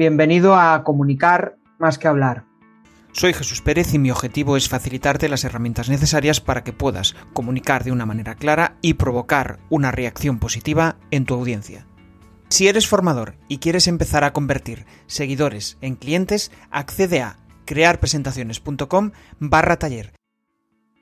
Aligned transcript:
bienvenido 0.00 0.56
a 0.56 0.82
Comunicar 0.82 1.56
más 1.78 1.98
que 1.98 2.08
hablar. 2.08 2.44
Soy 3.12 3.34
Jesús 3.34 3.60
Pérez 3.60 3.92
y 3.92 3.98
mi 3.98 4.10
objetivo 4.10 4.56
es 4.56 4.66
facilitarte 4.66 5.28
las 5.28 5.44
herramientas 5.44 5.90
necesarias 5.90 6.40
para 6.40 6.64
que 6.64 6.72
puedas 6.72 7.14
comunicar 7.34 7.84
de 7.84 7.92
una 7.92 8.06
manera 8.06 8.34
clara 8.34 8.76
y 8.80 8.94
provocar 8.94 9.58
una 9.68 9.90
reacción 9.90 10.38
positiva 10.38 10.96
en 11.10 11.26
tu 11.26 11.34
audiencia. 11.34 11.84
Si 12.48 12.66
eres 12.66 12.88
formador 12.88 13.34
y 13.46 13.58
quieres 13.58 13.88
empezar 13.88 14.24
a 14.24 14.32
convertir 14.32 14.86
seguidores 15.06 15.76
en 15.82 15.96
clientes, 15.96 16.50
accede 16.70 17.20
a 17.20 17.36
crearpresentaciones.com 17.66 19.10
barra 19.38 19.78
taller. 19.78 20.14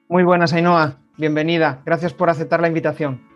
Muy 0.09 0.25
buenas, 0.25 0.53
Ainhoa. 0.55 0.99
Bienvenida. 1.17 1.83
Gracias 1.87 2.15
por 2.15 2.31
aceptar 2.31 2.61
la 2.61 2.67
invitación 2.67 3.29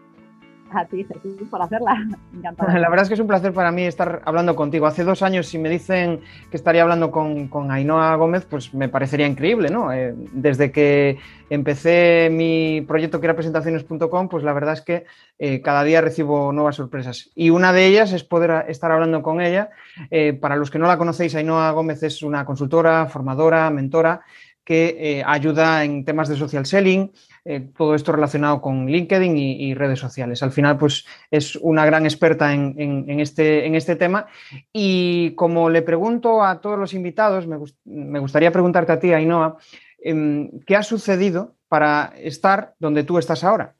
a 0.78 0.84
ti, 0.86 1.06
por 1.50 1.62
hacerla. 1.62 1.96
Encantada. 2.34 2.78
La 2.78 2.88
verdad 2.88 3.04
es 3.04 3.08
que 3.08 3.14
es 3.14 3.20
un 3.20 3.26
placer 3.26 3.52
para 3.52 3.70
mí 3.70 3.84
estar 3.84 4.22
hablando 4.24 4.56
contigo. 4.56 4.86
Hace 4.86 5.04
dos 5.04 5.22
años, 5.22 5.46
si 5.46 5.58
me 5.58 5.68
dicen 5.68 6.20
que 6.50 6.56
estaría 6.56 6.82
hablando 6.82 7.10
con, 7.10 7.48
con 7.48 7.70
Ainhoa 7.70 8.14
Gómez, 8.16 8.46
pues 8.48 8.72
me 8.74 8.88
parecería 8.88 9.26
increíble, 9.26 9.70
¿no? 9.70 9.92
Eh, 9.92 10.14
desde 10.32 10.72
que 10.72 11.18
empecé 11.50 12.28
mi 12.30 12.84
proyecto 12.86 13.20
que 13.20 13.26
era 13.26 13.34
presentaciones.com, 13.34 14.28
pues 14.28 14.44
la 14.44 14.52
verdad 14.52 14.74
es 14.74 14.80
que 14.80 15.04
eh, 15.38 15.60
cada 15.60 15.84
día 15.84 16.00
recibo 16.00 16.52
nuevas 16.52 16.76
sorpresas. 16.76 17.30
Y 17.34 17.50
una 17.50 17.72
de 17.72 17.86
ellas 17.86 18.12
es 18.12 18.24
poder 18.24 18.64
estar 18.68 18.90
hablando 18.90 19.22
con 19.22 19.40
ella. 19.40 19.70
Eh, 20.10 20.32
para 20.32 20.56
los 20.56 20.70
que 20.70 20.78
no 20.78 20.86
la 20.86 20.98
conocéis, 20.98 21.34
Ainhoa 21.34 21.70
Gómez 21.72 22.02
es 22.02 22.22
una 22.22 22.44
consultora, 22.44 23.06
formadora, 23.06 23.70
mentora 23.70 24.22
que 24.64 25.24
ayuda 25.26 25.82
en 25.82 26.04
temas 26.04 26.28
de 26.28 26.36
social 26.36 26.64
selling, 26.66 27.10
eh, 27.44 27.72
todo 27.76 27.96
esto 27.96 28.12
relacionado 28.12 28.60
con 28.60 28.86
LinkedIn 28.86 29.36
y, 29.36 29.74
redes 29.74 29.98
sociales. 29.98 30.44
Al 30.44 30.52
final, 30.52 30.78
pues 30.78 31.04
es 31.30 31.56
una 31.56 31.84
gran 31.84 32.04
experta 32.04 32.54
en, 32.54 33.20
este, 33.20 33.66
en 33.66 33.74
este, 33.74 33.96
tema. 33.96 34.26
Y 34.72 35.34
como 35.34 35.68
le 35.68 35.82
pregunto 35.82 36.44
a 36.44 36.60
todos 36.60 36.78
los 36.78 36.94
invitados, 36.94 37.48
me, 37.48 38.18
gustaría 38.20 38.52
preguntarte 38.52 38.92
a 38.92 39.00
ti, 39.00 39.12
Ainhoa, 39.12 39.56
em, 39.98 40.60
¿qué 40.60 40.76
ha 40.76 40.84
sucedido 40.84 41.56
para 41.68 42.12
estar 42.16 42.74
donde 42.78 43.02
tú 43.02 43.18
estás 43.18 43.42
ahora? 43.42 43.74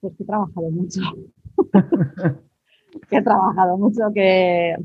Pues 0.00 0.14
que 0.16 0.22
he 0.22 0.26
trabajado 0.26 0.70
mucho. 0.70 1.00
que 3.10 3.16
he 3.16 3.22
trabajado 3.22 3.76
mucho, 3.76 4.02
que, 4.14 4.76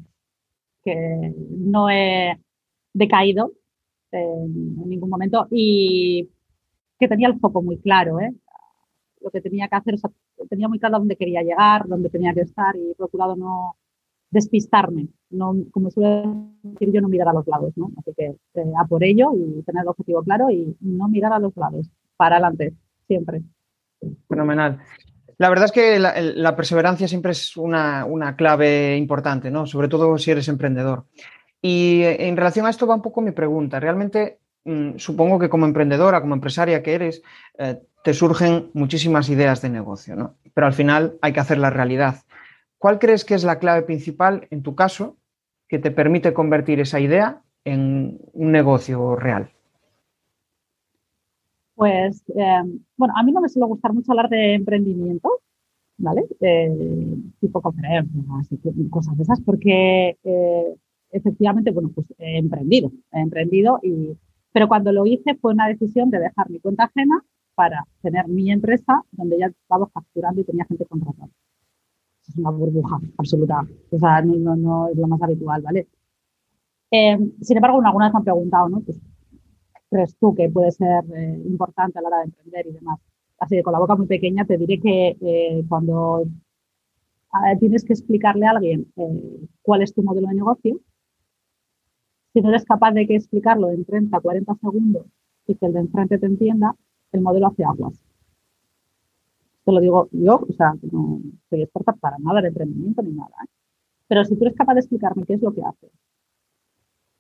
que 0.83 1.33
no 1.59 1.91
he 1.91 2.39
decaído 2.93 3.51
en 4.11 4.89
ningún 4.89 5.09
momento 5.09 5.47
y 5.51 6.27
que 7.01 7.07
tenía 7.07 7.27
el 7.27 7.39
foco 7.39 7.63
muy 7.63 7.79
claro, 7.79 8.19
¿eh? 8.19 8.31
lo 9.21 9.31
que 9.31 9.41
tenía 9.41 9.67
que 9.67 9.75
hacer, 9.75 9.95
tenía 10.49 10.67
muy 10.67 10.79
claro 10.79 10.99
dónde 10.99 11.15
quería 11.15 11.41
llegar, 11.41 11.87
dónde 11.87 12.09
tenía 12.09 12.31
que 12.31 12.41
estar 12.41 12.75
y 12.75 12.91
he 12.91 12.95
procurado 12.95 13.35
no 13.35 13.75
despistarme, 14.29 15.07
no, 15.31 15.55
como 15.71 15.89
suele 15.89 16.23
decir 16.61 16.91
yo, 16.93 17.01
no 17.01 17.09
mirar 17.09 17.29
a 17.29 17.33
los 17.33 17.47
lados, 17.47 17.73
¿no? 17.75 17.91
Así 17.97 18.13
que 18.15 18.25
eh, 18.53 18.73
a 18.79 18.85
por 18.85 19.03
ello 19.03 19.31
y 19.35 19.63
tener 19.63 19.81
el 19.81 19.89
objetivo 19.89 20.23
claro 20.23 20.49
y 20.51 20.77
no 20.79 21.09
mirar 21.09 21.33
a 21.33 21.39
los 21.39 21.57
lados, 21.57 21.89
para 22.15 22.35
adelante, 22.35 22.73
siempre. 23.07 23.41
Fenomenal. 24.29 24.79
La 25.37 25.49
verdad 25.49 25.65
es 25.65 25.71
que 25.71 25.97
la, 25.99 26.55
perseverancia 26.55 27.07
siempre 27.07 27.31
es 27.31 27.57
una, 27.57 28.05
una, 28.05 28.35
clave 28.35 28.95
importante, 28.95 29.49
¿no? 29.49 29.65
Sobre 29.65 29.87
todo 29.87 30.15
si 30.19 30.29
eres 30.29 30.47
emprendedor. 30.47 31.05
Y 31.63 32.01
en 32.03 32.37
relación 32.37 32.67
a 32.67 32.69
esto 32.69 32.85
va 32.85 32.95
un 32.95 33.01
poco 33.01 33.21
mi 33.21 33.31
pregunta. 33.31 33.79
¿Realmente 33.79 34.40
supongo 34.97 35.39
que 35.39 35.49
como 35.49 35.65
emprendedora, 35.65 36.21
como 36.21 36.35
empresaria 36.35 36.83
que 36.83 36.93
eres, 36.93 37.23
eh, 37.57 37.79
te 38.03 38.13
surgen 38.13 38.69
muchísimas 38.73 39.29
ideas 39.29 39.61
de 39.61 39.69
negocio, 39.69 40.15
¿no? 40.15 40.35
Pero 40.53 40.67
al 40.67 40.73
final 40.73 41.17
hay 41.21 41.33
que 41.33 41.39
hacer 41.39 41.57
la 41.57 41.69
realidad. 41.69 42.17
¿Cuál 42.77 42.99
crees 42.99 43.25
que 43.25 43.35
es 43.35 43.43
la 43.43 43.59
clave 43.59 43.83
principal, 43.83 44.47
en 44.49 44.63
tu 44.63 44.75
caso, 44.75 45.17
que 45.67 45.79
te 45.79 45.91
permite 45.91 46.33
convertir 46.33 46.79
esa 46.79 46.99
idea 46.99 47.41
en 47.63 48.19
un 48.33 48.51
negocio 48.51 49.15
real? 49.15 49.51
Pues, 51.75 52.23
em, 52.35 52.79
bueno, 52.97 53.13
a 53.15 53.23
mí 53.23 53.31
no 53.31 53.41
me 53.41 53.49
suele 53.49 53.67
gustar 53.67 53.93
mucho 53.93 54.11
hablar 54.11 54.29
de 54.29 54.55
emprendimiento, 54.55 55.41
¿vale? 55.97 56.25
Eh, 56.39 57.15
tipo 57.39 57.61
conferencias 57.61 58.47
y 58.75 58.89
cosas 58.89 59.17
de 59.17 59.23
esas, 59.23 59.41
porque 59.41 60.17
eh, 60.23 60.75
efectivamente, 61.11 61.71
bueno, 61.71 61.91
pues 61.93 62.07
he 62.17 62.37
emprendido, 62.37 62.91
he 63.11 63.19
emprendido 63.19 63.79
y 63.81 64.17
pero 64.51 64.67
cuando 64.67 64.91
lo 64.91 65.05
hice 65.05 65.35
fue 65.35 65.53
una 65.53 65.67
decisión 65.67 66.09
de 66.09 66.19
dejar 66.19 66.49
mi 66.49 66.59
cuenta 66.59 66.85
ajena 66.85 67.23
para 67.55 67.85
tener 68.01 68.27
mi 68.27 68.51
empresa 68.51 69.03
donde 69.11 69.37
ya 69.39 69.47
estaba 69.47 69.87
facturando 69.87 70.41
y 70.41 70.43
tenía 70.43 70.65
gente 70.65 70.85
contratada. 70.85 71.29
Es 72.27 72.37
una 72.37 72.51
burbuja 72.51 72.99
absoluta. 73.17 73.65
O 73.91 73.99
sea, 73.99 74.21
no, 74.21 74.87
es 74.89 74.97
lo 74.97 75.07
más 75.07 75.21
habitual, 75.21 75.61
¿vale? 75.61 75.87
Eh, 76.91 77.17
sin 77.41 77.57
embargo, 77.57 77.81
alguna 77.83 78.05
vez 78.05 78.13
me 78.13 78.17
han 78.17 78.23
preguntado, 78.23 78.69
¿no? 78.69 78.81
Pues, 78.81 78.99
¿Crees 79.89 80.15
tú 80.17 80.33
que 80.33 80.49
puede 80.49 80.71
ser 80.71 81.03
eh, 81.13 81.41
importante 81.45 81.99
a 81.99 82.01
la 82.01 82.07
hora 82.07 82.17
de 82.19 82.25
emprender 82.25 82.67
y 82.67 82.71
demás? 82.73 82.99
Así 83.39 83.55
que 83.55 83.63
con 83.63 83.73
la 83.73 83.79
boca 83.79 83.95
muy 83.95 84.07
pequeña 84.07 84.45
te 84.45 84.57
diré 84.57 84.79
que 84.79 85.17
eh, 85.19 85.63
cuando 85.67 86.25
tienes 87.59 87.85
que 87.85 87.93
explicarle 87.93 88.45
a 88.45 88.51
alguien 88.51 88.87
cuál 89.61 89.81
es 89.81 89.93
tu 89.93 90.03
modelo 90.03 90.27
de 90.27 90.35
negocio, 90.35 90.81
si 92.33 92.41
no 92.41 92.49
eres 92.49 92.65
capaz 92.65 92.91
de 92.93 93.01
explicarlo 93.03 93.69
en 93.71 93.83
30, 93.85 94.19
40 94.19 94.55
segundos 94.55 95.05
y 95.47 95.55
que 95.55 95.65
el 95.65 95.73
de 95.73 95.79
enfrente 95.79 96.17
te 96.17 96.25
entienda, 96.25 96.75
el 97.11 97.21
modelo 97.21 97.47
hace 97.47 97.63
aguas. 97.63 98.01
Te 99.65 99.71
lo 99.71 99.79
digo 99.79 100.09
yo, 100.11 100.45
o 100.47 100.53
sea, 100.53 100.73
no 100.91 101.21
soy 101.49 101.63
experta 101.63 101.93
para 101.93 102.17
nada 102.19 102.41
de 102.41 102.47
emprendimiento 102.47 103.01
ni 103.01 103.11
nada. 103.11 103.35
¿eh? 103.43 103.49
Pero 104.07 104.25
si 104.25 104.35
tú 104.35 104.45
eres 104.45 104.55
capaz 104.55 104.73
de 104.73 104.79
explicarme 104.79 105.25
qué 105.25 105.33
es 105.33 105.41
lo 105.41 105.53
que 105.53 105.61
hace, 105.61 105.91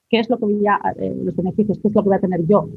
qué 0.09 0.19
es 0.19 0.29
lo 0.29 0.37
que 0.37 0.45
voy 0.45 0.65
a, 0.67 0.79
eh, 0.97 1.15
los 1.23 1.35
beneficios, 1.35 1.79
qué 1.79 1.87
es 1.87 1.95
lo 1.95 2.03
que 2.03 2.09
voy 2.09 2.17
a 2.17 2.21
tener 2.21 2.45
yo 2.45 2.69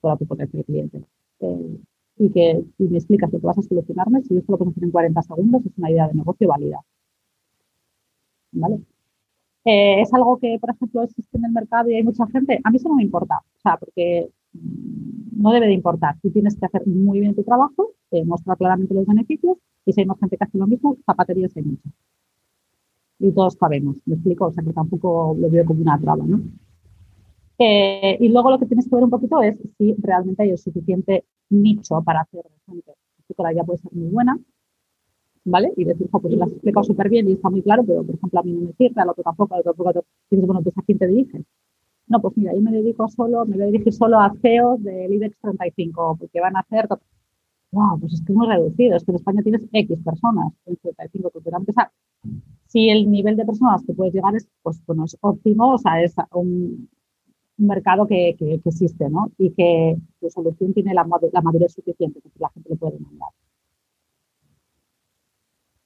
para 0.00 0.16
tu 0.16 0.26
potencial 0.26 0.64
cliente, 0.64 1.04
eh, 1.40 1.78
y 2.16 2.30
que 2.30 2.64
me 2.78 2.98
explicas 2.98 3.32
lo 3.32 3.40
que 3.40 3.46
vas 3.46 3.58
a 3.58 3.62
solucionarme, 3.62 4.22
si 4.22 4.36
esto 4.36 4.52
lo 4.52 4.58
puedo 4.58 4.70
hacer 4.70 4.84
en 4.84 4.90
40 4.90 5.22
segundos, 5.22 5.66
es 5.66 5.72
una 5.78 5.90
idea 5.90 6.08
de 6.08 6.14
negocio 6.14 6.48
válida. 6.48 6.80
¿Vale? 8.52 8.80
Eh, 9.64 10.00
es 10.00 10.12
algo 10.14 10.38
que, 10.38 10.58
por 10.58 10.70
ejemplo, 10.70 11.02
existe 11.02 11.36
en 11.36 11.44
el 11.44 11.52
mercado 11.52 11.90
y 11.90 11.94
hay 11.94 12.02
mucha 12.02 12.26
gente. 12.28 12.60
A 12.64 12.70
mí 12.70 12.76
eso 12.76 12.88
no 12.88 12.96
me 12.96 13.02
importa, 13.02 13.38
o 13.38 13.60
sea, 13.60 13.76
porque 13.76 14.30
mm, 14.52 15.42
no 15.42 15.52
debe 15.52 15.66
de 15.66 15.74
importar. 15.74 16.16
Tú 16.22 16.30
tienes 16.30 16.56
que 16.56 16.66
hacer 16.66 16.86
muy 16.86 17.20
bien 17.20 17.34
tu 17.34 17.42
trabajo, 17.44 17.92
eh, 18.10 18.24
mostrar 18.24 18.56
claramente 18.56 18.94
los 18.94 19.06
beneficios 19.06 19.58
y 19.84 19.92
si 19.92 20.00
hay 20.00 20.06
más 20.06 20.18
gente 20.18 20.36
que 20.36 20.44
hace 20.44 20.58
lo 20.58 20.66
mismo, 20.66 20.96
zapaterías 21.04 21.56
hay 21.56 21.64
muchas. 21.64 21.92
Y 23.18 23.32
todos 23.32 23.54
sabemos, 23.54 23.96
me 24.06 24.14
explico, 24.14 24.46
o 24.46 24.52
sea, 24.52 24.64
que 24.64 24.72
tampoco 24.72 25.36
lo 25.38 25.50
veo 25.50 25.64
como 25.66 25.82
una 25.82 26.00
traba, 26.00 26.24
¿no? 26.24 26.40
Eh, 27.58 28.16
y 28.18 28.28
luego 28.30 28.50
lo 28.50 28.58
que 28.58 28.64
tienes 28.64 28.88
que 28.88 28.94
ver 28.94 29.04
un 29.04 29.10
poquito 29.10 29.42
es 29.42 29.58
si 29.76 29.94
realmente 29.98 30.42
hay 30.42 30.50
el 30.50 30.58
suficiente 30.58 31.26
nicho 31.50 32.02
para 32.02 32.22
hacer 32.22 32.44
gente. 32.66 32.92
La 33.38 33.52
ya 33.52 33.64
puede 33.64 33.78
ser 33.78 33.92
muy 33.92 34.08
buena, 34.08 34.38
¿vale? 35.44 35.72
Y 35.76 35.84
decir, 35.84 36.08
pues 36.10 36.34
lo 36.34 36.44
has 36.44 36.52
explicado 36.52 36.84
súper 36.84 37.08
bien 37.08 37.28
y 37.28 37.32
está 37.32 37.50
muy 37.50 37.62
claro, 37.62 37.84
pero 37.84 38.04
por 38.04 38.14
ejemplo 38.14 38.40
a 38.40 38.42
mí 38.42 38.52
no 38.52 38.60
me 38.62 38.72
sirve, 38.74 39.00
al 39.00 39.08
otro 39.10 39.22
tampoco, 39.22 39.54
al 39.54 39.60
otro 39.60 39.72
tampoco. 39.72 40.04
Y 40.30 40.36
dices, 40.36 40.46
bueno, 40.46 40.62
pues 40.62 40.78
¿a 40.78 40.82
quién 40.82 40.98
te 40.98 41.06
diriges? 41.06 41.44
No, 42.08 42.20
pues 42.20 42.36
mira, 42.36 42.54
yo 42.54 42.60
me 42.60 42.72
dedico 42.72 43.08
solo, 43.08 43.46
me 43.46 43.54
voy 43.54 43.62
a 43.64 43.66
dirigir 43.66 43.92
solo 43.92 44.18
a 44.18 44.32
CEOs 44.42 44.82
del 44.82 45.12
IBEX 45.12 45.38
35, 45.40 46.16
porque 46.18 46.40
van 46.40 46.56
a 46.56 46.60
hacer... 46.60 46.88
Wow, 47.72 48.00
pues 48.00 48.14
es 48.14 48.22
que 48.22 48.32
es 48.32 48.36
muy 48.36 48.48
reducido, 48.48 48.96
es 48.96 49.04
que 49.04 49.12
en 49.12 49.16
España 49.16 49.42
tienes 49.42 49.62
X 49.72 49.98
personas, 50.04 50.52
en 50.66 50.76
35, 50.76 51.30
pues 51.30 51.46
empezar. 51.46 51.92
Si 52.66 52.88
el 52.90 53.08
nivel 53.08 53.36
de 53.36 53.44
personas 53.44 53.84
que 53.86 53.94
puedes 53.94 54.12
llegar 54.12 54.34
es, 54.34 54.48
pues, 54.62 54.82
bueno, 54.86 55.04
es 55.04 55.16
óptimo, 55.20 55.74
o 55.74 55.78
sea, 55.78 56.02
es 56.02 56.16
un, 56.32 56.88
mercado 57.58 58.06
que, 58.06 58.34
que, 58.36 58.54
existe, 58.64 59.08
¿no? 59.08 59.30
Y 59.38 59.50
que 59.50 59.96
tu 60.18 60.30
solución 60.30 60.74
tiene 60.74 60.94
la, 60.94 61.04
madurez 61.04 61.72
suficiente, 61.72 62.20
que 62.20 62.30
la 62.40 62.48
gente 62.50 62.70
le 62.70 62.76
puede 62.76 62.98
mandar 62.98 63.28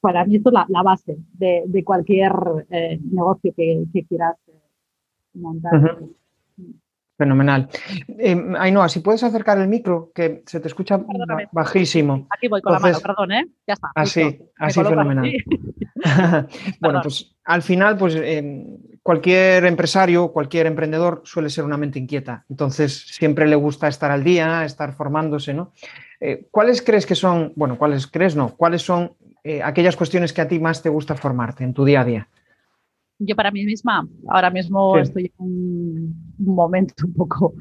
para 0.05 0.27
mí 0.27 0.37
esto 0.37 0.51
es 0.51 0.55
la, 0.69 0.83
base 0.83 1.17
de, 1.33 1.83
cualquier 1.83 2.31
eh, 2.69 3.01
negocio 3.11 3.55
que, 3.56 3.87
quieras 4.06 4.37
eh, 4.49 4.53
montar. 5.33 5.99
Fenomenal. 7.17 7.71
Eh, 8.19 8.37
Ainhoa, 8.59 8.91
si 8.91 9.01
puedes 9.01 9.25
acercar 9.25 9.56
el 9.56 9.67
micro, 9.67 10.12
que 10.15 10.43
se 10.45 10.61
te 10.61 10.69
escucha 10.69 11.01
bajísimo. 11.53 12.27
Aquí 12.37 12.49
voy 12.49 12.61
con 12.61 12.75
la 12.75 12.81
mano, 12.81 12.99
perdón, 13.01 13.33
¿eh? 13.33 13.47
Ya 13.67 13.73
está. 13.73 13.93
Así, 13.95 14.39
así 14.59 14.83
fenomenal. 14.83 15.33
bueno, 16.81 17.00
pues 17.03 17.35
al 17.45 17.62
final, 17.62 17.97
pues 17.97 18.15
cualquier 19.03 19.65
empresario, 19.65 20.33
cualquier 20.33 20.67
emprendedor 20.67 21.23
suele 21.25 21.49
ser 21.49 21.65
una 21.65 21.79
mente 21.79 21.99
inquieta. 21.99 22.45
Entonces, 22.50 23.07
siempre 23.07 23.49
le 23.49 23.57
gusta 23.57 23.89
estar 23.89 24.11
al 24.11 24.23
día, 24.23 24.67
estar 24.67 24.93
formándose, 24.93 25.55
¿no? 25.55 25.73
¿Cuáles 26.50 26.83
crees 26.83 27.07
que 27.07 27.15
son, 27.15 27.55
bueno, 27.57 27.79
cuáles 27.79 28.07
crees 28.07 28.37
no, 28.37 28.55
cuáles 28.55 28.83
son 28.83 29.17
eh, 29.44 29.62
aquellas 29.62 29.94
cuestiones 29.94 30.32
que 30.32 30.41
a 30.41 30.49
ti 30.49 30.58
más 30.58 30.82
te 30.82 30.88
gusta 30.88 31.14
formarte 31.14 31.64
en 31.64 31.75
tu 31.75 31.85
día 31.85 32.00
a 32.00 32.05
día? 32.05 32.29
Yo 33.19 33.37
para 33.37 33.52
mí 33.52 33.64
misma, 33.64 34.08
ahora 34.29 34.50
mismo 34.50 34.99
estoy 34.99 35.26
en 35.26 35.32
un, 35.38 36.35
momento 36.38 37.06
un 37.06 37.14
poco 37.14 37.55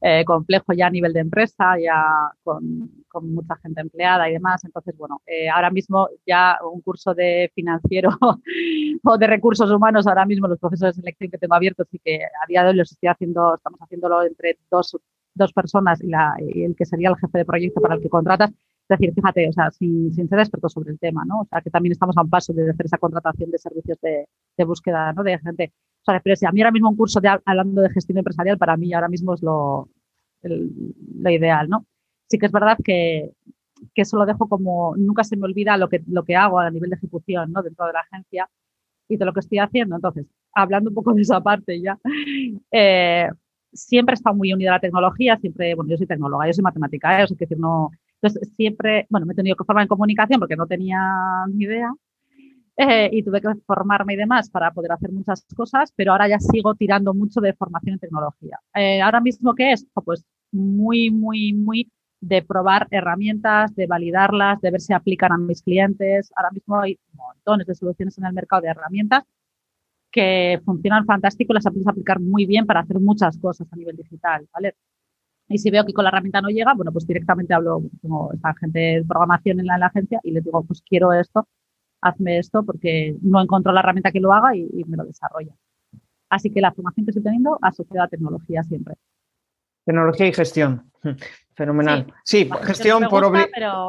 eh, 0.00 0.24
complejo 0.24 0.72
ya 0.74 0.86
a 0.86 0.90
nivel 0.90 1.12
de 1.12 1.20
empresa, 1.20 1.76
ya 1.78 2.04
con, 2.44 2.88
mucha 3.22 3.56
gente 3.56 3.80
empleada 3.80 4.28
y 4.28 4.34
demás. 4.34 4.62
Entonces, 4.64 4.96
bueno, 4.96 5.20
eh, 5.26 5.48
ahora 5.48 5.70
mismo 5.70 6.08
ya 6.24 6.58
un 6.62 6.80
curso 6.82 7.14
de 7.14 7.50
financiero 7.54 8.10
o 9.02 9.18
de 9.18 9.26
recursos 9.26 9.70
humanos, 9.70 10.06
ahora 10.06 10.24
mismo 10.24 10.46
los 10.46 10.60
procesos 10.60 10.94
de 10.94 11.00
selección 11.00 11.30
que 11.30 11.38
tengo 11.38 11.54
abiertos 11.54 11.88
y 11.90 11.98
que 11.98 12.20
a 12.24 12.46
día 12.46 12.62
de 12.62 12.70
hoy 12.70 12.76
los 12.76 12.92
estoy 12.92 13.08
haciendo, 13.08 13.56
estamos 13.56 13.80
haciéndolo 13.80 14.22
entre 14.22 14.58
dos, 14.70 14.96
dos 15.34 15.52
personas 15.52 16.00
y, 16.00 16.08
la, 16.08 16.36
y 16.38 16.62
el 16.62 16.76
que 16.76 16.84
sería 16.84 17.08
el 17.08 17.16
jefe 17.16 17.38
de 17.38 17.44
proyecto 17.44 17.80
para 17.80 17.96
el 17.96 18.02
que 18.02 18.08
contratas, 18.08 18.52
es 18.94 19.00
decir, 19.00 19.14
fíjate, 19.14 19.48
o 19.48 19.52
sea, 19.52 19.70
sin, 19.70 20.12
ser 20.12 20.38
experto 20.38 20.68
sobre 20.68 20.90
el 20.92 20.98
tema, 20.98 21.24
¿no? 21.24 21.40
O 21.40 21.46
sea, 21.46 21.60
que 21.60 21.70
también 21.70 21.92
estamos 21.92 22.16
a 22.16 22.22
un 22.22 22.30
paso 22.30 22.52
de 22.52 22.70
hacer 22.70 22.86
esa 22.86 22.98
contratación 22.98 23.50
de 23.50 23.58
servicios 23.58 23.98
de, 24.00 24.64
búsqueda, 24.64 25.12
¿no? 25.12 25.22
De 25.22 25.38
gente. 25.38 25.72
O 26.02 26.04
sea, 26.04 26.20
pero 26.20 26.36
si 26.36 26.46
a 26.46 26.52
mí 26.52 26.60
ahora 26.60 26.72
mismo 26.72 26.90
un 26.90 26.96
curso 26.96 27.20
de, 27.20 27.28
hablando 27.44 27.82
de 27.82 27.90
gestión 27.90 28.18
empresarial, 28.18 28.58
para 28.58 28.76
mí 28.76 28.92
ahora 28.92 29.08
mismo 29.08 29.34
es 29.34 29.42
lo, 29.42 29.88
ideal, 30.42 31.68
¿no? 31.68 31.86
Sí 32.28 32.38
que 32.38 32.46
es 32.46 32.52
verdad 32.52 32.78
que, 32.84 33.32
que 33.94 34.02
eso 34.02 34.16
lo 34.16 34.26
dejo 34.26 34.48
como, 34.48 34.94
nunca 34.96 35.24
se 35.24 35.36
me 35.36 35.44
olvida 35.46 35.76
lo 35.76 35.88
que, 35.88 36.02
lo 36.06 36.24
que 36.24 36.36
hago 36.36 36.58
a 36.60 36.70
nivel 36.70 36.90
de 36.90 36.96
ejecución, 36.96 37.52
¿no? 37.52 37.62
Dentro 37.62 37.86
de 37.86 37.92
la 37.92 38.00
agencia 38.00 38.48
y 39.08 39.16
de 39.16 39.24
lo 39.24 39.32
que 39.32 39.40
estoy 39.40 39.58
haciendo. 39.58 39.96
Entonces, 39.96 40.26
hablando 40.54 40.90
un 40.90 40.94
poco 40.94 41.14
de 41.14 41.22
esa 41.22 41.40
parte 41.40 41.80
ya, 41.80 41.98
eh, 42.70 43.28
siempre 43.72 44.14
estado 44.14 44.36
muy 44.36 44.52
unida 44.52 44.70
a 44.70 44.74
la 44.74 44.80
tecnología, 44.80 45.36
siempre, 45.38 45.74
bueno, 45.74 45.90
yo 45.90 45.96
soy 45.96 46.06
tecnóloga, 46.06 46.46
yo 46.46 46.52
soy 46.52 46.62
matemática, 46.62 47.20
¿eh? 47.20 47.24
o 47.24 47.26
sea, 47.26 47.36
que 47.36 47.44
decir, 47.44 47.58
no, 47.58 47.90
entonces, 48.22 48.54
siempre, 48.54 49.06
bueno, 49.10 49.26
me 49.26 49.32
he 49.32 49.36
tenido 49.36 49.56
que 49.56 49.64
formar 49.64 49.82
en 49.82 49.88
comunicación 49.88 50.38
porque 50.38 50.56
no 50.56 50.66
tenía 50.66 51.00
ni 51.52 51.64
idea 51.64 51.92
eh, 52.76 53.10
y 53.12 53.22
tuve 53.24 53.40
que 53.40 53.48
formarme 53.66 54.14
y 54.14 54.16
demás 54.16 54.48
para 54.48 54.70
poder 54.70 54.92
hacer 54.92 55.10
muchas 55.12 55.44
cosas, 55.56 55.92
pero 55.96 56.12
ahora 56.12 56.28
ya 56.28 56.38
sigo 56.38 56.74
tirando 56.76 57.14
mucho 57.14 57.40
de 57.40 57.52
formación 57.52 57.94
en 57.94 57.98
tecnología. 57.98 58.60
Eh, 58.74 59.02
ahora 59.02 59.20
mismo, 59.20 59.54
¿qué 59.54 59.72
es? 59.72 59.86
Pues 60.04 60.24
muy, 60.52 61.10
muy, 61.10 61.52
muy 61.52 61.90
de 62.20 62.42
probar 62.42 62.86
herramientas, 62.92 63.74
de 63.74 63.88
validarlas, 63.88 64.60
de 64.60 64.70
ver 64.70 64.80
si 64.80 64.92
aplican 64.92 65.32
a 65.32 65.38
mis 65.38 65.62
clientes. 65.62 66.32
Ahora 66.36 66.50
mismo 66.52 66.78
hay 66.80 66.98
montones 67.14 67.66
de 67.66 67.74
soluciones 67.74 68.16
en 68.18 68.26
el 68.26 68.32
mercado 68.32 68.62
de 68.62 68.68
herramientas 68.68 69.24
que 70.12 70.60
funcionan 70.64 71.06
fantástico, 71.06 71.54
las 71.54 71.64
puedes 71.64 71.88
aplicar 71.88 72.20
muy 72.20 72.46
bien 72.46 72.66
para 72.66 72.80
hacer 72.80 73.00
muchas 73.00 73.38
cosas 73.38 73.66
a 73.72 73.76
nivel 73.76 73.96
digital, 73.96 74.46
¿vale? 74.52 74.76
Y 75.52 75.58
si 75.58 75.70
veo 75.70 75.84
que 75.84 75.92
con 75.92 76.04
la 76.04 76.08
herramienta 76.08 76.40
no 76.40 76.48
llega, 76.48 76.72
bueno, 76.72 76.92
pues 76.92 77.06
directamente 77.06 77.52
hablo 77.52 77.82
con 78.00 78.34
esta 78.34 78.54
gente 78.54 78.78
de 78.78 79.04
programación 79.06 79.60
en 79.60 79.66
la, 79.66 79.74
agencia 79.74 80.18
y 80.22 80.30
les 80.30 80.42
digo, 80.42 80.64
pues 80.64 80.82
quiero 80.82 81.12
esto, 81.12 81.46
hazme 82.00 82.38
esto 82.38 82.64
porque 82.64 83.16
no 83.20 83.42
encuentro 83.42 83.70
la 83.70 83.80
herramienta 83.80 84.10
que 84.10 84.20
lo 84.20 84.32
haga 84.32 84.56
y, 84.56 84.66
me 84.86 84.96
lo 84.96 85.04
desarrolla. 85.04 85.52
Así 86.30 86.50
que 86.50 86.62
la 86.62 86.72
formación 86.72 87.04
que 87.04 87.10
estoy 87.10 87.22
teniendo 87.22 87.58
asociada 87.60 88.06
a 88.06 88.08
tecnología 88.08 88.62
siempre. 88.62 88.94
Tecnología 89.84 90.26
y 90.26 90.32
gestión. 90.32 90.90
Fenomenal. 91.54 92.06
Sí, 92.24 92.48
gestión, 92.62 93.06
por 93.10 93.30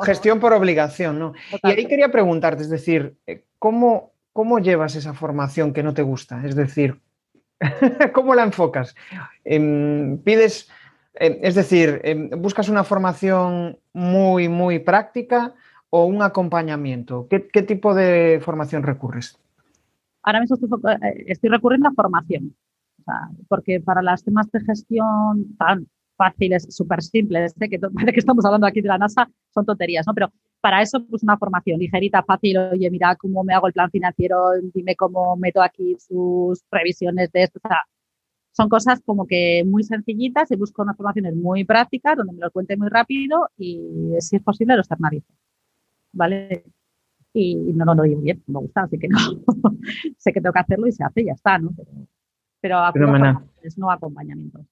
gestión 0.04 0.42
por 0.42 0.52
obligación, 0.52 1.18
¿no? 1.18 1.34
Y 1.64 1.72
ahí 1.72 1.86
quería 1.86 2.12
preguntarte, 2.12 2.64
es 2.64 2.70
decir, 2.70 3.16
eh, 3.26 3.46
¿cómo, 3.58 4.12
¿cómo 4.34 4.60
llevas 4.60 4.98
esa 4.98 5.14
formación 5.14 5.72
que 5.72 5.82
no 5.82 5.94
te 5.94 6.02
gusta? 6.02 6.46
Es 6.46 6.58
decir, 6.58 7.00
¿cómo 8.14 8.36
la 8.36 8.44
enfocas? 8.44 8.96
Em, 9.46 10.18
¿Pides 10.18 10.70
eh, 11.16 11.40
es 11.44 11.56
decir, 11.56 12.02
em, 12.04 12.30
¿buscas 12.42 12.70
una 12.70 12.84
formación 12.84 13.78
muy, 13.94 14.50
muy 14.50 14.80
práctica 14.80 15.54
o 15.90 16.06
un 16.06 16.22
acompañamiento? 16.22 17.28
¿Qué, 17.30 17.40
tipo 17.40 17.94
de 17.94 18.42
formación 18.44 18.84
recurres? 18.84 19.40
Ahora 20.24 20.40
mismo 20.40 20.56
estoy, 20.56 20.70
eh, 21.02 21.50
recurriendo 21.50 21.90
a 21.90 21.94
formación, 21.94 22.56
porque 23.48 23.80
para 23.82 24.02
los 24.02 24.24
temas 24.24 24.50
de 24.52 24.62
gestión 24.62 25.56
tan 25.58 25.88
fáciles, 26.16 26.68
súper 26.70 27.02
simples, 27.02 27.54
que 27.60 27.80
parece 27.80 27.88
que 28.14 28.20
estamos 28.20 28.46
hablando 28.46 28.68
aquí 28.68 28.82
de 28.82 28.88
la 28.88 28.98
NASA, 28.98 29.30
son 29.54 29.66
tonterías, 29.66 30.08
¿no? 30.08 30.14
Pero 30.14 30.32
para 30.62 30.82
eso, 30.82 31.06
pues 31.06 31.24
una 31.24 31.38
formación 31.38 31.80
ligerita, 31.80 32.24
fácil, 32.24 32.58
oye, 32.58 32.90
mira 32.90 33.16
cómo 33.16 33.44
me 33.44 33.54
hago 33.54 33.68
el 33.68 33.74
plan 33.74 33.92
financiero, 33.92 34.52
dime 34.74 34.96
cómo 34.96 35.36
meto 35.36 35.62
aquí 35.62 35.98
sus 36.00 36.64
previsiones 36.70 37.32
de 37.32 37.44
esto, 37.44 37.60
o 37.62 37.68
sea, 37.68 37.80
son 38.54 38.70
cosas 38.70 39.02
como 39.04 39.26
que 39.26 39.64
muy 39.66 39.84
sencillitas 39.84 40.52
y 40.52 40.56
busco 40.56 40.84
unas 40.84 40.96
formaciones 40.96 41.36
muy 41.36 41.64
prácticas 41.66 42.16
donde 42.16 42.34
me 42.34 42.40
lo 42.40 42.52
cuente 42.52 42.78
muy 42.78 42.88
rápido 42.88 43.50
y 43.58 44.14
si 44.20 44.36
es 44.36 44.44
posible 44.44 44.76
lo 44.76 44.82
externalizo. 44.82 45.28
¿Vale? 46.12 46.64
Y 47.34 47.56
no, 47.56 47.84
no 47.84 47.96
lo 47.96 48.04
digo 48.04 48.22
bien, 48.22 48.44
me 48.46 48.60
gusta, 48.60 48.84
así 48.84 49.00
que 49.00 49.08
no. 49.08 49.18
sé 50.18 50.32
que 50.32 50.40
tengo 50.40 50.54
que 50.54 50.60
hacerlo 50.60 50.86
y 50.86 50.92
se 50.92 51.04
hace 51.04 51.22
y 51.22 51.26
ya 51.26 51.34
está, 51.34 51.58
¿no? 51.58 51.72
Pero, 52.62 52.80
pero 52.94 53.44
es 53.64 53.78
no 53.78 53.90
acompañamiento. 53.90 54.64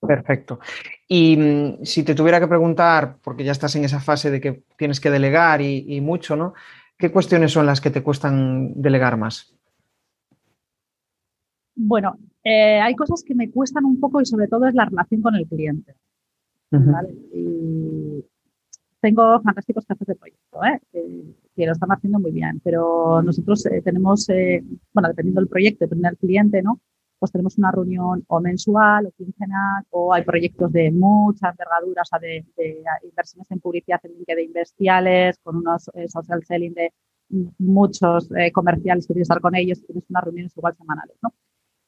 Perfecto. 0.00 0.60
Y 1.08 1.36
mm, 1.36 1.84
si 1.84 2.04
te 2.04 2.14
tuviera 2.14 2.38
que 2.38 2.46
preguntar, 2.46 3.16
porque 3.20 3.42
ya 3.42 3.50
estás 3.50 3.74
en 3.74 3.84
esa 3.84 3.98
fase 3.98 4.30
de 4.30 4.40
que 4.40 4.62
tienes 4.76 5.00
que 5.00 5.10
delegar 5.10 5.60
y, 5.60 5.84
y 5.88 6.00
mucho, 6.00 6.36
¿no? 6.36 6.54
¿Qué 6.96 7.10
cuestiones 7.10 7.50
son 7.50 7.66
las 7.66 7.80
que 7.80 7.90
te 7.90 8.02
cuestan 8.04 8.80
delegar 8.80 9.16
más? 9.16 9.56
Bueno, 11.76 12.16
eh, 12.44 12.80
hay 12.80 12.94
cosas 12.94 13.24
que 13.24 13.34
me 13.34 13.50
cuestan 13.50 13.84
un 13.84 13.98
poco 13.98 14.20
y 14.20 14.26
sobre 14.26 14.48
todo 14.48 14.66
es 14.66 14.74
la 14.74 14.84
relación 14.84 15.22
con 15.22 15.34
el 15.34 15.46
cliente. 15.46 15.94
y 17.32 18.24
tengo 19.00 19.40
fantásticos 19.42 19.84
jefes 19.86 20.06
de 20.06 20.14
proyecto, 20.14 20.64
¿eh? 20.64 20.80
que, 21.54 21.66
lo 21.66 21.72
están 21.72 21.90
haciendo 21.90 22.18
muy 22.18 22.32
bien, 22.32 22.60
pero 22.64 23.22
nosotros 23.22 23.66
eh, 23.66 23.82
tenemos, 23.82 24.26
bueno, 24.92 25.08
dependiendo 25.08 25.40
del 25.40 25.48
proyecto, 25.48 25.84
dependiendo 25.84 26.08
del 26.10 26.18
cliente, 26.18 26.62
¿no? 26.62 26.80
Pues 27.18 27.30
tenemos 27.30 27.58
una 27.58 27.70
reunión 27.70 28.24
o 28.26 28.40
mensual 28.40 29.06
o 29.06 29.12
quincenal 29.12 29.84
o 29.90 30.12
hay 30.12 30.24
proyectos 30.24 30.72
de 30.72 30.90
mucha 30.90 31.50
envergadura, 31.50 32.02
o 32.02 32.04
sea, 32.04 32.18
de, 32.18 32.44
inversiones 33.02 33.50
en 33.50 33.60
publicidad 33.60 34.00
en 34.04 34.12
LinkedIn 34.12 34.52
bestiales, 34.52 35.38
con 35.42 35.56
unos 35.56 35.90
social 36.08 36.42
selling 36.44 36.74
de 36.74 36.92
muchos 37.58 38.28
comerciales 38.52 39.06
que 39.06 39.14
tienes 39.14 39.28
que 39.28 39.32
estar 39.32 39.40
con 39.40 39.54
ellos 39.54 39.78
y 39.78 39.86
tienes 39.86 40.04
unas 40.08 40.24
reuniones 40.24 40.56
igual 40.56 40.76
semanales, 40.76 41.16
¿no? 41.22 41.32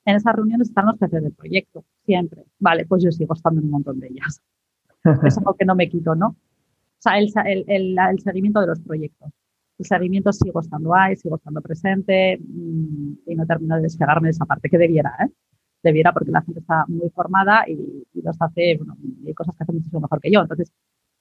En 0.07 0.17
esas 0.17 0.35
reuniones 0.35 0.69
están 0.69 0.87
los 0.87 0.99
jefes 0.99 1.23
del 1.23 1.33
proyecto, 1.33 1.85
siempre. 2.05 2.45
Vale, 2.61 2.87
pues 2.87 3.03
yo 3.03 3.11
sigo 3.11 3.35
estando 3.35 3.61
en 3.61 3.67
un 3.67 3.73
montón 3.73 3.99
de 3.99 4.07
ellas. 4.07 4.41
es 5.25 5.37
algo 5.37 5.55
que 5.55 5.65
no 5.65 5.75
me 5.75 5.89
quito, 5.89 6.15
¿no? 6.15 6.29
O 6.29 6.37
sea, 6.99 7.19
el, 7.19 7.31
seguimiento 8.21 8.61
de 8.61 8.69
los 8.69 8.81
proyectos. 8.81 9.31
El 9.79 9.85
seguimiento 9.85 10.33
sigo 10.33 10.61
estando 10.61 10.95
ahí, 10.95 11.17
sigo 11.17 11.37
estando 11.37 11.61
presente 11.61 12.39
mm, 12.39 13.13
y 13.27 13.35
no 13.35 13.47
termino 13.47 13.77
de 13.77 13.83
despegarme 13.83 14.29
de 14.29 14.31
esa 14.31 14.47
parte 14.47 14.71
que 14.71 14.79
debiera, 14.79 15.15
¿eh? 15.21 15.29
Debiera 15.83 16.13
porque 16.13 16.31
la 16.31 16.43
gente 16.43 16.61
está 16.61 16.85
muy 16.89 17.11
formada 17.11 17.65
y, 17.69 18.07
los 18.15 18.37
hace, 18.41 18.77
bueno, 18.79 18.97
hay 19.27 19.35
cosas 19.35 19.57
que 19.57 19.65
hacen 19.65 19.75
muchísimo 19.75 20.01
mejor 20.01 20.21
que 20.21 20.31
yo. 20.31 20.41
Entonces, 20.41 20.73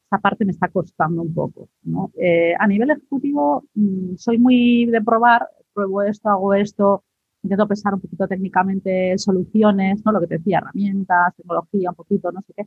esa 0.08 0.20
parte 0.20 0.46
me 0.46 0.52
está 0.52 0.70
costando 0.70 1.24
un 1.24 1.34
poco, 1.34 1.70
¿no? 1.84 2.12
Eh, 2.18 2.54
a 2.58 2.68
nivel 2.68 2.92
ejecutivo, 2.92 3.66
mm, 3.74 4.16
soy 4.16 4.38
muy 4.38 4.86
de 4.86 5.02
probar, 5.02 5.50
pruebo 5.74 6.04
esto, 6.04 6.30
hago 6.30 6.54
esto, 6.54 7.04
intento 7.46 7.68
pensar 7.68 7.94
un 7.94 8.02
poquito 8.02 8.28
técnicamente 8.28 9.18
soluciones, 9.18 10.04
¿no? 10.06 10.12
Lo 10.12 10.20
que 10.22 10.28
te 10.28 10.38
decía, 10.38 10.60
herramientas, 10.60 11.36
tecnología, 11.36 11.90
un 11.92 11.96
poquito, 11.96 12.32
no 12.32 12.42
sé 12.42 12.54
qué. 12.56 12.66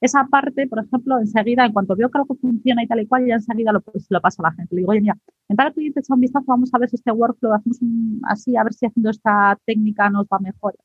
Esa 0.00 0.26
parte, 0.30 0.66
por 0.66 0.78
ejemplo, 0.78 1.18
enseguida, 1.18 1.66
en 1.66 1.72
cuanto 1.72 1.94
veo 1.94 2.10
que 2.10 2.18
algo 2.18 2.34
funciona 2.36 2.82
y 2.82 2.86
tal 2.86 3.00
y 3.00 3.06
cual, 3.06 3.26
ya 3.26 3.34
enseguida 3.34 3.72
lo, 3.72 3.82
pues, 3.82 4.06
lo 4.08 4.20
paso 4.20 4.42
a 4.42 4.48
la 4.50 4.54
gente. 4.54 4.74
Le 4.74 4.80
digo, 4.80 4.92
oye, 4.92 5.02
mira, 5.02 5.18
en 5.48 5.56
tal 5.56 5.74
cliente 5.74 6.00
echa 6.00 6.14
un 6.14 6.20
vistazo, 6.20 6.46
vamos 6.48 6.70
a 6.72 6.78
ver 6.78 6.88
si 6.88 6.96
este 6.96 7.12
workflow 7.12 7.52
hacemos 7.52 7.78
así, 8.24 8.56
a 8.56 8.64
ver 8.64 8.72
si 8.72 8.86
haciendo 8.86 9.10
esta 9.10 9.58
técnica 9.66 10.08
nos 10.08 10.26
va 10.26 10.38
mejor. 10.38 10.76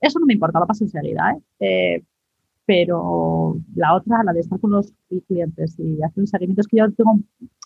Eso 0.00 0.18
no 0.18 0.26
me 0.26 0.34
importa, 0.34 0.58
lo 0.60 0.66
paso 0.66 0.84
enseguida, 0.84 1.32
¿eh? 1.32 1.42
¿eh? 1.60 2.04
pero 2.66 3.58
la 3.76 3.94
otra, 3.94 4.22
la 4.24 4.32
de 4.32 4.40
estar 4.40 4.58
con 4.58 4.72
los 4.72 4.92
clientes 5.28 5.78
y 5.78 6.02
hacer 6.02 6.20
un 6.20 6.26
seguimiento, 6.26 6.60
es 6.62 6.66
que 6.66 6.78
yo 6.78 6.92
tengo, 6.92 7.20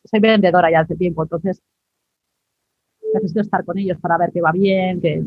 soy 0.05 0.21
vendedora 0.21 0.71
ya 0.71 0.81
hace 0.81 0.95
tiempo, 0.97 1.23
entonces 1.23 1.63
necesito 3.15 3.41
estar 3.41 3.65
con 3.65 3.79
ellos 3.79 3.99
para 3.99 4.19
ver 4.19 4.31
que 4.33 4.41
va 4.41 4.53
bien, 4.53 5.01
que... 5.01 5.23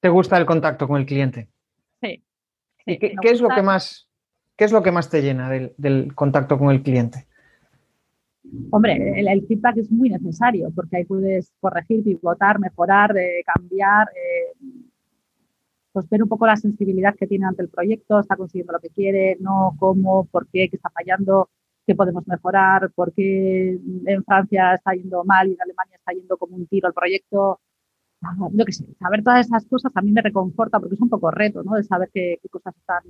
¿Te 0.00 0.08
gusta 0.08 0.36
el 0.36 0.46
contacto 0.46 0.86
con 0.86 1.00
el 1.00 1.06
cliente? 1.06 1.48
Sí. 2.02 2.22
qué, 2.84 3.16
es 3.22 3.40
lo 3.40 3.48
que 3.48 3.62
más, 3.62 4.08
qué 4.56 4.64
es 4.64 4.72
lo 4.72 4.82
que 4.82 4.92
más 4.92 5.08
te 5.08 5.22
llena 5.22 5.48
del, 5.48 6.14
contacto 6.14 6.58
con 6.58 6.70
el 6.70 6.82
cliente? 6.82 7.26
Hombre, 8.70 9.18
el, 9.18 9.46
feedback 9.46 9.78
es 9.78 9.90
muy 9.90 10.10
necesario 10.10 10.70
porque 10.74 10.98
ahí 10.98 11.04
puedes 11.04 11.50
corregir, 11.60 12.04
pivotar, 12.04 12.58
mejorar, 12.58 13.16
eh, 13.16 13.42
cambiar, 13.46 14.08
eh, 14.08 14.68
pues 15.92 16.08
ver 16.10 16.22
un 16.22 16.28
poco 16.28 16.46
la 16.46 16.56
sensibilidad 16.56 17.14
que 17.14 17.26
tiene 17.26 17.46
ante 17.46 17.62
el 17.62 17.68
proyecto, 17.68 18.20
está 18.20 18.36
consiguiendo 18.36 18.74
lo 18.74 18.80
que 18.80 18.90
quiere, 18.90 19.38
no, 19.40 19.74
cómo, 19.78 20.26
por 20.26 20.46
qué, 20.48 20.68
qué 20.68 20.76
está 20.76 20.90
fallando, 20.90 21.48
qué 21.86 21.94
podemos 21.94 22.26
mejorar, 22.26 22.90
por 22.94 23.12
qué 23.12 23.78
en 24.06 24.24
Francia 24.24 24.74
está 24.74 24.92
yendo 24.92 25.24
mal 25.24 25.48
y 25.48 25.52
en 25.52 25.60
Alemania 25.60 25.96
está 25.96 26.12
yendo 26.12 26.36
como 26.36 26.56
un 26.56 26.66
tiro 26.66 26.88
el 26.88 26.94
proyecto. 26.94 27.60
Lo 28.52 28.64
que 28.64 28.72
sé, 28.72 28.86
saber 28.98 29.22
todas 29.22 29.46
esas 29.46 29.66
cosas 29.66 29.92
a 29.94 30.00
mí 30.00 30.10
me 30.10 30.22
reconforta 30.22 30.80
porque 30.80 30.94
es 30.94 31.00
un 31.00 31.10
poco 31.10 31.30
reto, 31.30 31.62
¿no? 31.62 31.74
De 31.74 31.84
saber 31.84 32.10
qué, 32.12 32.38
cosas 32.50 32.74
están, 32.76 33.02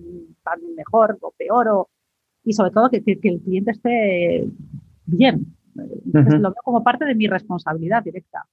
mejor 0.77 1.19
o 1.21 1.33
peor 1.37 1.69
o, 1.69 1.89
y 2.43 2.53
sobre 2.53 2.73
todo 2.73 2.91
que, 2.91 3.03
que, 3.03 3.29
el 3.29 3.41
cliente 3.41 3.71
esté 3.71 4.49
bien. 5.07 5.55
Entonces, 5.77 6.41
Lo 6.41 6.51
veo 6.51 6.63
como 6.65 6.83
parte 6.83 7.05
de 7.05 7.15
mi 7.15 7.29
responsabilidad 7.29 8.03
directa. 8.03 8.45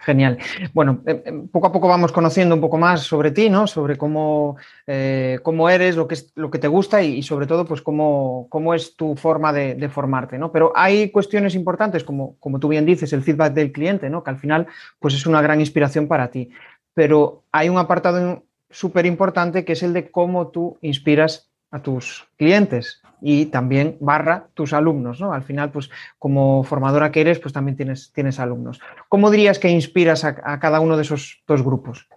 Genial. 0.00 0.38
Bueno, 0.72 1.02
eh, 1.06 1.22
eh, 1.24 1.32
poco 1.50 1.66
a 1.66 1.72
poco 1.72 1.88
vamos 1.88 2.12
conociendo 2.12 2.54
un 2.54 2.60
poco 2.60 2.78
más 2.78 3.00
sobre 3.02 3.30
ti, 3.30 3.50
¿no? 3.50 3.66
Sobre 3.66 3.96
cómo, 3.96 4.56
eh, 4.86 5.38
cómo 5.42 5.68
eres, 5.68 5.96
lo 5.96 6.08
que, 6.08 6.14
es, 6.14 6.32
lo 6.34 6.50
que 6.50 6.58
te 6.58 6.68
gusta 6.68 7.02
y, 7.02 7.22
sobre 7.22 7.46
todo, 7.46 7.64
pues 7.64 7.82
cómo, 7.82 8.46
cómo 8.50 8.74
es 8.74 8.96
tu 8.96 9.16
forma 9.16 9.52
de, 9.52 9.88
formarte, 9.88 10.38
¿no? 10.38 10.52
Pero 10.52 10.72
hay 10.74 11.10
cuestiones 11.10 11.54
importantes, 11.54 12.04
como, 12.04 12.36
como 12.38 12.58
tú 12.58 12.68
bien 12.68 12.86
dices, 12.86 13.12
el 13.12 13.22
feedback 13.22 13.52
del 13.52 13.72
cliente, 13.72 14.08
¿no? 14.08 14.22
Que 14.22 14.30
al 14.30 14.38
final, 14.38 14.66
pues 14.98 15.14
es 15.14 15.26
una 15.26 15.42
gran 15.42 15.60
inspiración 15.60 16.08
para 16.08 16.30
ti. 16.30 16.50
Pero 16.94 17.44
hay 17.52 17.68
un 17.68 17.78
apartado 17.78 18.44
súper 18.70 19.06
importante 19.06 19.64
que 19.64 19.72
es 19.74 19.82
el 19.82 19.92
de 19.92 20.10
cómo 20.10 20.48
tú 20.48 20.78
inspiras 20.80 21.50
a 21.70 21.82
tus 21.82 22.28
clientes 22.36 23.01
y 23.24 23.46
también 23.46 23.96
barra 24.00 24.48
tus 24.52 24.72
alumnos, 24.72 25.20
¿no? 25.20 25.32
Al 25.32 25.44
final, 25.44 25.70
pues 25.70 25.88
como 26.18 26.64
formadora 26.64 27.12
que 27.12 27.20
eres, 27.20 27.38
pues 27.38 27.54
también 27.54 27.76
tienes, 27.76 28.12
tienes 28.12 28.40
alumnos. 28.40 28.80
¿Cómo 29.08 29.30
dirías 29.30 29.60
que 29.60 29.70
inspiras 29.70 30.24
a, 30.24 30.58
cada 30.58 30.80
uno 30.80 30.96
de 30.96 31.02
esos 31.02 31.42
dos 31.46 31.62
grupos? 31.62 32.08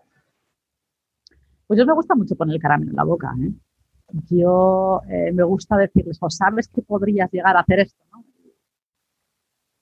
Pues 1.67 1.79
yo 1.79 1.85
me 1.85 1.93
gusta 1.93 2.15
mucho 2.15 2.35
poner 2.35 2.55
el 2.55 2.61
caramelo 2.61 2.89
en 2.89 2.97
la 2.97 3.03
boca. 3.03 3.31
¿eh? 3.39 3.51
Yo 4.31 5.01
eh, 5.07 5.31
me 5.31 5.43
gusta 5.43 5.77
decirles, 5.77 6.17
o 6.19 6.29
sabes 6.31 6.67
que 6.69 6.81
podrías 6.81 7.31
llegar 7.31 7.55
a 7.55 7.61
hacer 7.61 7.79
esto, 7.79 8.03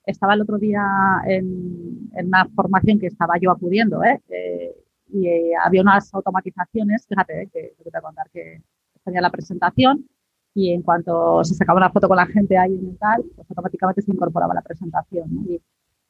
Estaba 0.06 0.34
el 0.34 0.42
otro 0.42 0.58
día 0.58 0.84
en, 1.24 2.10
una 2.12 2.46
formación 2.54 2.98
que 2.98 3.06
estaba 3.06 3.38
yo 3.40 3.50
acudiendo, 3.50 4.04
¿eh? 4.04 4.20
y 5.08 5.54
había 5.54 5.80
unas 5.80 6.12
automatizaciones, 6.12 7.06
fíjate, 7.06 7.48
que 7.50 7.74
te 7.78 7.84
voy 7.84 7.92
a 7.94 8.02
contar 8.02 8.28
que 8.30 8.60
tenía 9.02 9.22
la 9.22 9.30
presentación 9.30 10.06
y 10.54 10.72
en 10.72 10.82
cuanto 10.82 11.42
se 11.44 11.54
sacaba 11.54 11.78
una 11.78 11.90
foto 11.90 12.06
con 12.08 12.16
la 12.16 12.26
gente 12.26 12.56
ahí 12.56 12.74
en 12.74 12.90
el 12.90 12.98
tal, 12.98 13.24
pues 13.34 13.50
automáticamente 13.50 14.02
se 14.02 14.12
incorporaba 14.12 14.54
la 14.54 14.62
presentación. 14.62 15.28
Y 15.48 15.60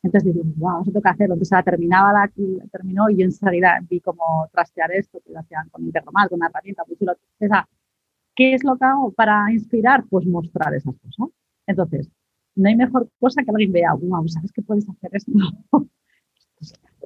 entonces 0.03 0.35
dije, 0.35 0.47
wow, 0.57 0.83
eso 0.83 0.93
tengo 0.93 1.03
que 1.03 1.09
hacerlo. 1.09 1.35
Entonces 1.35 1.53
la 1.53 1.63
terminaba, 1.63 2.13
la, 2.13 2.31
terminó 2.71 3.09
y 3.09 3.17
yo 3.17 3.25
enseguida 3.25 3.81
vi 3.89 4.01
cómo 4.01 4.47
trastear 4.53 4.93
esto, 4.93 5.19
que 5.25 5.33
lo 5.33 5.41
hacían 5.41 5.69
con 5.71 5.83
Interromal, 5.85 6.29
con 6.29 6.37
una 6.37 6.49
herramienta 6.49 6.83
muy. 6.87 6.97
O 7.09 7.49
sea, 7.49 7.67
¿qué 8.37 8.55
es 8.55 8.63
lo 8.65 8.77
que 8.77 8.85
hago 8.85 9.13
para 9.13 9.51
inspirar? 9.51 10.05
Pues 10.11 10.27
mostrar 10.27 10.75
esas 10.75 10.95
cosas. 10.97 11.31
Entonces, 11.67 12.11
no 12.55 12.69
hay 12.69 12.77
mejor 12.77 13.09
cosa 13.19 13.43
que 13.43 13.51
alguien 13.51 13.73
vea, 13.73 13.95
wow, 13.95 14.29
¿sabes 14.29 14.53
que 14.53 14.63
puedes 14.63 14.87
hacer 14.89 15.11
esto? 15.15 15.33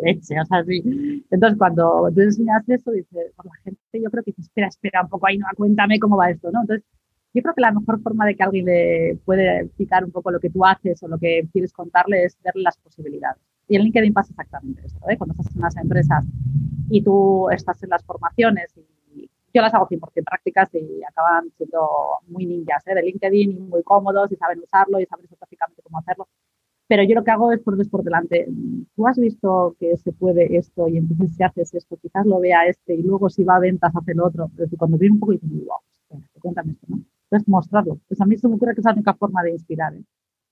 leche, 0.03 0.41
o 0.41 0.45
sea, 0.45 0.65
sí. 0.65 1.25
Entonces, 1.31 1.59
cuando 1.59 2.09
tú 2.15 2.21
enseñas 2.21 2.69
eso, 2.69 2.91
dices, 2.93 3.33
por 3.37 3.47
la 3.47 3.53
gente, 3.65 3.81
yo 3.93 4.11
creo 4.11 4.23
que 4.23 4.31
dice, 4.33 4.43
espera, 4.43 4.69
espera 4.69 5.03
un 5.03 5.09
poco 5.09 5.27
ahí, 5.27 5.39
no, 5.39 5.47
cuéntame 5.57 5.99
cómo 5.99 6.17
va 6.17 6.31
esto, 6.31 6.51
¿no? 6.53 6.61
Entonces, 6.63 6.85
yo 7.35 7.43
creo 7.43 7.55
que 7.55 7.61
la 7.61 7.73
mejor 7.73 8.01
forma 8.01 8.27
de 8.27 8.35
que 8.35 8.43
alguien 8.43 8.65
le 8.65 9.19
puede 9.25 9.61
explicar 9.61 10.05
un 10.05 10.11
poco 10.11 10.31
lo 10.31 10.41
que 10.41 10.51
tú 10.51 10.65
haces 10.65 11.03
o 11.03 11.09
lo 11.09 11.19
que 11.19 11.49
quieres 11.53 11.73
contarle 11.73 12.25
es 12.25 12.37
verle 12.43 12.63
las 12.63 12.79
posibilidades. 12.79 13.43
Y 13.69 13.77
en 13.77 13.83
LinkedIn 13.83 14.15
pasa 14.15 14.31
exactamente 14.31 14.83
esto, 14.87 15.01
¿eh? 15.09 15.19
Cuando 15.19 15.35
estás 15.39 15.55
en 15.55 15.61
las 15.61 15.77
empresas 15.77 16.25
y 16.91 17.03
tú 17.03 17.51
estás 17.51 17.83
en 17.83 17.91
las 17.91 18.03
formaciones 18.05 18.75
yo 19.55 19.63
las 19.63 19.75
hago 19.75 19.89
100% 19.89 20.25
prácticas 20.25 20.69
y 20.75 21.03
acaban 21.03 21.51
siendo 21.57 21.89
muy 22.29 22.47
ninjas 22.47 22.87
¿eh? 22.87 22.95
de 22.95 23.03
LinkedIn 23.03 23.51
y 23.51 23.61
muy 23.61 23.83
cómodos 23.83 24.31
y 24.33 24.37
saben 24.37 24.61
usarlo 24.61 25.01
y 25.01 25.07
saben 25.07 25.25
específicamente 25.25 25.83
cómo 25.83 25.99
hacerlo. 25.99 26.29
Pero 26.87 27.03
yo 27.03 27.15
lo 27.15 27.25
que 27.25 27.31
hago 27.31 27.53
es 27.53 27.61
ponerles 27.61 27.89
por 27.89 28.03
delante. 28.03 28.47
Tú 28.97 29.07
has 29.07 29.19
visto 29.19 29.77
que 29.79 29.97
se 29.97 30.13
puede 30.13 30.57
esto 30.57 30.89
y 30.89 30.97
entonces 30.99 31.35
si 31.37 31.43
haces 31.43 31.75
esto, 31.75 31.97
quizás 31.97 32.25
lo 32.27 32.41
vea 32.41 32.67
este 32.67 32.95
y 32.95 33.03
luego 33.03 33.29
si 33.29 33.45
va 33.45 33.57
a 33.57 33.61
ventas 33.61 33.95
hace 33.95 34.13
el 34.13 34.21
otro. 34.21 34.51
Pero 34.57 34.71
cuando 34.79 34.97
viene 34.97 35.15
un 35.15 35.21
poco 35.21 35.33
y 35.33 35.39
dices, 35.39 35.67
wow, 35.67 36.23
cuéntame 36.41 36.73
esto, 36.73 36.87
¿no? 36.89 37.03
Entonces, 37.31 37.49
mostrarlo. 37.49 37.99
Pues 38.09 38.21
a 38.21 38.25
mí 38.25 38.37
se 38.37 38.49
me 38.49 38.55
ocurre 38.55 38.75
que 38.75 38.81
es 38.81 38.85
la 38.85 38.93
única 38.93 39.15
forma 39.15 39.43
de 39.43 39.53
inspirar. 39.53 39.95
¿eh? 39.95 40.03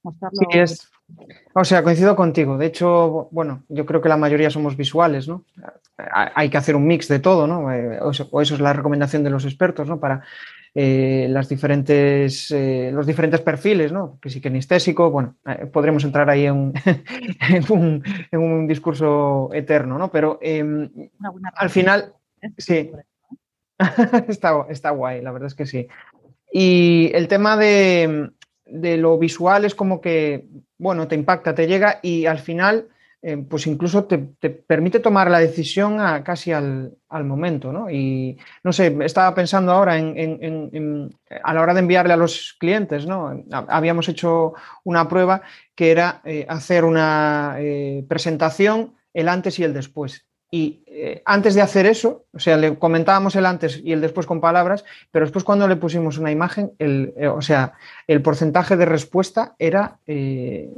Mostrarlo. 0.02 0.38
Sí, 0.38 0.58
es. 0.58 0.90
O 1.54 1.64
sea, 1.64 1.82
coincido 1.82 2.14
contigo. 2.14 2.58
De 2.58 2.66
hecho, 2.66 3.28
bueno, 3.30 3.64
yo 3.68 3.86
creo 3.86 4.02
que 4.02 4.08
la 4.08 4.16
mayoría 4.16 4.50
somos 4.50 4.76
visuales, 4.76 5.26
¿no? 5.26 5.44
Hay 5.96 6.50
que 6.50 6.58
hacer 6.58 6.76
un 6.76 6.86
mix 6.86 7.08
de 7.08 7.18
todo, 7.18 7.46
¿no? 7.46 7.72
Eh, 7.72 7.98
o 8.00 8.10
eso, 8.10 8.54
es 8.54 8.60
la 8.60 8.72
recomendación 8.72 9.24
de 9.24 9.30
los 9.30 9.44
expertos, 9.44 9.88
¿no? 9.88 9.98
Para 9.98 10.22
eh, 10.74 11.26
las 11.30 11.48
diferentes, 11.48 12.54
los 12.92 13.06
diferentes 13.06 13.40
perfiles, 13.40 13.92
¿no? 13.92 14.18
Que 14.20 14.28
sí 14.28 14.40
que 14.40 14.50
kinestésico, 14.50 15.10
bueno, 15.10 15.36
podremos 15.72 16.04
entrar 16.04 16.28
ahí 16.28 16.44
en 16.46 16.74
un, 17.70 18.02
en, 18.30 18.40
un, 18.40 18.66
discurso 18.66 19.48
eterno, 19.54 19.96
¿no? 19.96 20.10
Pero 20.10 20.38
em, 20.42 20.90
al 21.54 21.70
final, 21.70 22.12
sí, 22.58 22.90
está, 24.28 24.66
está 24.68 24.90
guay, 24.90 25.22
la 25.22 25.32
verdad 25.32 25.46
es 25.48 25.54
que 25.54 25.66
sí. 25.66 25.88
Y 26.52 27.10
el 27.14 27.28
tema 27.28 27.56
de, 27.56 28.30
lo 28.64 29.18
visual 29.18 29.64
es 29.64 29.74
como 29.74 30.00
que, 30.00 30.46
bueno, 30.78 31.08
te 31.08 31.14
impacta, 31.14 31.54
te 31.54 31.66
llega 31.66 32.00
y 32.02 32.26
al 32.26 32.38
final, 32.38 32.88
eh, 33.22 33.36
pues 33.36 33.66
incluso 33.66 34.04
te, 34.04 34.18
permite 34.18 35.00
tomar 35.00 35.30
la 35.30 35.38
decisión 35.38 35.98
casi 36.22 36.52
al, 36.52 36.96
momento, 37.10 37.72
¿no? 37.72 37.90
Y 37.90 38.38
no 38.62 38.72
sé, 38.72 38.96
estaba 39.00 39.34
pensando 39.34 39.72
ahora 39.72 39.96
en, 39.98 41.10
a 41.42 41.54
la 41.54 41.62
hora 41.62 41.74
de 41.74 41.80
enviarle 41.80 42.12
a 42.12 42.18
los 42.18 42.54
clientes, 42.58 43.06
¿no? 43.06 43.42
Habíamos 43.68 44.08
hecho 44.08 44.54
una 44.84 45.08
prueba 45.08 45.42
que 45.74 45.90
era 45.90 46.20
eh, 46.24 46.44
hacer 46.48 46.84
una 46.84 47.56
eh, 47.58 48.04
presentación 48.08 48.94
el 49.14 49.28
antes 49.28 49.58
y 49.58 49.64
el 49.64 49.72
después. 49.72 50.25
Y 50.50 50.84
eh, 50.86 51.22
antes 51.24 51.54
de 51.54 51.60
hacer 51.60 51.86
eso, 51.86 52.24
o 52.32 52.38
sea, 52.38 52.56
le 52.56 52.78
comentábamos 52.78 53.34
el 53.34 53.46
antes 53.46 53.80
y 53.82 53.92
el 53.92 54.00
después 54.00 54.26
con 54.26 54.40
palabras, 54.40 54.84
pero 55.10 55.24
después 55.24 55.44
cuando 55.44 55.66
le 55.66 55.76
pusimos 55.76 56.18
una 56.18 56.30
imagen, 56.30 56.72
el, 56.78 57.12
eh, 57.16 57.26
o 57.26 57.42
sea, 57.42 57.72
el 58.06 58.22
porcentaje 58.22 58.76
de 58.76 58.84
respuesta 58.84 59.56
era, 59.58 59.98
eh, 60.06 60.70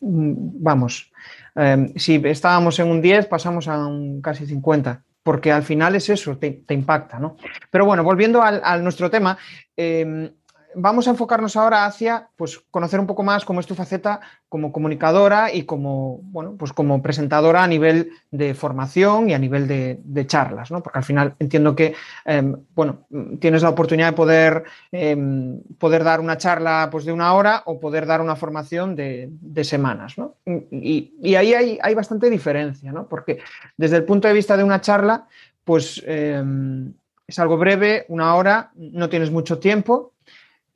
vamos, 0.00 1.10
em, 1.54 1.94
si 1.96 2.20
estábamos 2.24 2.78
en 2.78 2.88
un 2.88 3.00
10, 3.00 3.26
pasamos 3.26 3.68
a 3.68 3.86
un 3.86 4.20
casi 4.20 4.44
50, 4.46 5.02
porque 5.22 5.50
al 5.50 5.62
final 5.62 5.96
es 5.96 6.10
eso, 6.10 6.36
te, 6.36 6.62
impacta, 6.68 7.18
¿no? 7.18 7.36
Pero 7.70 7.86
bueno, 7.86 8.04
volviendo 8.04 8.42
al, 8.42 8.60
a 8.62 8.76
nuestro 8.78 9.10
tema, 9.10 9.38
em, 9.76 10.30
vamos 10.78 11.08
a 11.08 11.10
enfocarnos 11.10 11.56
ahora 11.56 11.86
hacia 11.86 12.28
pues, 12.36 12.60
conocer 12.70 13.00
un 13.00 13.06
poco 13.06 13.22
más 13.22 13.44
cómo 13.44 13.60
es 13.60 13.66
tu 13.66 13.74
faceta 13.74 14.20
como 14.48 14.72
comunicadora 14.72 15.52
y 15.52 15.62
como, 15.62 16.20
bueno, 16.24 16.54
pues 16.58 16.72
como 16.72 17.02
presentadora 17.02 17.64
a 17.64 17.66
nivel 17.66 18.10
de 18.30 18.54
formación 18.54 19.30
y 19.30 19.34
a 19.34 19.38
nivel 19.38 19.66
de, 19.66 20.26
charlas, 20.26 20.70
¿no? 20.70 20.82
Porque 20.82 20.98
al 20.98 21.04
final 21.04 21.34
entiendo 21.38 21.74
que 21.74 21.94
em, 22.24 22.56
bueno, 22.74 23.06
tienes 23.40 23.62
la 23.62 23.70
oportunidad 23.70 24.08
de 24.08 24.16
poder, 24.16 24.64
em, 24.92 25.60
poder 25.78 26.04
dar 26.04 26.20
una 26.20 26.36
charla 26.36 26.88
pues, 26.92 27.04
de 27.04 27.12
una 27.12 27.32
hora 27.32 27.62
o 27.64 27.80
poder 27.80 28.06
dar 28.06 28.20
una 28.20 28.36
formación 28.36 28.94
de, 28.94 29.30
semanas. 29.64 30.18
¿no? 30.18 30.34
Y, 30.70 31.34
ahí 31.34 31.54
hay, 31.54 31.78
hay, 31.80 31.94
bastante 31.94 32.28
diferencia, 32.28 32.92
¿no? 32.92 33.08
Porque 33.08 33.38
desde 33.76 33.96
el 33.96 34.04
punto 34.04 34.28
de 34.28 34.34
vista 34.34 34.56
de 34.56 34.64
una 34.64 34.80
charla, 34.80 35.26
pues 35.64 36.02
em, 36.06 36.92
es 37.26 37.38
algo 37.38 37.56
breve, 37.56 38.04
una 38.08 38.34
hora, 38.34 38.70
no 38.74 39.08
tienes 39.08 39.30
mucho 39.30 39.58
tiempo 39.58 40.12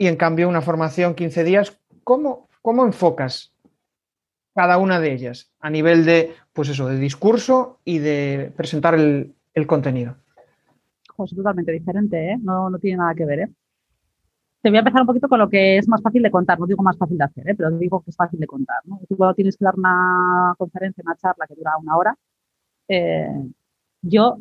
y 0.01 0.07
en 0.07 0.17
cambio 0.17 0.49
una 0.49 0.63
formación 0.63 1.15
15 1.15 1.45
días, 1.45 1.79
¿cómo, 2.05 2.49
cómo 2.63 2.87
enfocas 2.87 3.53
cada 4.55 4.79
una 4.79 4.99
de 4.99 5.13
ellas 5.13 5.53
a 5.61 5.69
nivel 5.69 6.07
de, 6.07 6.33
pues 6.55 6.71
eso, 6.71 6.89
de 6.89 6.97
discurso 6.99 7.81
y 7.85 7.99
de 7.99 8.51
presentar 8.57 8.95
el, 8.95 9.35
contenido? 9.67 10.17
es 11.23 11.37
totalmente 11.37 11.71
diferente, 11.71 12.31
¿eh? 12.33 12.39
no, 12.41 12.71
no 12.71 12.79
tiene 12.79 12.97
nada 12.97 13.15
que 13.15 13.27
ver. 13.27 13.41
¿eh? 13.41 13.49
Te 14.63 14.71
voy 14.71 14.79
a 14.79 14.81
empezar 14.81 15.03
un 15.03 15.07
poquito 15.07 15.29
con 15.29 15.39
lo 15.39 15.51
que 15.51 15.77
es 15.77 15.87
más 15.87 16.01
fácil 16.01 16.23
de 16.23 16.31
contar, 16.31 16.59
no 16.59 16.67
digo 16.67 16.83
más 16.83 16.97
fácil 16.97 17.19
de 17.19 17.25
hacer, 17.25 17.51
¿eh? 17.51 17.55
pero 17.55 17.71
digo 17.73 18.01
que 18.01 18.09
es 18.09 18.17
fácil 18.17 18.41
de 18.41 18.47
contar. 18.47 18.79
Tú 19.07 19.19
cuando 19.19 19.35
tienes 19.35 19.55
que 19.55 19.67
dar 19.67 19.75
una 19.77 20.55
conferencia, 20.57 21.03
una 21.05 21.17
charla 21.17 21.47
que 21.47 21.57
dura 21.57 21.73
una 21.77 21.97
hora, 21.99 22.17
yo, 24.01 24.39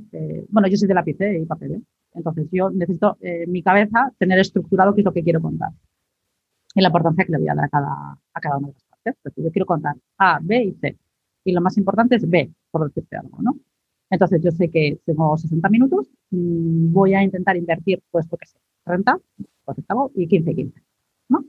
bueno, 0.47 0.69
yo 0.69 0.77
soy 0.77 0.87
de 0.87 0.93
lápiz 0.93 1.17
y 1.19 1.45
papel, 1.45 1.83
entonces, 2.13 2.47
yo 2.51 2.69
necesito 2.69 3.17
en 3.21 3.43
eh, 3.43 3.47
mi 3.47 3.61
cabeza 3.63 4.11
tener 4.17 4.39
estructurado 4.39 4.93
qué 4.93 5.01
es 5.01 5.05
lo 5.05 5.13
que 5.13 5.23
quiero 5.23 5.41
contar 5.41 5.71
y 6.75 6.81
la 6.81 6.87
importancia 6.87 7.25
que 7.25 7.31
le 7.31 7.37
voy 7.39 7.49
a 7.49 7.55
dar 7.55 7.65
a 7.65 7.69
cada, 7.69 8.17
a 8.33 8.39
cada 8.39 8.57
una 8.57 8.67
de 8.67 8.73
las 8.73 8.83
partes. 8.83 9.15
Porque 9.21 9.43
yo 9.43 9.51
quiero 9.51 9.65
contar 9.65 9.95
A, 10.17 10.39
B 10.41 10.63
y 10.63 10.73
C. 10.73 10.97
Y 11.43 11.51
lo 11.51 11.61
más 11.61 11.77
importante 11.77 12.15
es 12.15 12.29
B, 12.29 12.51
por 12.71 12.87
decirte 12.87 13.17
algo, 13.17 13.41
¿no? 13.41 13.57
Entonces, 14.09 14.41
yo 14.41 14.51
sé 14.51 14.69
que 14.69 14.99
tengo 15.05 15.37
60 15.37 15.69
minutos, 15.69 16.07
mm, 16.31 16.91
voy 16.91 17.13
a 17.13 17.23
intentar 17.23 17.55
invertir, 17.57 18.01
pues, 18.11 18.27
porque 18.27 18.47
sé, 18.47 18.57
30, 18.83 19.19
pues, 19.65 19.77
y 20.15 20.27
15, 20.27 20.55
15, 20.55 20.83
¿no? 21.29 21.45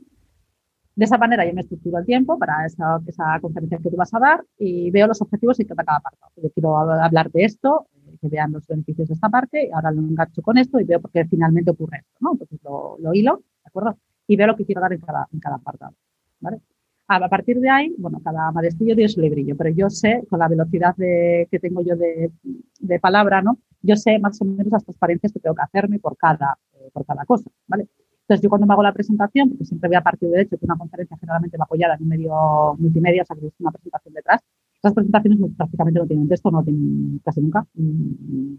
De 0.94 1.04
esa 1.04 1.16
manera 1.16 1.46
yo 1.46 1.54
me 1.54 1.62
estructuro 1.62 1.98
el 1.98 2.04
tiempo 2.04 2.38
para 2.38 2.66
esa, 2.66 3.00
esa 3.06 3.38
conferencia 3.40 3.78
que 3.78 3.90
tú 3.90 3.96
vas 3.96 4.12
a 4.12 4.18
dar 4.18 4.44
y 4.58 4.90
veo 4.90 5.06
los 5.06 5.22
objetivos 5.22 5.58
y 5.60 5.64
cada 5.64 5.96
apartado. 5.96 6.32
Yo 6.36 6.50
quiero 6.50 6.76
hablar 6.76 7.30
de 7.30 7.44
esto, 7.44 7.86
que 8.18 8.28
vean 8.28 8.52
los 8.52 8.66
beneficios 8.66 9.08
de 9.08 9.14
esta 9.14 9.28
parte, 9.28 9.66
y 9.66 9.70
ahora 9.70 9.90
lo 9.90 10.00
engancho 10.00 10.42
con 10.42 10.58
esto 10.58 10.80
y 10.80 10.84
veo 10.84 11.00
por 11.00 11.10
qué 11.10 11.24
finalmente 11.24 11.70
ocurre 11.70 11.98
esto, 11.98 12.16
¿no? 12.20 12.32
Entonces 12.32 12.60
lo, 12.62 13.14
hilo, 13.14 13.36
¿de 13.36 13.68
acuerdo? 13.68 13.98
Y 14.26 14.36
veo 14.36 14.46
lo 14.46 14.56
que 14.56 14.64
quiero 14.64 14.80
dar 14.80 14.92
en 14.92 15.00
cada, 15.00 15.26
en 15.32 15.40
cada 15.40 15.56
apartado, 15.56 15.94
¿vale? 16.40 16.60
A 17.08 17.28
partir 17.28 17.58
de 17.58 17.68
ahí, 17.68 17.92
bueno, 17.98 18.20
cada 18.22 18.52
maestrillo 18.52 18.94
tiene 18.94 19.08
su 19.08 19.20
librillo, 19.20 19.56
pero 19.56 19.70
yo 19.70 19.90
sé, 19.90 20.22
con 20.28 20.38
la 20.38 20.46
velocidad 20.46 20.94
de, 20.96 21.48
que 21.50 21.58
tengo 21.58 21.82
yo 21.82 21.96
de, 21.96 22.30
de, 22.78 23.00
palabra, 23.00 23.42
¿no? 23.42 23.58
Yo 23.82 23.96
sé 23.96 24.18
más 24.20 24.40
o 24.40 24.44
menos 24.44 24.70
las 24.70 24.84
transparencias 24.84 25.32
que 25.32 25.40
tengo 25.40 25.56
que 25.56 25.62
hacerme 25.62 25.98
por 25.98 26.16
cada, 26.16 26.56
eh, 26.74 26.88
por 26.92 27.04
cada 27.04 27.24
cosa, 27.24 27.50
¿vale? 27.66 27.88
Entonces, 28.30 28.44
yo 28.44 28.48
cuando 28.48 28.64
me 28.68 28.74
hago 28.74 28.84
la 28.84 28.92
presentación, 28.92 29.48
porque 29.48 29.64
siempre 29.64 29.88
voy 29.88 29.96
a 29.96 30.02
partir 30.02 30.28
de 30.28 30.42
hecho 30.42 30.56
que 30.56 30.64
una 30.64 30.76
conferencia 30.76 31.16
generalmente 31.16 31.56
va 31.58 31.64
apoyada 31.64 31.96
en 31.96 32.02
un 32.04 32.08
medio 32.10 32.76
multimedia, 32.78 33.22
o 33.22 33.26
sea, 33.26 33.34
que 33.34 33.48
es 33.48 33.54
una 33.58 33.72
presentación 33.72 34.14
detrás, 34.14 34.40
Esas 34.82 34.94
presentaciones 34.94 35.38
prácticamente 35.56 36.00
no 36.00 36.06
tienen 36.06 36.28
texto, 36.28 36.50
no 36.50 36.62
tienen 36.62 37.20
casi 37.24 37.40
nunca, 37.40 37.66
mm, 37.74 38.54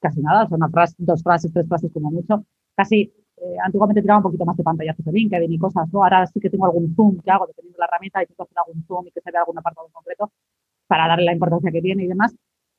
casi 0.00 0.20
nada, 0.22 0.48
son 0.48 0.60
dos 0.98 1.22
frases, 1.22 1.52
tres 1.52 1.66
frases 1.66 1.90
como 1.92 2.10
mucho. 2.10 2.44
Casi 2.74 3.12
eh, 3.38 3.56
antiguamente 3.64 4.00
tiraba 4.00 4.18
un 4.18 4.22
poquito 4.22 4.44
más 4.44 4.56
de 4.56 4.62
pantalla 4.62 4.94
de 4.96 5.12
LinkedIn 5.12 5.52
y 5.52 5.58
cosas, 5.58 5.92
¿no? 5.92 6.02
Ahora 6.04 6.26
sí 6.26 6.40
que 6.40 6.50
tengo 6.50 6.66
algún 6.66 6.94
zoom 6.94 7.18
que 7.20 7.30
hago 7.30 7.46
dependiendo 7.46 7.76
de 7.76 7.80
la 7.80 7.86
herramienta 7.86 8.22
y 8.22 8.26
que 8.26 8.34
hacer 8.38 8.58
algún 8.58 8.84
zoom 8.84 9.06
y 9.08 9.10
que 9.10 9.20
se 9.20 9.30
vea 9.30 9.40
algún 9.40 9.58
apartado 9.58 9.86
en 9.88 9.92
concreto 9.92 10.32
para 10.86 11.08
darle 11.08 11.24
la 11.26 11.32
importancia 11.32 11.70
que 11.72 11.82
tiene 11.82 12.04
y 12.04 12.06
demás, 12.06 12.34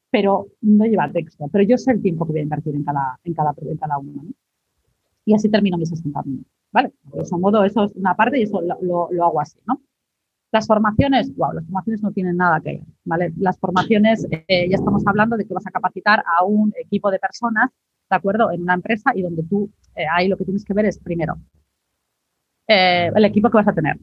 pero 0.09 0.47
no 0.61 0.85
lleva 0.85 1.11
texto. 1.11 1.47
Pero 1.51 1.63
yo 1.63 1.77
sé 1.77 1.91
el 1.91 2.01
tiempo 2.01 2.25
que 2.25 2.31
voy 2.31 2.39
a 2.39 2.43
invertir 2.43 2.75
en 2.75 2.83
cada, 2.83 3.19
en 3.23 3.33
cada, 3.33 3.53
en 3.61 3.77
cada 3.77 3.97
uno. 3.99 4.23
¿no? 4.23 4.31
Y 5.25 5.33
así 5.35 5.49
termino 5.49 5.77
mis 5.77 5.89
60 5.89 6.23
minutos. 6.23 6.51
¿Vale? 6.71 6.93
De 7.13 7.21
ese 7.21 7.37
modo, 7.37 7.63
eso 7.63 7.83
es 7.83 7.93
una 7.95 8.15
parte 8.15 8.39
y 8.39 8.43
eso 8.43 8.61
lo, 8.61 9.09
lo, 9.11 9.25
hago 9.25 9.41
así, 9.41 9.59
¿no? 9.65 9.81
Las 10.51 10.65
formaciones, 10.65 11.35
wow, 11.35 11.53
las 11.53 11.65
formaciones 11.65 12.01
no 12.01 12.11
tienen 12.11 12.37
nada 12.37 12.61
que 12.61 12.77
ver, 12.77 12.81
¿vale? 13.03 13.33
Las 13.37 13.59
formaciones, 13.59 14.25
eh, 14.31 14.69
ya 14.69 14.75
estamos 14.75 15.03
hablando 15.05 15.35
de 15.35 15.45
que 15.45 15.53
vas 15.53 15.67
a 15.67 15.71
capacitar 15.71 16.23
a 16.25 16.45
un 16.45 16.73
equipo 16.79 17.11
de 17.11 17.19
personas, 17.19 17.69
¿de 18.09 18.15
acuerdo? 18.15 18.51
En 18.51 18.61
una 18.61 18.73
empresa 18.73 19.11
y 19.13 19.21
donde 19.21 19.43
tú, 19.43 19.69
eh, 19.95 20.05
ahí 20.09 20.27
lo 20.27 20.37
que 20.37 20.45
tienes 20.45 20.63
que 20.63 20.73
ver 20.73 20.85
es, 20.85 20.99
primero, 20.99 21.37
eh, 22.67 23.11
el 23.13 23.25
equipo 23.25 23.49
que 23.49 23.57
vas 23.57 23.67
a 23.67 23.73
tener, 23.73 23.97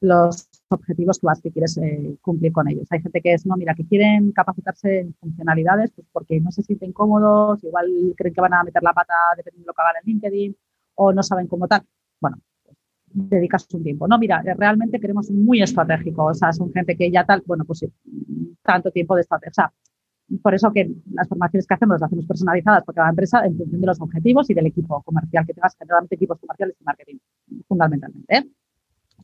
los 0.00 0.48
objetivos 0.68 1.18
que 1.18 1.26
vas 1.26 1.40
que 1.40 1.50
quieres 1.50 1.76
eh, 1.78 2.16
cumplir 2.20 2.52
con 2.52 2.68
ellos. 2.68 2.86
Hay 2.90 3.00
gente 3.00 3.20
que 3.20 3.34
es, 3.34 3.46
no, 3.46 3.56
mira, 3.56 3.74
que 3.74 3.86
quieren 3.86 4.32
capacitarse 4.32 5.00
en 5.00 5.14
funcionalidades 5.14 5.92
pues 5.92 6.06
porque 6.12 6.40
no 6.40 6.50
se 6.50 6.62
sienten 6.62 6.92
cómodos, 6.92 7.62
igual 7.64 7.86
creen 8.16 8.34
que 8.34 8.40
van 8.40 8.54
a 8.54 8.64
meter 8.64 8.82
la 8.82 8.92
pata 8.92 9.14
dependiendo 9.36 9.64
de 9.64 9.68
lo 9.68 9.74
que 9.74 9.82
hagan 9.82 9.94
en 10.02 10.12
LinkedIn 10.12 10.56
o 10.96 11.12
no 11.12 11.22
saben 11.22 11.46
cómo 11.46 11.66
tal. 11.68 11.82
Dedicas 13.18 13.66
un 13.72 13.82
tiempo. 13.82 14.06
No, 14.06 14.18
mira, 14.18 14.42
realmente 14.42 15.00
queremos 15.00 15.30
muy 15.30 15.62
estratégico, 15.62 16.26
o 16.26 16.34
sea, 16.34 16.52
son 16.52 16.70
gente 16.72 16.94
que 16.96 17.10
ya 17.10 17.24
tal, 17.24 17.42
bueno, 17.46 17.64
pues 17.64 17.86
tanto 18.62 18.90
tiempo 18.90 19.14
de 19.14 19.22
estrategia. 19.22 19.50
O 19.50 19.54
sea, 19.54 19.72
por 20.42 20.54
eso 20.54 20.70
que 20.70 20.92
las 21.12 21.26
formaciones 21.26 21.66
que 21.66 21.74
hacemos 21.74 21.94
las 21.94 22.02
hacemos 22.02 22.26
personalizadas 22.26 22.84
por 22.84 22.94
cada 22.94 23.08
empresa 23.08 23.46
en 23.46 23.56
función 23.56 23.80
de 23.80 23.86
los 23.86 24.00
objetivos 24.02 24.50
y 24.50 24.54
del 24.54 24.66
equipo 24.66 25.02
comercial 25.02 25.46
que 25.46 25.54
tengas, 25.54 25.74
generalmente 25.78 26.14
equipos 26.16 26.38
comerciales 26.38 26.76
y 26.78 26.84
marketing, 26.84 27.16
fundamentalmente. 27.66 28.36
¿eh? 28.36 28.44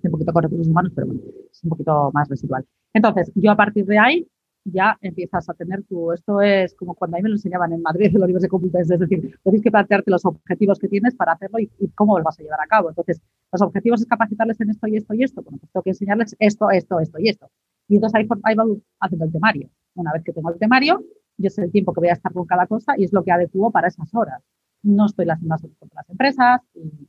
un 0.04 0.10
poquito 0.10 0.32
con 0.32 0.42
recursos 0.42 0.68
humanos, 0.68 0.92
pero 0.94 1.06
bueno, 1.08 1.22
es 1.50 1.62
un 1.62 1.70
poquito 1.70 2.10
más 2.12 2.28
residual. 2.28 2.64
Entonces, 2.92 3.30
yo 3.34 3.50
a 3.50 3.56
partir 3.56 3.84
de 3.84 3.98
ahí 3.98 4.26
ya 4.64 4.96
empiezas 5.00 5.48
a 5.48 5.54
tener 5.54 5.82
tu, 5.84 6.12
esto 6.12 6.40
es 6.40 6.74
como 6.74 6.94
cuando 6.94 7.16
a 7.16 7.18
mí 7.18 7.22
me 7.24 7.30
lo 7.30 7.34
enseñaban 7.36 7.72
en 7.72 7.82
Madrid 7.82 8.06
en 8.14 8.20
los 8.20 8.26
libros 8.26 8.42
de 8.42 8.48
Complutense, 8.48 8.94
es 8.94 9.00
decir, 9.00 9.38
tienes 9.42 9.62
que 9.62 9.70
plantearte 9.70 10.10
los 10.10 10.24
objetivos 10.24 10.78
que 10.78 10.88
tienes 10.88 11.14
para 11.14 11.32
hacerlo 11.32 11.58
y, 11.58 11.70
cómo 11.94 12.18
lo 12.18 12.24
vas 12.24 12.38
a 12.38 12.42
llevar 12.42 12.60
a 12.60 12.66
cabo. 12.66 12.88
Entonces, 12.88 13.20
los 13.52 13.62
objetivos 13.62 14.00
es 14.00 14.06
capacitarles 14.06 14.60
en 14.60 14.70
esto 14.70 14.86
y 14.86 14.96
esto 14.96 15.14
y 15.14 15.22
esto. 15.22 15.42
Bueno, 15.42 15.58
pues 15.58 15.72
tengo 15.72 15.82
que 15.82 15.90
enseñarles 15.90 16.36
esto, 16.38 16.70
esto, 16.70 17.00
esto 17.00 17.18
y 17.18 17.28
esto. 17.28 17.50
Y 17.88 17.96
entonces 17.96 18.18
ahí, 18.18 18.28
ahí 18.44 18.54
va 18.54 18.64
haciendo 19.00 19.24
el 19.26 19.32
temario. 19.32 19.68
Una 19.94 20.12
vez 20.12 20.22
que 20.24 20.32
tengo 20.32 20.50
el 20.50 20.58
temario, 20.58 21.04
yo 21.36 21.50
sé 21.50 21.62
el 21.62 21.72
tiempo 21.72 21.92
que 21.92 22.00
voy 22.00 22.08
a 22.08 22.14
estar 22.14 22.32
con 22.32 22.46
cada 22.46 22.66
cosa 22.66 22.94
y 22.96 23.04
es 23.04 23.12
lo 23.12 23.22
que 23.22 23.32
adecuo 23.32 23.70
para 23.70 23.88
esas 23.88 24.14
horas. 24.14 24.42
No 24.82 25.06
estoy 25.06 25.26
las 25.26 25.40
mismas 25.40 25.62
con 25.62 25.90
las 25.94 26.08
empresas. 26.08 26.60
Y 26.74 27.08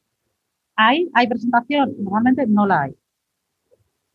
¿Hay, 0.75 1.10
¿Hay 1.13 1.27
presentación? 1.27 1.93
Normalmente 2.00 2.45
no 2.48 2.65
la 2.65 2.83
hay. 2.83 2.95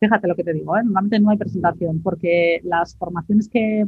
Fíjate 0.01 0.29
lo 0.29 0.37
que 0.37 0.45
te 0.45 0.53
digo, 0.53 0.77
¿eh? 0.77 0.85
normalmente 0.85 1.19
no 1.19 1.31
hay 1.31 1.37
presentación 1.37 2.03
porque 2.03 2.61
las 2.63 2.97
formaciones 2.97 3.49
que, 3.49 3.87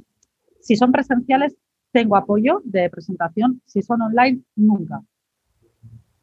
si 0.60 0.76
son 0.76 0.90
presenciales, 0.90 1.56
tengo 1.92 2.16
apoyo 2.16 2.62
de 2.64 2.90
presentación. 2.90 3.60
Si 3.64 3.82
son 3.82 4.02
online, 4.02 4.42
nunca. 4.56 5.02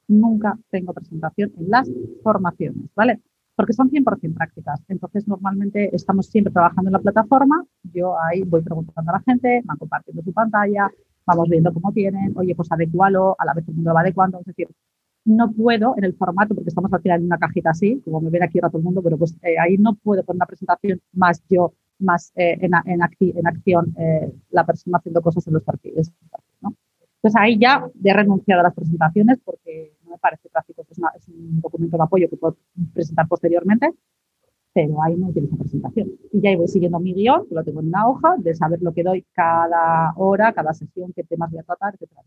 Nunca 0.07 0.57
tengo 0.69 0.93
presentación 0.93 1.51
en 1.57 1.69
las 1.69 1.89
formaciones, 2.23 2.89
¿vale? 2.95 3.21
Porque 3.55 3.73
son 3.73 3.89
100% 3.89 4.33
prácticas. 4.33 4.81
Entonces, 4.87 5.27
normalmente 5.27 5.93
estamos 5.93 6.27
siempre 6.27 6.53
trabajando 6.53 6.89
en 6.89 6.93
la 6.93 6.99
plataforma. 6.99 7.65
Yo 7.83 8.15
ahí 8.19 8.43
voy 8.43 8.61
preguntando 8.61 9.11
a 9.11 9.15
la 9.15 9.21
gente, 9.21 9.61
van 9.65 9.77
compartiendo 9.77 10.21
su 10.21 10.31
pantalla, 10.31 10.89
vamos 11.25 11.49
viendo 11.49 11.73
cómo 11.73 11.91
tienen, 11.91 12.33
oye, 12.37 12.55
pues 12.55 12.71
adecualo, 12.71 13.35
a 13.37 13.45
la 13.45 13.53
vez 13.53 13.67
el 13.67 13.75
mundo 13.75 13.89
lo 13.89 13.95
va 13.95 14.01
adecuando. 14.01 14.39
Es 14.39 14.45
decir, 14.45 14.69
no 15.27 15.51
puedo 15.51 15.93
en 15.97 16.05
el 16.05 16.13
formato, 16.15 16.55
porque 16.55 16.69
estamos 16.69 16.91
al 16.91 17.01
final 17.01 17.19
en 17.19 17.25
una 17.25 17.37
cajita 17.37 17.71
así, 17.71 18.01
como 18.03 18.21
me 18.21 18.29
ven 18.29 18.43
aquí 18.43 18.59
ahora 18.59 18.69
todo 18.69 18.79
el 18.79 18.85
mundo, 18.85 19.01
pero 19.03 19.17
pues 19.17 19.37
eh, 19.43 19.59
ahí 19.59 19.77
no 19.77 19.95
puedo 19.95 20.23
poner 20.23 20.37
una 20.37 20.45
presentación 20.45 21.01
más 21.13 21.43
yo, 21.49 21.73
más 21.99 22.31
eh, 22.35 22.57
en, 22.61 22.71
en, 22.85 23.01
en, 23.19 23.47
acción 23.47 23.93
eh, 23.99 24.31
la 24.51 24.65
persona 24.65 24.97
haciendo 24.97 25.21
cosas 25.21 25.45
en 25.47 25.53
los 25.55 25.63
perfiles. 25.63 26.11
¿no? 26.61 26.73
Entonces 27.17 27.41
ahí 27.41 27.57
ya 27.59 27.85
he 28.03 28.13
renunciado 28.13 28.61
a 28.61 28.63
las 28.63 28.73
presentaciones 28.73 29.39
porque 29.43 29.93
no 30.05 30.11
me 30.11 30.17
parece 30.17 30.49
práctico, 30.49 30.85
es, 30.89 30.97
es 30.97 31.27
un 31.27 31.59
documento 31.59 31.97
de 31.97 32.03
apoyo 32.03 32.29
que 32.29 32.37
puedo 32.37 32.57
presentar 32.93 33.27
posteriormente, 33.27 33.91
pero 34.73 35.03
ahí 35.03 35.15
no 35.15 35.27
utilizo 35.27 35.57
presentación. 35.57 36.11
Y 36.31 36.39
ya 36.39 36.55
voy 36.55 36.67
siguiendo 36.67 36.99
mi 36.99 37.13
guion, 37.13 37.47
que 37.49 37.55
lo 37.55 37.63
tengo 37.63 37.81
en 37.81 37.87
una 37.87 38.07
hoja, 38.07 38.35
de 38.37 38.55
saber 38.55 38.81
lo 38.81 38.93
que 38.93 39.03
doy 39.03 39.25
cada 39.33 40.13
hora, 40.15 40.53
cada 40.53 40.73
sesión, 40.73 41.11
qué 41.13 41.23
temas 41.23 41.51
voy 41.51 41.59
a 41.59 41.63
tratar, 41.63 41.95
etcétera. 41.95 42.21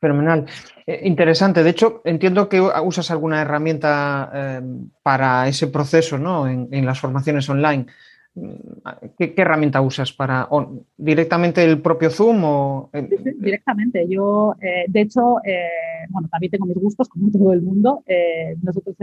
Fenomenal. 0.00 0.46
Eh, 0.86 1.00
interesante. 1.04 1.62
De 1.62 1.70
hecho, 1.70 2.00
entiendo 2.04 2.48
que 2.48 2.60
usas 2.60 3.10
alguna 3.10 3.42
herramienta 3.42 4.30
eh, 4.32 4.62
para 5.02 5.48
ese 5.48 5.66
proceso 5.66 6.18
¿no? 6.18 6.48
en, 6.48 6.86
las 6.86 7.00
formaciones 7.00 7.48
online. 7.48 7.86
Mm, 8.34 8.54
¿Qué, 9.18 9.34
herramienta 9.36 9.80
usas 9.80 10.12
para 10.12 10.48
directamente 10.96 11.64
el 11.64 11.80
propio 11.80 12.10
Zoom 12.10 12.44
o 12.44 12.90
directamente? 13.38 14.06
Yo, 14.08 14.54
eh, 14.60 14.84
de 14.88 15.00
hecho, 15.00 15.36
bueno, 16.10 16.28
también 16.30 16.52
tengo 16.52 16.66
mis 16.66 16.76
gustos 16.76 17.08
como 17.08 17.30
todo 17.30 17.52
el 17.52 17.62
mundo. 17.62 18.02
nosotros 18.62 18.96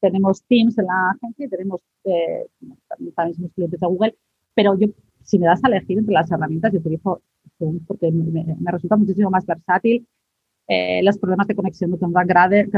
tenemos 0.00 0.44
Teams 0.44 0.78
en 0.78 0.86
la 0.86 1.10
agencia 1.10 1.46
y 1.46 1.48
tenemos 1.48 1.82
también 2.88 3.34
somos 3.34 3.52
clientes 3.54 3.80
de 3.80 3.86
Google, 3.86 4.14
pero 4.54 4.78
yo 4.78 4.88
si 5.22 5.38
me 5.38 5.46
das 5.46 5.62
a 5.64 5.68
elegir 5.68 5.98
entre 5.98 6.14
las 6.14 6.30
herramientas, 6.30 6.72
yo 6.72 6.78
utilizo 6.78 7.22
porque 7.86 8.10
me, 8.10 8.72
resulta 8.72 8.96
muchísimo 8.96 9.30
más 9.30 9.46
versátil. 9.46 10.06
Eh, 10.72 11.02
los 11.02 11.18
problemas 11.18 11.48
de 11.48 11.56
conexión 11.56 11.90
no 11.90 11.96
son 11.96 12.12
tan 12.12 12.26
grandes. 12.26 12.68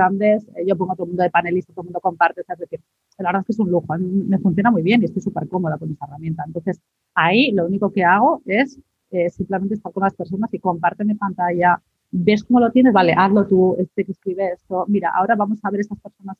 Eh, 0.57 0.64
yo 0.66 0.77
pongo 0.77 0.92
a 0.92 0.97
todo 0.97 1.05
el 1.05 1.11
mundo 1.11 1.23
de 1.23 1.31
panelista, 1.31 1.73
todo 1.73 1.83
el 1.83 1.87
mundo 1.87 2.01
comparte. 2.01 2.40
Es 2.40 2.59
decir, 2.59 2.81
la 3.18 3.29
verdad 3.29 3.40
es 3.40 3.47
que 3.47 3.53
es 3.53 3.59
un 3.59 3.71
lujo. 3.71 3.87
me 3.99 4.38
funciona 4.38 4.71
muy 4.71 4.83
bien 4.83 5.03
y 5.03 5.05
estoy 5.07 5.23
súper 5.23 5.47
cómoda 5.49 5.77
con 5.79 5.90
esa 5.92 6.07
herramienta. 6.07 6.42
Entonces, 6.47 6.81
ahí 7.14 7.53
lo 7.53 7.66
único 7.66 7.92
que 7.92 8.05
hago 8.05 8.42
es 8.47 8.79
eh, 9.11 9.29
simplemente 9.31 9.75
estar 9.75 9.92
con 9.92 10.05
las 10.05 10.14
personas 10.14 10.53
y 10.55 10.59
comparte 10.59 11.05
mi 11.05 11.14
pantalla. 11.14 11.83
¿Ves 12.11 12.45
cómo 12.45 12.61
lo 12.61 12.71
tienes? 12.71 12.92
Vale, 12.92 13.14
hazlo 13.16 13.47
tú, 13.47 13.77
este 13.79 14.05
que 14.05 14.12
escribe 14.12 14.53
esto. 14.53 14.85
Mira, 14.88 15.11
ahora 15.14 15.35
vamos 15.37 15.59
a 15.62 15.71
ver 15.71 15.81
estas 15.81 15.99
personas 16.01 16.37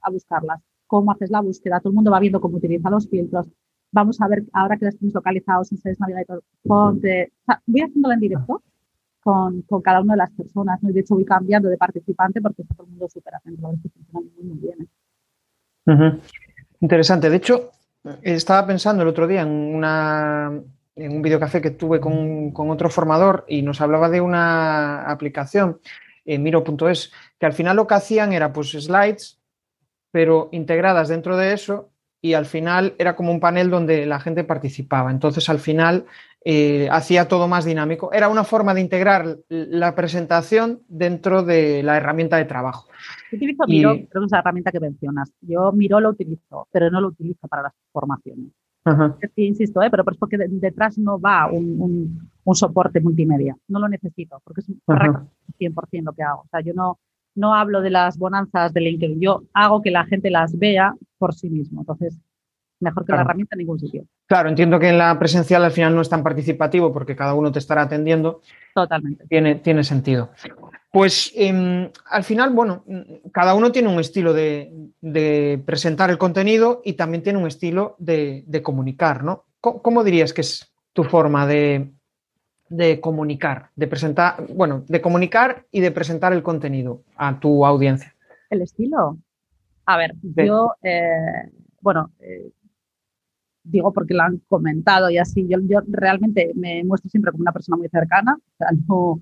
a 0.00 0.10
buscarlas. 0.10 0.60
¿Cómo 0.86 1.12
haces 1.12 1.30
la 1.30 1.40
búsqueda? 1.40 1.80
Todo 1.80 1.90
el 1.90 1.96
mundo 1.96 2.10
va 2.10 2.20
viendo 2.20 2.40
cómo 2.40 2.56
utiliza 2.56 2.90
los 2.90 3.08
filtros 3.08 3.48
vamos 3.90 4.20
a 4.20 4.28
ver 4.28 4.44
ahora 4.52 4.76
que 4.76 4.86
las 4.86 4.96
tienes 4.96 5.14
localizados 5.14 5.72
en 5.72 5.78
Sales 5.78 6.00
Navigator, 6.00 6.42
ponte, 6.62 7.32
voy 7.66 7.80
haciéndolo 7.80 8.14
en 8.14 8.20
directo 8.20 8.62
con, 9.20 9.62
con, 9.62 9.82
cada 9.82 10.00
una 10.00 10.14
de 10.14 10.18
las 10.18 10.30
personas, 10.30 10.82
¿no? 10.82 10.90
de 10.90 11.00
hecho 11.00 11.14
voy 11.14 11.24
cambiando 11.24 11.68
de 11.68 11.76
participante 11.76 12.40
porque 12.40 12.64
todo 12.64 12.84
el 12.84 12.90
mundo 12.90 13.08
súper 13.08 13.34
atento, 13.34 13.68
funciona 13.68 14.20
muy, 14.36 14.44
muy 14.44 14.58
bien. 14.58 14.88
¿eh? 15.86 16.20
Interesante, 16.80 17.28
de 17.28 17.36
hecho, 17.36 17.70
estaba 18.22 18.66
pensando 18.66 19.02
el 19.02 19.08
otro 19.08 19.26
día 19.26 19.42
en, 19.42 19.48
una, 19.48 20.52
en 20.94 21.12
un 21.12 21.22
videocafé 21.22 21.60
que 21.60 21.70
tuve 21.70 22.00
con, 22.00 22.52
con 22.52 22.70
otro 22.70 22.88
formador 22.88 23.44
y 23.48 23.62
nos 23.62 23.80
hablaba 23.80 24.08
de 24.08 24.20
una 24.20 25.02
aplicación, 25.10 25.80
miro.es, 26.24 27.12
que 27.38 27.46
al 27.46 27.52
final 27.54 27.76
lo 27.76 27.86
que 27.86 27.94
hacían 27.94 28.32
era 28.32 28.52
pues 28.52 28.70
slides, 28.70 29.40
pero 30.10 30.48
integradas 30.52 31.08
dentro 31.08 31.36
de 31.36 31.52
eso 31.52 31.90
y 32.28 32.34
al 32.34 32.44
final 32.44 32.94
era 32.98 33.16
como 33.16 33.32
un 33.32 33.40
panel 33.40 33.70
donde 33.70 34.04
la 34.04 34.20
gente 34.20 34.44
participaba. 34.44 35.10
Entonces 35.10 35.48
al 35.48 35.58
final 35.58 36.04
eh, 36.44 36.88
hacía 36.90 37.26
todo 37.26 37.48
más 37.48 37.64
dinámico. 37.64 38.12
Era 38.12 38.28
una 38.28 38.44
forma 38.44 38.74
de 38.74 38.82
integrar 38.82 39.38
la 39.48 39.94
presentación 39.94 40.82
dentro 40.88 41.42
de 41.42 41.82
la 41.82 41.96
herramienta 41.96 42.36
de 42.36 42.44
trabajo. 42.44 42.88
Yo 43.32 43.38
utilizo 43.38 43.64
Miro, 43.66 43.92
creo 43.92 44.22
que 44.22 44.26
es 44.26 44.32
la 44.32 44.40
herramienta 44.40 44.70
que 44.70 44.80
mencionas. 44.80 45.32
Yo 45.40 45.72
Miro 45.72 46.00
lo 46.00 46.10
utilizo, 46.10 46.68
pero 46.70 46.90
no 46.90 47.00
lo 47.00 47.08
utilizo 47.08 47.48
para 47.48 47.62
las 47.62 47.72
formaciones. 47.92 48.52
Sí, 49.34 49.44
insisto, 49.44 49.82
¿eh? 49.82 49.90
pero 49.90 50.04
es 50.10 50.18
porque 50.18 50.38
detrás 50.38 50.96
no 50.96 51.20
va 51.20 51.50
un, 51.50 52.30
soporte 52.52 53.00
multimedia. 53.00 53.56
No 53.68 53.78
lo 53.80 53.88
necesito, 53.88 54.40
porque 54.44 54.60
es 54.60 54.68
100% 54.68 56.02
lo 56.04 56.12
que 56.12 56.22
hago. 56.22 56.40
O 56.40 56.48
sea, 56.50 56.60
yo 56.60 56.72
no, 56.74 56.98
no 57.38 57.54
hablo 57.54 57.80
de 57.80 57.90
las 57.90 58.18
bonanzas 58.18 58.72
de 58.72 58.80
LinkedIn, 58.80 59.20
yo 59.20 59.44
hago 59.54 59.80
que 59.80 59.90
la 59.90 60.04
gente 60.04 60.30
las 60.30 60.58
vea 60.58 60.94
por 61.18 61.34
sí 61.34 61.48
mismo. 61.48 61.80
Entonces, 61.80 62.18
mejor 62.80 63.04
que 63.04 63.12
la 63.12 63.22
herramienta 63.22 63.54
en 63.54 63.58
ningún 63.58 63.78
sitio. 63.78 64.04
Claro, 64.26 64.48
entiendo 64.48 64.78
que 64.78 64.88
en 64.88 64.98
la 64.98 65.18
presencial 65.18 65.64
al 65.64 65.70
final 65.70 65.94
no 65.94 66.00
es 66.00 66.08
tan 66.08 66.22
participativo 66.22 66.92
porque 66.92 67.16
cada 67.16 67.34
uno 67.34 67.50
te 67.50 67.58
estará 67.58 67.82
atendiendo. 67.82 68.40
Totalmente. 68.74 69.26
Tiene, 69.28 69.56
tiene 69.56 69.84
sentido. 69.84 70.30
Pues 70.92 71.32
em, 71.34 71.90
al 72.10 72.24
final, 72.24 72.50
bueno, 72.50 72.84
cada 73.32 73.54
uno 73.54 73.70
tiene 73.70 73.88
un 73.88 74.00
estilo 74.00 74.32
de, 74.32 75.62
presentar 75.64 76.10
el 76.10 76.18
contenido 76.18 76.80
y 76.84 76.94
también 76.94 77.22
tiene 77.22 77.38
un 77.38 77.46
estilo 77.46 77.94
de, 77.98 78.60
comunicar, 78.62 79.22
¿no? 79.22 79.44
¿Cómo, 79.60 80.02
dirías 80.04 80.32
que 80.32 80.40
es 80.40 80.72
tu 80.92 81.04
forma 81.04 81.46
de, 81.46 81.92
de 82.68 83.00
comunicar, 83.00 83.70
de 83.76 83.86
presentar, 83.86 84.46
bueno, 84.54 84.84
de 84.88 85.00
comunicar 85.00 85.66
y 85.70 85.80
de 85.80 85.90
presentar 85.90 86.32
el 86.32 86.42
contenido 86.42 87.02
a 87.16 87.38
tu 87.40 87.64
audiencia? 87.64 88.14
El 88.50 88.62
estilo. 88.62 89.18
A 89.86 89.96
ver, 89.96 90.14
yo, 90.22 90.72
eh, 90.82 91.50
bueno, 91.80 92.12
eh, 92.20 92.52
digo 93.62 93.92
porque 93.92 94.14
lo 94.14 94.22
han 94.22 94.38
comentado 94.48 95.10
y 95.10 95.18
así. 95.18 95.46
Yo, 95.48 95.58
yo 95.62 95.80
realmente 95.86 96.52
me 96.54 96.84
muestro 96.84 97.10
siempre 97.10 97.32
como 97.32 97.42
una 97.42 97.52
persona 97.52 97.76
muy 97.76 97.88
cercana. 97.88 98.36
O 98.36 98.56
sea, 98.56 98.68
no, 98.86 99.20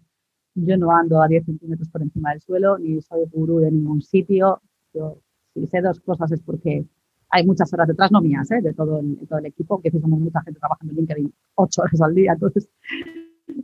yo 0.55 0.77
no 0.77 0.91
ando 0.91 1.23
a 1.23 1.29
10 1.29 1.45
centímetros 1.45 1.89
por 1.89 2.03
encima 2.03 2.31
del 2.31 2.41
suelo, 2.41 2.79
ni 2.79 3.01
soy 3.03 3.27
gurú 3.31 3.59
de 3.59 3.71
ningún 3.71 4.03
sitio. 4.03 4.61
Yo, 4.95 5.19
si 5.55 5.67
sé 5.67 5.81
dos 5.81 6.01
cosas 6.01 6.33
es 6.33 6.41
porque 6.41 6.85
hay 7.31 7.47
muchas 7.47 7.73
horas 7.73 7.89
detrás, 7.89 8.13
no 8.13 8.21
mías, 8.21 8.51
¿eh? 8.51 8.61
de 8.63 8.73
todo 8.73 9.01
el, 9.01 9.19
todo 9.29 9.39
el 9.39 9.47
equipo, 9.47 9.81
que 9.81 9.91
somos 9.91 10.21
mucha 10.21 10.43
gente 10.43 10.61
trabajando 10.61 10.93
en 10.93 10.99
LinkedIn 10.99 11.35
ocho 11.57 11.83
horas 11.83 12.01
al 12.01 12.15
día. 12.15 12.33
Entonces, 12.33 12.69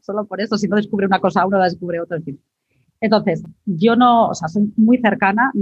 solo 0.03 0.25
por 0.27 0.40
eso, 0.40 0.57
si 0.59 0.68
no 0.68 0.77
descubre 0.77 1.07
una 1.07 1.21
cosa 1.21 1.47
uno, 1.47 1.59
la 1.59 1.64
descubre 1.64 2.01
otro. 2.01 2.16
En 2.16 2.25
fin. 2.25 2.40
Entonces, 3.01 3.42
yo 3.66 3.97
no, 3.97 4.29
o 4.29 4.35
sea, 4.35 4.49
soy 4.49 4.73
muy 4.77 4.99
cercana, 4.99 5.53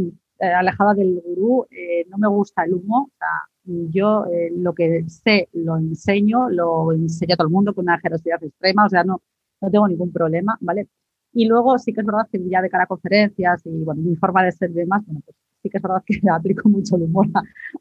eh, 0.41 0.47
alejada 0.47 0.95
del 0.95 1.23
gurú, 1.25 1.67
eh, 1.71 2.07
no 2.09 2.19
me 2.19 2.29
gusta 2.29 2.65
el 2.65 2.75
humo. 2.75 3.11
O 3.13 3.17
sea, 3.19 3.29
yo 3.65 4.27
eh, 4.27 4.51
lo 4.55 4.75
que 4.75 5.05
sé 5.09 5.49
lo 5.53 5.77
enseño, 5.77 6.49
lo 6.51 6.93
enseño 6.93 7.35
a 7.35 7.37
todo 7.37 7.49
el 7.49 7.53
mundo 7.53 7.75
con 7.75 7.85
una 7.85 7.99
generosidad 8.01 8.43
extrema, 8.43 8.87
o 8.87 8.89
sea, 8.89 9.05
no, 9.05 9.23
no 9.61 9.71
tengo 9.71 9.89
ningún 9.89 10.13
problema, 10.13 10.57
¿vale? 10.61 10.89
Y 11.33 11.47
luego 11.47 11.79
sí 11.79 11.93
que 11.93 12.01
es 12.01 12.07
verdad 12.07 12.29
que 12.31 12.41
ya 12.49 12.61
de 12.63 12.71
cara 12.71 12.85
a 12.85 12.87
conferencias 12.87 13.63
y 13.65 13.85
bueno, 13.85 14.03
mi 14.03 14.17
forma 14.17 14.43
de 14.45 14.53
ser 14.53 14.71
y 14.71 14.75
demás, 14.75 15.05
bueno, 15.07 15.21
pues 15.25 15.37
sí 15.63 15.71
que 15.71 15.77
es 15.79 15.83
verdad 15.83 16.03
que 16.05 16.21
aplico 16.33 16.69
mucho 16.69 16.97
el 16.97 17.03
humor 17.03 17.27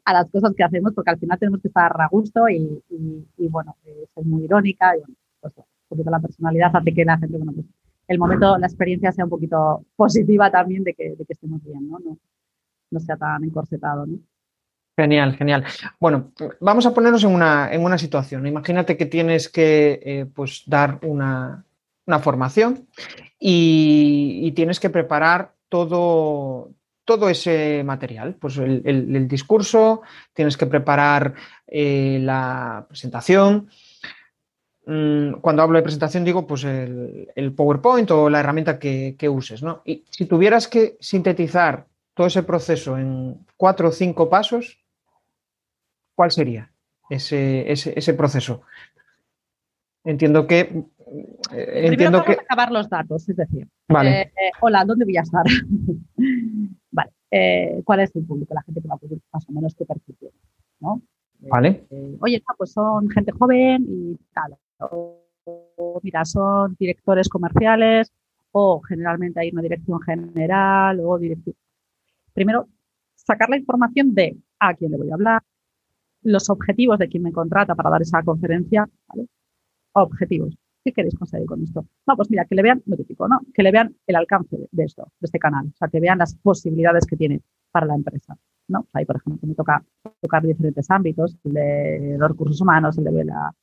a, 0.04 0.12
las 0.12 0.30
cosas 0.30 0.54
que 0.54 0.64
hacemos 0.64 0.92
porque 0.94 1.10
al 1.10 1.18
final 1.18 1.38
tenemos 1.38 1.60
que 1.60 1.68
estar 1.68 1.92
a 2.00 2.08
gusto 2.08 2.48
y, 2.48 2.82
y, 3.38 3.48
bueno, 3.48 3.76
eh, 3.84 4.06
soy 4.14 4.24
muy 4.24 4.44
irónica 4.44 4.96
y 4.96 5.00
bueno, 5.00 5.14
poquito 5.90 6.10
la 6.10 6.20
personalidad 6.20 6.74
hace 6.74 6.94
que 6.94 7.04
la 7.04 7.18
gente, 7.18 7.36
bueno, 7.36 7.52
pues 7.52 7.66
el 8.08 8.18
momento, 8.18 8.58
la 8.58 8.66
experiencia 8.66 9.12
sea 9.12 9.24
un 9.24 9.30
poquito 9.30 9.84
positiva 9.94 10.50
también 10.50 10.82
de 10.82 10.94
que, 10.94 11.14
estemos 11.28 11.62
bien, 11.62 11.88
¿no? 11.88 11.98
¿no? 12.00 12.18
No 12.90 13.00
sea 13.00 13.16
tan 13.16 13.44
encorsetado, 13.44 14.04
¿no? 14.06 14.18
Genial, 14.96 15.36
genial. 15.36 15.64
Bueno, 15.98 16.32
vamos 16.60 16.84
a 16.86 16.92
ponernos 16.92 17.22
en 17.24 17.30
una, 17.30 17.72
en 17.72 17.84
una 17.84 17.96
situación. 17.96 18.46
Imagínate 18.46 18.96
que 18.96 19.06
tienes 19.06 19.48
que 19.48 20.00
eh, 20.04 20.26
pues 20.26 20.64
dar 20.66 20.98
una, 21.02 21.64
una 22.06 22.18
formación 22.18 22.88
y, 23.38 24.52
tienes 24.56 24.80
que 24.80 24.90
preparar 24.90 25.54
todo, 25.68 26.72
todo 27.04 27.28
ese 27.30 27.82
material, 27.84 28.34
pues 28.34 28.58
el, 28.58 29.28
discurso, 29.28 30.02
tienes 30.34 30.56
que 30.56 30.66
preparar 30.66 31.34
eh, 31.66 32.18
la 32.20 32.84
presentación. 32.88 33.70
Mm, 34.92 35.34
cuando 35.40 35.62
hablo 35.62 35.76
de 35.76 35.84
presentación 35.84 36.24
digo 36.24 36.48
pues 36.48 36.64
el, 36.64 37.52
PowerPoint 37.56 38.10
o 38.10 38.28
la 38.28 38.40
herramienta 38.40 38.76
que, 38.76 39.28
uses. 39.28 39.62
¿no? 39.62 39.82
Y 39.84 40.04
si 40.10 40.26
tuvieras 40.26 40.66
que 40.66 40.96
sintetizar 40.98 41.86
todo 42.12 42.26
ese 42.26 42.42
proceso 42.42 42.98
en 42.98 43.46
cuatro 43.56 43.90
o 43.90 43.92
cinco 43.92 44.28
pasos, 44.28 44.84
¿cuál 46.16 46.32
sería 46.32 46.72
ese, 47.08 47.70
ese 47.70 48.14
proceso? 48.14 48.62
Entiendo 50.02 50.48
que 50.48 50.82
eh, 51.52 51.86
entiendo 51.86 52.24
que... 52.24 52.32
acabar 52.32 52.72
los 52.72 52.88
datos, 52.88 53.28
es 53.28 53.36
decir, 53.36 53.68
vale. 53.88 54.22
Eh, 54.22 54.32
hola, 54.60 54.84
¿dónde 54.84 55.04
voy 55.04 55.18
a 55.18 55.22
estar? 55.22 55.44
vale, 56.90 57.10
eh, 57.30 57.80
¿cuál 57.84 58.00
es 58.00 58.16
el 58.16 58.24
público? 58.24 58.54
La 58.54 58.62
gente 58.62 58.82
que 58.82 58.88
va 58.88 58.96
a 58.96 58.98
poder 58.98 59.18
más 59.32 59.48
o 59.48 59.52
menos 59.52 59.72
qué 59.76 59.84
perfil 59.84 60.16
¿no? 60.80 61.00
Vale. 61.42 61.86
oye, 62.18 62.42
pues 62.58 62.72
son 62.72 63.08
gente 63.08 63.30
joven 63.30 63.86
y 63.88 64.18
tal. 64.34 64.56
O, 64.80 66.00
mira, 66.02 66.24
son 66.24 66.76
directores 66.78 67.28
comerciales 67.28 68.12
o 68.52 68.80
generalmente 68.80 69.40
hay 69.40 69.50
una 69.50 69.62
dirección 69.62 70.00
general 70.00 71.00
o 71.00 71.18
dirección. 71.18 71.56
Primero, 72.32 72.68
sacar 73.14 73.48
la 73.50 73.56
información 73.56 74.14
de 74.14 74.36
a 74.58 74.74
quién 74.74 74.90
le 74.90 74.96
voy 74.96 75.10
a 75.10 75.14
hablar, 75.14 75.42
los 76.22 76.50
objetivos 76.50 76.98
de 76.98 77.08
quien 77.08 77.22
me 77.22 77.32
contrata 77.32 77.74
para 77.74 77.90
dar 77.90 78.02
esa 78.02 78.22
conferencia, 78.22 78.88
¿vale? 79.08 79.26
Objetivos. 79.92 80.56
¿Qué 80.84 80.92
queréis 80.92 81.14
conseguir 81.14 81.46
con 81.46 81.62
esto? 81.62 81.84
No, 82.06 82.16
pues 82.16 82.30
mira, 82.30 82.46
que 82.46 82.54
le 82.54 82.62
vean, 82.62 82.82
lo 82.86 82.96
típico, 82.96 83.28
¿no? 83.28 83.40
Que 83.52 83.62
le 83.62 83.70
vean 83.70 83.94
el 84.06 84.16
alcance 84.16 84.56
de 84.70 84.84
esto, 84.84 85.04
de 85.20 85.26
este 85.26 85.38
canal, 85.38 85.66
o 85.66 85.76
sea, 85.76 85.88
que 85.88 86.00
vean 86.00 86.18
las 86.18 86.34
posibilidades 86.36 87.06
que 87.06 87.16
tiene 87.16 87.42
para 87.70 87.86
la 87.86 87.94
empresa, 87.94 88.36
¿no? 88.68 88.86
Ahí, 88.94 89.04
por 89.04 89.16
ejemplo, 89.16 89.46
me 89.46 89.54
toca 89.54 89.84
tocar 90.20 90.42
diferentes 90.42 90.90
ámbitos, 90.90 91.36
el 91.44 91.52
de 91.52 92.16
los 92.18 92.30
recursos 92.30 92.60
humanos, 92.60 92.96
el 92.96 93.04
de, 93.04 93.24
la, 93.24 93.54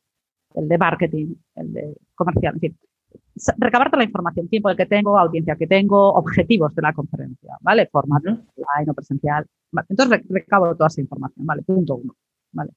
el 0.58 0.68
de 0.68 0.78
marketing, 0.78 1.36
el 1.56 1.74
de 1.74 1.98
comercial, 2.16 2.56
en 2.56 2.60
fin. 2.60 2.78
Recabar 3.58 3.90
toda 3.90 4.00
la 4.00 4.06
información, 4.06 4.48
tiempo 4.48 4.70
del 4.70 4.78
que 4.78 4.86
tengo, 4.86 5.18
audiencia 5.18 5.56
que 5.56 5.68
tengo, 5.68 6.14
objetivos 6.14 6.74
de 6.74 6.82
la 6.82 6.94
conferencia, 6.94 7.58
¿vale? 7.62 7.88
Formato 7.88 8.30
online 8.30 8.92
o 8.92 8.94
presencial. 8.94 9.46
Vale. 9.72 9.86
Entonces 9.90 10.22
recabo 10.28 10.76
toda 10.76 10.88
esa 10.88 11.02
información, 11.02 11.46
¿vale? 11.46 11.62
Punto 11.62 11.96
uno, 11.96 12.16
¿vale? 12.52 12.72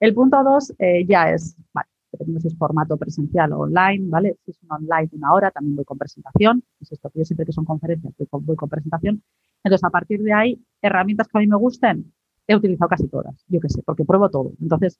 El 0.00 0.14
punto 0.14 0.42
dos 0.42 0.72
eh, 0.78 1.04
ya 1.06 1.30
es, 1.30 1.56
vale, 1.74 1.88
dependiendo 2.10 2.40
si 2.40 2.48
es 2.48 2.56
formato 2.56 2.96
presencial 2.96 3.52
o 3.52 3.60
online, 3.60 4.08
¿vale? 4.08 4.36
Si 4.44 4.52
es 4.52 4.58
un 4.62 4.72
online 4.72 5.08
de 5.08 5.16
una 5.16 5.32
hora, 5.34 5.50
también 5.50 5.76
voy 5.76 5.84
con 5.84 5.98
presentación. 5.98 6.64
Es 6.80 6.92
esto, 6.92 7.10
yo 7.14 7.24
siempre 7.24 7.44
que 7.44 7.52
son 7.52 7.66
conferencias 7.66 8.14
voy 8.16 8.56
con, 8.56 8.68
presentación. 8.68 9.22
Entonces, 9.62 9.84
a 9.84 9.90
partir 9.90 10.22
de 10.22 10.32
ahí, 10.32 10.64
herramientas 10.80 11.28
que 11.28 11.38
a 11.38 11.40
mí 11.40 11.46
me 11.46 11.56
gusten, 11.56 12.10
he 12.46 12.56
utilizado 12.56 12.88
casi 12.88 13.06
todas, 13.08 13.44
yo 13.48 13.60
qué 13.60 13.68
sé, 13.68 13.82
porque 13.82 14.04
pruebo 14.04 14.30
todo. 14.30 14.52
Entonces, 14.60 14.98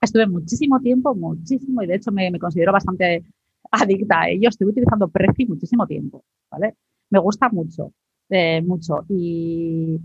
estuve 0.00 0.26
muchísimo 0.26 0.80
tiempo, 0.80 1.14
muchísimo, 1.14 1.82
y 1.82 1.86
de 1.86 1.96
hecho 1.96 2.12
me, 2.12 2.36
considero 2.38 2.72
bastante 2.72 3.24
adicta 3.70 4.22
a 4.22 4.28
ello. 4.30 4.48
Estoy 4.48 4.68
utilizando 4.68 5.08
Prezi 5.08 5.46
muchísimo 5.46 5.86
tiempo, 5.86 6.24
¿vale? 6.50 6.76
Me 7.10 7.18
gusta 7.18 7.48
mucho, 7.48 7.92
eh, 8.28 8.62
mucho. 8.62 9.04
Y, 9.08 9.98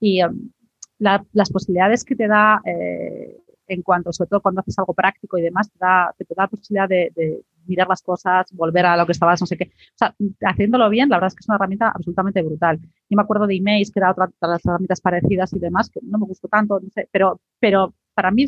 y 0.00 0.22
um, 0.22 0.50
las 0.98 1.50
posibilidades 1.50 2.04
que 2.04 2.16
te 2.16 2.28
da 2.28 2.60
eh, 2.64 3.40
en 3.70 3.82
cuanto, 3.82 4.12
sobre 4.12 4.28
todo 4.28 4.40
cuando 4.40 4.60
haces 4.60 4.78
algo 4.78 4.94
práctico 4.94 5.38
y 5.38 5.42
demás, 5.42 5.70
te 5.70 5.78
da, 5.78 6.12
te 6.16 6.24
da 6.28 6.44
la 6.44 6.48
posibilidad 6.48 6.88
de, 6.88 7.44
mirar 7.66 7.86
las 7.88 8.02
cosas, 8.02 8.50
volver 8.52 8.84
a 8.84 8.96
lo 8.96 9.06
que 9.06 9.12
estabas, 9.12 9.40
no 9.40 9.46
sé 9.46 9.56
qué. 9.56 9.70
O 9.94 9.96
sea, 9.96 10.14
haciéndolo 10.44 10.88
bien, 10.88 11.08
la 11.08 11.16
verdad 11.16 11.28
es 11.28 11.34
que 11.34 11.40
es 11.40 11.48
una 11.48 11.56
herramienta 11.56 11.88
absolutamente 11.88 12.42
brutal. 12.42 12.80
Yo 12.80 13.16
me 13.16 13.22
acuerdo 13.22 13.46
de 13.46 13.56
emails, 13.56 13.92
que 13.92 14.00
era 14.00 14.10
otra 14.10 14.26
de 14.26 14.48
las 14.48 14.64
herramientas 14.64 15.00
parecidas 15.00 15.52
y 15.52 15.60
demás, 15.60 15.88
que 15.88 16.00
no 16.02 16.18
me 16.18 16.26
gustó 16.26 16.48
tanto, 16.48 16.80
no 16.80 16.88
sé, 16.90 17.08
pero, 17.12 17.40
pero 17.60 17.94
para 18.14 18.32
mí 18.32 18.46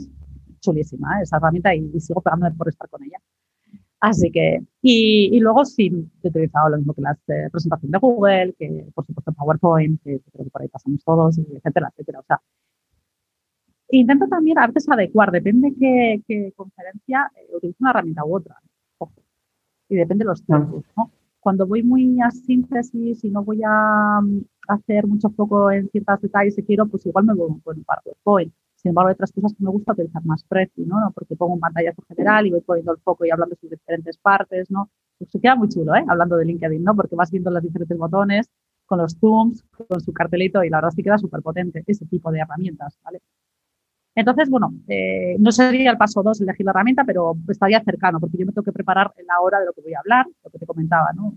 chulísima 0.63 1.19
¿eh? 1.19 1.23
esa 1.25 1.37
herramienta 1.37 1.75
y, 1.75 2.01
sigo 2.01 2.23
pegándome 2.23 2.55
por 2.57 2.69
estar 2.69 2.89
con 2.89 3.03
ella. 3.03 3.19
Así 4.01 4.33
que, 4.33 4.61
y, 4.81 5.39
luego 5.41 5.65
sí, 5.65 5.93
he 6.23 6.29
utilizado 6.29 6.71
lo 6.71 6.79
mismo 6.79 6.95
que 6.95 7.03
las 7.03 7.19
eh, 7.29 7.49
presentaciones 7.53 7.93
de 7.93 7.99
Google, 7.99 8.55
que 8.59 8.87
por 8.95 9.07
supuesto 9.07 9.33
PowerPoint, 9.33 10.03
que 10.03 10.21
creo 10.33 10.45
que 10.45 10.51
por 10.51 10.63
ahí 10.63 10.69
pasamos 10.69 11.05
todos, 11.05 11.39
etcétera, 11.39 11.89
etcétera. 11.93 12.21
O 12.21 12.25
sea, 12.25 12.41
Intento 13.95 14.27
también 14.27 14.59
a 14.59 14.67
veces 14.67 14.89
adecuar, 14.89 15.31
depende 15.31 15.75
qué, 15.79 16.23
qué 16.27 16.53
conferencia, 16.57 17.31
eh, 17.37 17.55
utilizo 17.55 17.77
una 17.81 17.91
herramienta 17.91 18.25
u 18.25 18.37
otra. 18.37 18.57
Y 19.89 19.97
depende 19.97 20.25
de 20.25 20.31
los 20.31 20.43
tiempos. 20.43 20.83
¿no? 20.97 21.11
Cuando 21.41 21.67
voy 21.67 21.83
muy 21.83 22.19
a 22.23 22.31
síntesis 22.31 23.23
y 23.23 23.31
no 23.31 23.45
voy 23.45 23.61
a, 23.67 24.21
mm, 24.23 24.45
hacer 24.69 25.07
mucho 25.07 25.29
foco 25.31 25.71
en 25.71 25.91
ciertos 25.91 26.23
detalles 26.23 26.57
que 26.57 26.65
quiero, 26.65 26.87
pues 26.87 27.05
igual 27.05 27.27
me 27.27 27.35
voy 27.35 27.61
con 27.63 27.77
un 27.77 27.85
PowerPoint. 27.85 28.55
Sin 28.83 28.91
embargo, 28.91 29.09
hay 29.09 29.15
otras 29.15 29.31
cosas 29.33 29.55
que 29.55 29.63
me 29.63 29.71
gusta 29.71 29.93
utilizar 29.93 30.25
más 30.25 30.43
Prezi, 30.43 30.85
¿no? 30.85 30.97
Porque 31.15 31.37
pongo 31.37 31.55
un 31.55 31.61
pantallazo 31.61 32.03
general 32.09 32.47
y 32.47 32.51
voy 32.51 32.61
poniendo 32.63 32.93
el 32.93 32.99
foco 32.99 33.25
y 33.25 33.31
hablando 33.31 33.55
de 33.55 33.61
sus 33.61 33.71
diferentes 33.71 34.19
partes, 34.19 34.71
¿no? 34.71 34.91
Pues 35.19 35.31
se 35.31 35.41
queda 35.41 35.55
muy 35.55 35.69
chulo, 35.69 35.95
¿eh? 35.95 36.05
Hablando 36.09 36.37
de 36.37 36.45
LinkedIn, 36.47 36.83
¿no? 36.83 36.97
Porque 36.97 37.15
vas 37.15 37.31
viendo 37.31 37.51
los 37.51 37.63
diferentes 37.63 37.97
botones 37.97 38.51
con 38.85 38.99
los 38.99 39.17
zooms, 39.19 39.65
con 39.89 40.01
su 40.01 40.13
cartelito 40.13 40.65
y 40.65 40.69
la 40.69 40.79
verdad 40.79 40.91
que 40.97 41.03
queda 41.03 41.17
súper 41.17 41.43
potente 41.43 41.85
ese 41.87 42.07
tipo 42.07 42.33
de 42.33 42.41
herramientas, 42.41 42.99
¿vale? 43.05 43.21
Entonces, 44.15 44.51
bueno, 44.51 44.75
eh, 44.89 45.37
no 45.39 45.53
sería 45.53 45.91
el 45.93 45.97
paso 45.97 46.23
dos 46.23 46.41
elegir 46.41 46.67
la 46.67 46.73
herramienta, 46.73 47.05
pero 47.05 47.35
estaría 47.49 47.83
cercano, 47.83 48.21
porque 48.21 48.37
yo 48.37 48.45
me 48.45 48.53
tengo 48.53 48.65
que 48.65 48.73
preparar 48.73 49.13
en 49.17 49.27
la 49.27 49.41
hora 49.41 49.61
de 49.61 49.67
lo 49.67 49.73
que 49.73 49.81
voy 49.81 49.95
a 49.95 50.01
hablar, 50.01 50.27
lo 50.45 50.51
que 50.51 50.59
te 50.59 50.67
comentaba, 50.67 51.13
¿no? 51.15 51.35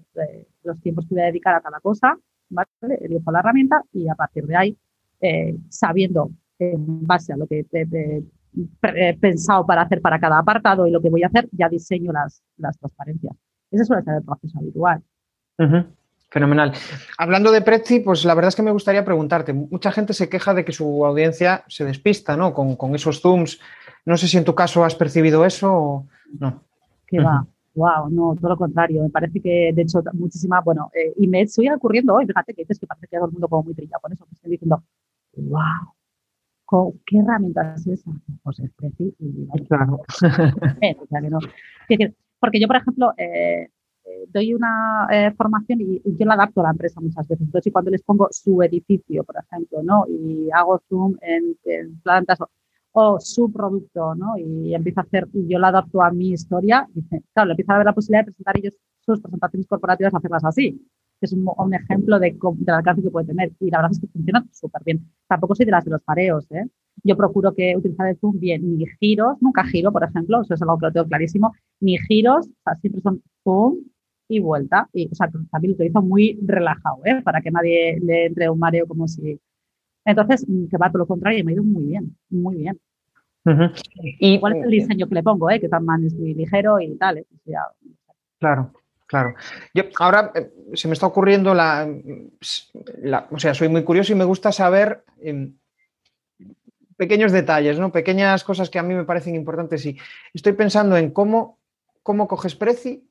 los 0.64 0.82
tiempos 0.82 1.06
que 1.08 1.16
voy 1.16 1.24
a 1.24 1.28
dedicar 1.28 1.56
a 1.56 1.62
cada 1.62 1.80
cosa, 1.80 2.18
¿vale? 2.50 2.68
Elijo 3.02 3.32
la 3.32 3.40
herramienta 3.40 3.84
y 3.94 4.10
a 4.10 4.16
partir 4.16 4.46
de 4.48 4.56
ahí, 4.58 4.78
eh, 5.22 5.56
sabiendo 5.70 6.32
en 6.60 7.06
base 7.06 7.34
a 7.34 7.38
lo 7.38 7.48
que 7.48 7.66
he 7.72 9.14
pensado 9.16 9.66
para 9.66 9.82
hacer 9.82 10.02
para 10.02 10.20
cada 10.20 10.40
apartado 10.40 10.88
y 10.88 10.92
lo 10.92 11.02
que 11.02 11.10
voy 11.10 11.24
a 11.24 11.28
hacer, 11.28 11.48
ya 11.52 11.70
diseño 11.70 12.12
las, 12.12 12.44
las 12.58 12.78
transparencias. 12.78 13.36
Ese 13.72 13.86
suele 13.86 14.04
ser 14.04 14.16
el 14.16 14.24
proceso 14.24 14.60
habitual. 14.60 15.02
Fenomenal. 16.30 16.74
Hablando 17.18 17.52
de 17.52 17.62
Prezi, 17.62 18.02
pues 18.02 18.26
la 18.26 18.36
verdad 18.36 18.50
es 18.50 18.56
que 18.56 18.62
me 18.62 18.72
gustaría 18.72 19.06
preguntarte, 19.06 19.54
mucha 19.54 19.92
gente 19.92 20.14
se 20.14 20.28
queja 20.28 20.54
de 20.54 20.66
que 20.66 20.72
su 20.72 21.06
audiencia 21.06 21.64
se 21.68 21.86
despista, 21.86 22.36
¿no? 22.36 22.54
Con, 22.54 22.96
esos 22.96 23.22
zooms. 23.22 23.60
No 24.06 24.18
sé 24.18 24.28
si 24.28 24.38
en 24.38 24.44
tu 24.44 24.54
caso 24.54 24.84
has 24.84 24.96
percibido 24.96 25.46
eso 25.46 25.74
o 25.74 26.08
no. 26.40 26.62
Que 27.08 27.20
va, 27.20 27.46
wow, 27.74 28.10
no, 28.10 28.36
todo 28.36 28.50
lo 28.50 28.58
contrario. 28.58 29.04
Me 29.04 29.10
parece 29.10 29.40
que, 29.40 29.72
de 29.74 29.82
hecho, 29.82 30.04
muchísima, 30.14 30.62
bueno, 30.62 30.90
eh, 30.94 31.14
y 31.16 31.28
me 31.28 31.42
estoy 31.42 31.70
ocurriendo 31.70 32.14
hoy, 32.14 32.26
fíjate 32.26 32.54
que 32.54 32.64
dices 32.64 32.80
que 32.80 32.88
parece 32.88 33.08
que 33.08 33.18
todo 33.18 33.28
el 33.28 33.32
mundo 33.32 33.48
como 33.48 33.64
muy 33.64 33.74
trillado 33.74 34.02
con 34.02 34.12
eso, 34.12 34.26
que 34.26 34.36
estoy 34.36 34.52
diciendo, 34.52 34.84
wow, 35.38 35.95
¿qué 37.06 37.20
herramienta 37.20 37.74
es 37.76 37.88
esa? 37.88 38.12
Pues 38.44 38.60
es 38.60 38.72
Prezi. 38.72 39.16
claro. 39.68 40.00
porque 42.40 42.60
yo, 42.60 42.68
por 42.68 42.76
ejemplo, 42.78 43.14
eh, 43.18 43.70
doy 44.30 44.54
una 44.54 45.08
eh, 45.12 45.32
formación 45.36 45.82
y, 45.82 46.02
yo 46.04 46.26
la 46.26 46.36
adapto 46.36 46.62
a 46.62 46.66
la 46.66 46.72
empresa 46.72 47.02
muchas 47.02 47.28
veces. 47.28 47.46
Entonces, 47.46 47.72
cuando 47.72 47.92
les 47.92 48.04
pongo 48.04 48.28
su 48.32 48.62
edificio, 48.62 49.24
por 49.24 49.36
ejemplo, 49.38 49.84
¿no? 49.84 50.06
Y 50.08 50.50
hago 50.52 50.82
zoom 50.90 51.18
en, 51.22 51.58
plantas 52.02 52.40
o 52.92 53.20
su 53.20 53.52
producto, 53.52 54.16
¿no? 54.16 54.38
Y 54.38 54.74
empieza 54.74 55.02
a 55.02 55.04
hacer, 55.04 55.28
y 55.34 55.48
yo 55.48 55.60
lo 55.60 55.68
adapto 55.68 56.02
a 56.02 56.12
mi 56.12 56.30
historia, 56.32 56.88
y 56.96 57.04
claro, 57.34 57.52
empieza 57.52 57.74
a 57.74 57.78
ver 57.78 57.86
la 57.86 57.94
posibilidad 57.94 58.22
de 58.22 58.32
presentar 58.32 58.58
ellos 58.58 58.74
sus 59.02 59.22
presentaciones 59.22 59.68
corporativas, 59.68 60.14
hacerlas 60.16 60.46
así. 60.46 60.82
Es 61.22 61.34
un, 61.34 61.48
un 61.58 61.74
ejemplo 61.74 62.20
de, 62.20 62.38
del 62.58 62.76
alcance 62.76 63.02
que 63.02 63.10
puede 63.10 63.28
tener. 63.28 63.52
Y 63.60 63.70
la 63.70 63.80
verdad 63.80 63.92
es 63.92 64.00
que 64.00 64.08
funciona 64.08 64.46
súper 64.52 64.82
bien. 64.84 65.10
Tampoco 65.28 65.56
soy 65.56 65.66
de 65.66 65.72
las 65.72 65.86
de 65.86 65.92
los 65.92 66.02
pareos, 66.02 66.46
¿eh? 66.52 66.66
Yo 67.04 67.18
procuro 67.18 67.54
que 67.54 67.76
utilizar 67.76 68.08
el 68.08 68.18
Zoom 68.18 68.40
bien, 68.40 68.78
ni 68.78 68.86
giros, 69.00 69.38
nunca 69.42 69.66
giro, 69.66 69.92
por 69.92 70.04
ejemplo, 70.04 70.42
eso 70.42 70.54
es 70.54 70.62
algo 70.62 70.78
que 70.78 70.86
lo 70.86 70.92
tengo 70.94 71.08
clarísimo, 71.08 71.54
ni 71.82 71.98
giros, 71.98 72.48
o 72.48 72.64
sea, 72.64 72.76
siempre 72.76 73.02
son 73.02 73.22
Zoom 73.44 73.78
y 74.30 74.40
vuelta. 74.40 74.90
Y, 74.94 75.10
o 75.12 75.16
sea, 75.16 75.30
también 75.52 75.72
lo 75.72 75.76
utilizo 75.76 76.02
muy 76.02 76.40
relajado, 76.42 76.98
¿eh? 77.06 77.22
Para 77.24 77.42
que 77.42 77.52
nadie 77.52 78.00
le 78.02 78.28
entre 78.28 78.50
un 78.50 78.60
mareo 78.60 78.88
como 78.88 79.08
si 79.08 79.40
entonces, 80.06 80.46
mm, 80.48 80.68
que 80.68 80.78
va 80.78 80.90
todo 80.90 81.00
lo 81.00 81.08
contrario, 81.08 81.44
me 81.44 81.52
ha 81.52 81.56
ido 81.56 81.64
muy 81.64 81.86
bien, 81.86 82.16
muy 82.30 82.58
bien. 82.58 82.80
y, 84.20 84.40
¿Cuál 84.40 84.58
es 84.58 84.64
el 84.64 84.72
diseño 84.72 85.08
que 85.08 85.16
le 85.16 85.24
pongo? 85.24 85.50
Eh? 85.50 85.60
Que 85.60 85.68
también 85.68 86.06
es 86.06 86.14
muy 86.14 86.34
ligero 86.34 86.80
y 86.80 86.96
tal. 86.98 87.18
Eh? 87.18 87.26
Claro, 88.40 88.72
claro. 89.06 89.36
Yo 89.74 89.84
ahora 90.00 90.32
eh, 90.36 90.52
se 90.74 90.88
me 90.88 90.94
está 90.94 91.06
ocurriendo 91.06 91.54
la, 91.54 91.88
O 93.32 93.40
sea, 93.40 93.54
soy 93.54 93.70
muy 93.70 93.84
curioso 93.84 94.12
y 94.12 94.16
me 94.16 94.26
gusta 94.26 94.52
saber 94.52 95.04
em, 95.22 95.54
pequeños 96.98 97.32
detalles, 97.32 97.80
¿no? 97.80 97.92
Pequeñas 97.92 98.44
cosas 98.44 98.70
que 98.70 98.80
a 98.80 98.84
mí 98.84 98.94
me 98.94 99.06
parecen 99.06 99.36
importantes. 99.36 99.86
Y 99.86 99.98
estoy 100.34 100.54
pensando 100.54 100.98
en 100.98 101.12
cómo, 101.12 101.60
cómo 102.04 102.28
coges 102.28 102.56
Prezi 102.56 103.08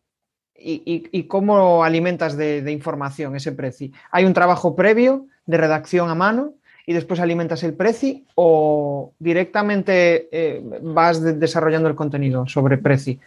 y, 0.57 1.25
cómo 1.25 1.85
alimentas 1.85 2.37
de, 2.37 2.71
información 2.71 3.37
ese 3.37 3.53
Prezi. 3.53 3.93
Hay 4.11 4.25
un 4.25 4.35
trabajo 4.35 4.75
previo 4.77 5.27
de 5.47 5.59
redacción 5.59 6.09
a 6.09 6.15
mano 6.15 6.55
y 6.87 6.93
después 6.93 7.21
alimentas 7.21 7.63
el 7.63 7.75
Prezi 7.75 8.27
o 8.35 9.13
directamente 9.19 10.29
eh, 10.33 10.63
vas 10.83 11.23
desarrollando 11.39 11.89
el 11.89 11.95
contenido 11.95 12.47
sobre 12.47 12.79
Prezi? 12.79 13.21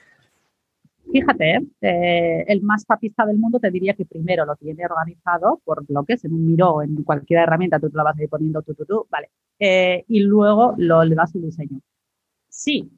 Fíjate, 1.19 1.59
eh, 1.81 2.45
el 2.47 2.61
más 2.61 2.85
papista 2.85 3.25
del 3.25 3.39
mundo 3.39 3.59
te 3.59 3.71
diría 3.71 3.95
que 3.95 4.05
primero 4.05 4.45
lo 4.45 4.55
tiene 4.55 4.85
organizado 4.85 5.59
por 5.65 5.83
bloques, 5.85 6.23
en 6.25 6.33
un 6.33 6.45
miro, 6.45 6.83
en 6.83 7.03
cualquier 7.03 7.39
herramienta, 7.41 7.79
tú 7.79 7.89
te 7.89 7.97
lo 7.97 8.03
vas 8.03 8.17
a 8.17 8.21
ir 8.23 8.29
poniendo 8.29 8.61
tú, 8.61 8.75
tú, 8.75 8.85
tú, 8.85 9.07
vale. 9.09 9.29
Eh, 9.57 10.05
y 10.07 10.19
luego 10.19 10.75
lo, 10.77 11.03
le 11.03 11.15
das 11.15 11.33
el 11.33 11.41
diseño. 11.41 11.79
Sí, 12.49 12.91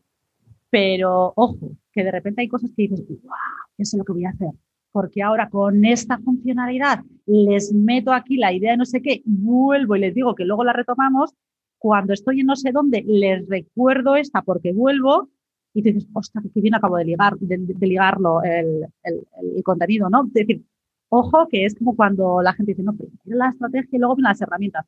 pero 0.69 1.31
ojo, 1.35 1.71
que 1.93 2.03
de 2.03 2.11
repente 2.11 2.41
hay 2.41 2.49
cosas 2.49 2.71
que 2.75 2.83
dices, 2.83 3.07
wow, 3.07 3.31
eso 3.77 3.95
es 3.95 3.97
lo 3.97 4.03
que 4.03 4.13
voy 4.13 4.25
a 4.25 4.31
hacer 4.31 4.49
porque 4.91 5.21
ahora 5.21 5.49
con 5.49 5.85
esta 5.85 6.17
funcionalidad 6.17 7.03
les 7.27 7.71
meto 7.71 8.11
aquí 8.11 8.37
la 8.37 8.51
idea 8.51 8.71
de 8.71 8.77
no 8.77 8.85
sé 8.85 9.01
qué, 9.03 9.21
vuelvo 9.23 9.95
y 9.95 9.99
les 9.99 10.15
digo 10.15 10.33
que 10.33 10.45
luego 10.45 10.63
la 10.63 10.73
retomamos, 10.73 11.31
cuando 11.77 12.11
estoy 12.11 12.39
en 12.39 12.47
no 12.47 12.55
sé 12.55 12.71
dónde, 12.71 13.03
les 13.05 13.47
recuerdo 13.47 14.15
esta 14.15 14.41
porque 14.41 14.73
vuelvo 14.73 15.29
y 15.73 15.81
dices, 15.81 16.07
ostras, 16.13 16.43
qué 16.53 16.61
bien 16.61 16.75
acabo 16.75 16.97
de, 16.97 17.05
ligar, 17.05 17.37
de, 17.39 17.87
ligarlo 17.87 18.41
el, 18.43 18.87
el, 19.03 19.63
contenido, 19.63 20.09
¿no? 20.09 20.25
Es 20.25 20.33
decir, 20.33 20.63
ojo 21.09 21.47
que 21.47 21.65
es 21.65 21.75
como 21.75 21.95
cuando 21.95 22.41
la 22.41 22.53
gente 22.53 22.71
dice, 22.71 22.83
no, 22.83 22.95
pero 22.95 23.11
la 23.25 23.49
estrategia 23.49 23.89
y 23.91 23.99
luego 23.99 24.15
vienen 24.15 24.29
las 24.29 24.41
herramientas. 24.41 24.85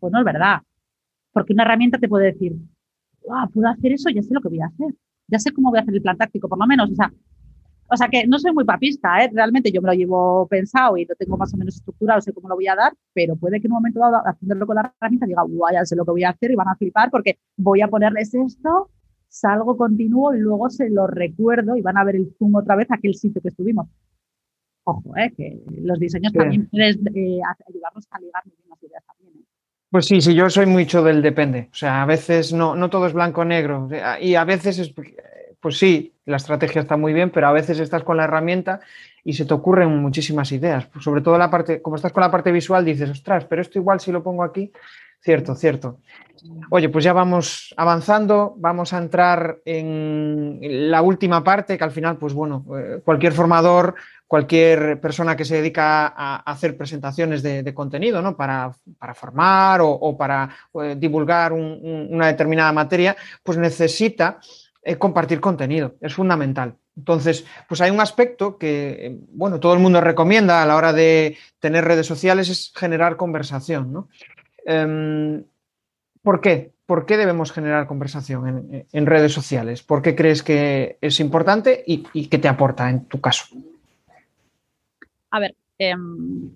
Pues 0.00 0.12
no 0.12 0.18
es 0.18 0.24
verdad, 0.24 0.60
porque 1.32 1.52
una 1.52 1.62
herramienta 1.62 1.98
te 1.98 2.08
puede 2.08 2.32
decir, 2.32 2.54
wow, 3.26 3.48
puedo 3.52 3.68
hacer 3.68 3.92
eso, 3.92 4.10
ya 4.10 4.22
sé 4.22 4.34
lo 4.34 4.40
que 4.40 4.48
voy 4.48 4.60
a 4.60 4.66
hacer, 4.66 4.94
ya 5.28 5.38
sé 5.38 5.52
cómo 5.52 5.70
voy 5.70 5.78
a 5.78 5.82
hacer 5.82 5.94
el 5.94 6.02
plan 6.02 6.16
táctico, 6.16 6.48
por 6.48 6.58
lo 6.58 6.66
menos, 6.66 6.90
o 6.90 6.94
sea, 6.94 7.12
o 7.86 7.96
sea 7.96 8.08
que 8.08 8.26
no 8.26 8.38
soy 8.38 8.52
muy 8.52 8.64
papista, 8.64 9.22
¿eh? 9.22 9.30
realmente 9.32 9.70
yo 9.70 9.82
me 9.82 9.88
lo 9.88 9.94
llevo 9.94 10.46
pensado 10.48 10.96
y 10.96 11.04
lo 11.04 11.14
tengo 11.14 11.36
más 11.36 11.52
o 11.54 11.56
menos 11.56 11.76
estructurado, 11.76 12.20
sé 12.20 12.32
cómo 12.32 12.48
lo 12.48 12.54
voy 12.54 12.66
a 12.66 12.74
dar, 12.74 12.92
pero 13.12 13.36
puede 13.36 13.60
que 13.60 13.66
en 13.66 13.72
un 13.72 13.76
momento 13.76 14.00
dado, 14.00 14.22
haciéndolo 14.26 14.66
con 14.66 14.76
la 14.76 14.94
herramienta, 15.00 15.26
diga, 15.26 15.42
guay, 15.42 15.74
ya 15.74 15.84
sé 15.84 15.94
lo 15.94 16.04
que 16.04 16.10
voy 16.10 16.24
a 16.24 16.30
hacer 16.30 16.50
y 16.50 16.54
van 16.54 16.68
a 16.68 16.76
flipar 16.76 17.10
porque 17.10 17.38
voy 17.56 17.82
a 17.82 17.88
ponerles 17.88 18.34
esto, 18.34 18.90
salgo, 19.34 19.76
continúo 19.76 20.32
y 20.32 20.38
luego 20.38 20.70
se 20.70 20.88
lo 20.88 21.06
recuerdo 21.08 21.76
y 21.76 21.82
van 21.82 21.96
a 21.96 22.04
ver 22.04 22.16
el 22.16 22.32
zoom 22.38 22.54
otra 22.54 22.76
vez 22.76 22.88
a 22.90 22.94
aquel 22.94 23.14
sitio 23.14 23.42
que 23.42 23.48
estuvimos. 23.48 23.88
Ojo, 24.84 25.16
¿eh? 25.16 25.32
que 25.36 25.60
los 25.82 25.98
diseños 25.98 26.32
también 26.32 26.68
pueden 26.68 27.00
eh, 27.14 27.40
ayudarnos 27.68 28.06
a 28.10 28.20
ligar 28.20 28.42
muy 28.46 28.54
bien 28.56 28.68
las 28.68 28.82
ideas 28.82 29.04
también. 29.04 29.32
¿eh? 29.40 29.46
Pues 29.90 30.06
sí, 30.06 30.20
sí, 30.20 30.34
yo 30.34 30.48
soy 30.50 30.66
mucho 30.66 31.02
del 31.02 31.20
depende. 31.20 31.68
O 31.72 31.74
sea, 31.74 32.02
a 32.02 32.06
veces 32.06 32.52
no, 32.52 32.76
no 32.76 32.90
todo 32.90 33.06
es 33.06 33.12
blanco-negro. 33.12 33.88
Y 34.20 34.34
a 34.34 34.44
veces 34.44 34.78
es, 34.78 34.94
pues 35.60 35.78
sí, 35.78 36.14
la 36.26 36.36
estrategia 36.36 36.82
está 36.82 36.96
muy 36.96 37.12
bien, 37.12 37.30
pero 37.30 37.48
a 37.48 37.52
veces 37.52 37.80
estás 37.80 38.04
con 38.04 38.16
la 38.16 38.24
herramienta 38.24 38.80
y 39.24 39.32
se 39.32 39.46
te 39.46 39.54
ocurren 39.54 39.96
muchísimas 39.96 40.52
ideas. 40.52 40.88
Sobre 41.00 41.22
todo 41.22 41.38
la 41.38 41.50
parte, 41.50 41.80
como 41.80 41.96
estás 41.96 42.12
con 42.12 42.20
la 42.20 42.30
parte 42.30 42.52
visual, 42.52 42.84
dices, 42.84 43.10
ostras, 43.10 43.46
pero 43.46 43.62
esto 43.62 43.78
igual 43.78 43.98
si 43.98 44.12
lo 44.12 44.22
pongo 44.22 44.44
aquí. 44.44 44.70
Cierto, 45.24 45.54
cierto. 45.54 46.00
Oye, 46.68 46.90
pues 46.90 47.02
ya 47.02 47.14
vamos 47.14 47.72
avanzando, 47.78 48.54
vamos 48.58 48.92
a 48.92 48.98
entrar 48.98 49.60
en 49.64 50.58
la 50.90 51.00
última 51.00 51.42
parte, 51.42 51.78
que 51.78 51.84
al 51.84 51.92
final, 51.92 52.18
pues 52.18 52.34
bueno, 52.34 52.62
eh, 52.76 53.00
cualquier 53.02 53.32
formador, 53.32 53.94
cualquier 54.26 55.00
persona 55.00 55.34
que 55.34 55.46
se 55.46 55.56
dedica 55.56 56.08
a 56.08 56.36
hacer 56.40 56.76
presentaciones 56.76 57.42
de, 57.42 57.72
contenido, 57.72 58.20
¿no? 58.20 58.36
Para, 58.36 58.72
formar 59.14 59.80
o, 59.82 60.14
para 60.18 60.50
eh, 60.82 60.94
divulgar 60.98 61.54
una 61.54 62.26
determinada 62.26 62.72
materia, 62.72 63.16
pues 63.42 63.56
necesita 63.56 64.40
compartir 64.98 65.40
contenido, 65.40 65.94
es 66.02 66.12
fundamental. 66.12 66.76
Entonces, 66.96 67.44
pues 67.66 67.80
hay 67.80 67.90
un 67.90 68.00
aspecto 68.00 68.58
que, 68.58 69.18
bueno, 69.30 69.58
todo 69.58 69.72
el 69.72 69.80
mundo 69.80 70.00
recomienda 70.00 70.62
a 70.62 70.66
la 70.66 70.76
hora 70.76 70.92
de 70.92 71.38
tener 71.58 71.84
redes 71.84 72.06
sociales, 72.06 72.50
es 72.50 72.72
generar 72.76 73.16
conversación, 73.16 73.92
¿no? 73.92 74.08
Em, 74.64 75.44
¿Por 76.22 76.40
qué? 76.40 76.72
¿Por 76.86 77.06
qué 77.06 77.16
debemos 77.16 77.52
generar 77.52 77.86
conversación 77.86 78.86
en, 78.92 79.06
redes 79.06 79.32
sociales? 79.32 79.82
¿Por 79.82 80.02
qué 80.02 80.14
crees 80.14 80.42
que 80.42 80.98
es 81.00 81.18
importante 81.20 81.82
y, 81.86 82.06
y 82.12 82.26
qué 82.26 82.38
te 82.38 82.48
aporta 82.48 82.90
en 82.90 83.06
tu 83.06 83.20
caso? 83.20 83.46
A 85.30 85.40
ver, 85.40 85.54
em, 85.78 86.50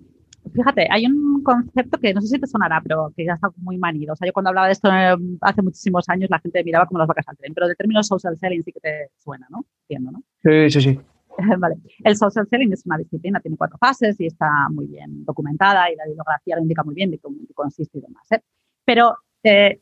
Fíjate, 0.53 0.87
hay 0.89 1.05
un 1.05 1.43
concepto 1.43 1.99
que 1.99 2.13
no 2.13 2.21
sé 2.21 2.27
si 2.27 2.39
te 2.39 2.47
sonará, 2.47 2.81
pero 2.81 3.11
que 3.15 3.25
ya 3.25 3.33
está 3.33 3.49
muy 3.57 3.77
manido. 3.77 4.13
O 4.13 4.15
sea, 4.15 4.25
yo 4.25 4.33
cuando 4.33 4.49
hablaba 4.49 4.67
de 4.67 4.73
esto 4.73 4.89
eh, 4.91 5.15
hace 5.41 5.61
muchísimos 5.61 6.07
años, 6.09 6.29
la 6.29 6.39
gente 6.39 6.63
miraba 6.63 6.85
como 6.85 6.99
las 6.99 7.07
vacas 7.07 7.27
al 7.27 7.37
tren, 7.37 7.53
pero 7.53 7.67
el 7.67 7.75
término 7.75 8.01
social 8.03 8.37
selling 8.37 8.63
sí 8.63 8.71
que 8.71 8.79
te 8.79 9.09
suena, 9.17 9.47
¿no? 9.49 9.65
Entiendo, 9.81 10.11
¿no? 10.11 10.23
Sí, 10.43 10.69
sí, 10.69 10.81
sí. 10.81 10.99
El 12.03 12.15
social 12.15 12.47
selling 12.49 12.73
es 12.73 12.85
una 12.85 12.97
disciplina, 12.97 13.39
tiene 13.39 13.57
cuatro 13.57 13.77
fases 13.77 14.19
y 14.19 14.27
está 14.27 14.69
muy 14.69 14.87
bien 14.87 15.25
documentada 15.25 15.91
y 15.91 15.95
la 15.95 16.05
bibliografía 16.05 16.55
lo 16.55 16.61
indica 16.61 16.83
muy 16.83 16.95
bien 16.95 17.11
de 17.11 17.19
cómo 17.19 17.37
consiste 17.53 17.97
y 17.97 18.01
demás. 18.01 18.31
¿eh? 18.31 18.41
Pero 18.85 19.17
eh, 19.43 19.81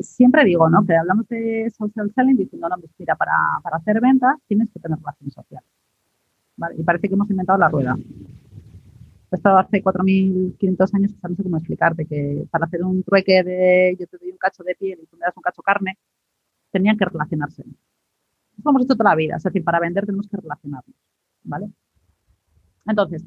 siempre 0.00 0.44
digo, 0.44 0.68
¿no? 0.68 0.84
Que 0.84 0.96
hablamos 0.96 1.26
de 1.28 1.70
social 1.76 2.10
selling 2.14 2.36
diciendo, 2.36 2.68
no, 2.68 2.76
pues 2.78 2.92
mira, 2.98 3.16
para, 3.16 3.34
hacer 3.72 4.00
ventas 4.00 4.36
tienes 4.46 4.68
que 4.72 4.80
tener 4.80 4.98
relaciones 4.98 5.34
sociales. 5.34 5.68
Y 6.76 6.82
parece 6.82 7.08
que 7.08 7.14
hemos 7.14 7.30
inventado 7.30 7.58
la 7.58 7.68
rueda. 7.68 7.96
He 9.30 9.36
estado 9.36 9.58
hace 9.58 9.82
4.500 9.82 10.94
años, 10.94 11.14
no 11.22 11.36
sé 11.36 11.42
cómo 11.42 11.58
explicarte, 11.58 12.06
que 12.06 12.46
para 12.50 12.64
hacer 12.64 12.82
un 12.82 13.02
trueque 13.02 13.42
de 13.44 13.96
yo 13.98 14.06
te 14.06 14.16
doy 14.16 14.30
un 14.30 14.38
cacho 14.38 14.62
de 14.64 14.74
piel 14.74 14.98
y 15.02 15.06
tú 15.06 15.16
me 15.16 15.26
das 15.26 15.36
un 15.36 15.42
cacho 15.42 15.60
de 15.60 15.64
carne, 15.64 15.98
tenían 16.72 16.96
que 16.96 17.04
relacionarse. 17.04 17.64
Eso 18.58 18.70
hemos 18.70 18.82
hecho 18.82 18.96
toda 18.96 19.10
la 19.10 19.16
vida, 19.16 19.36
es 19.36 19.42
decir, 19.42 19.62
para 19.62 19.80
vender 19.80 20.04
tenemos 20.04 20.28
que 20.28 20.36
relacionarnos, 20.36 20.96
¿vale? 21.44 21.70
Entonces, 22.86 23.24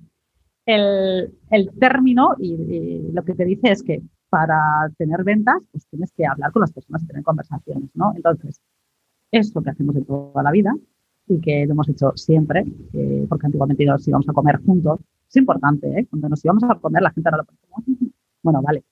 el, 0.66 1.32
término 1.80 2.36
y, 2.40 3.12
lo 3.12 3.24
que 3.24 3.34
te 3.34 3.46
dice 3.46 3.72
es 3.72 3.84
que 3.84 4.02
para 4.30 4.90
tener 4.98 5.24
ventas, 5.24 5.62
pues 5.72 5.86
tienes 5.88 6.12
que 6.14 6.26
hablar 6.26 6.52
con 6.52 6.62
las 6.62 6.72
personas 6.72 7.04
y 7.04 7.08
tener 7.08 7.24
conversaciones, 7.24 7.90
¿no? 7.94 8.14
Entonces, 8.16 8.62
esto 9.32 9.62
que 9.62 9.70
hacemos 9.70 9.96
de 9.96 10.04
toda 10.04 10.44
la 10.44 10.52
vida 10.52 10.76
y 11.28 11.40
que 11.40 11.66
lo 11.66 11.74
hemos 11.74 11.90
hecho 11.90 12.14
siempre, 12.16 12.66
eh, 12.94 13.26
porque 13.30 13.46
antiguamente 13.46 13.86
nos 13.86 14.08
íbamos 14.08 14.28
a 14.28 14.34
comer 14.34 14.62
juntos, 14.66 15.00
es 15.30 15.36
importante, 15.38 15.88
¿eh? 16.00 16.08
Cuando 16.10 16.30
nos 16.30 16.44
íbamos 16.44 16.64
a 16.64 16.76
comer, 16.76 17.02
la 17.02 17.12
gente 17.12 17.30
ahora 17.30 17.44
lo 17.44 17.46
pone 17.46 18.12
bueno, 18.44 18.62
vale, 18.62 18.84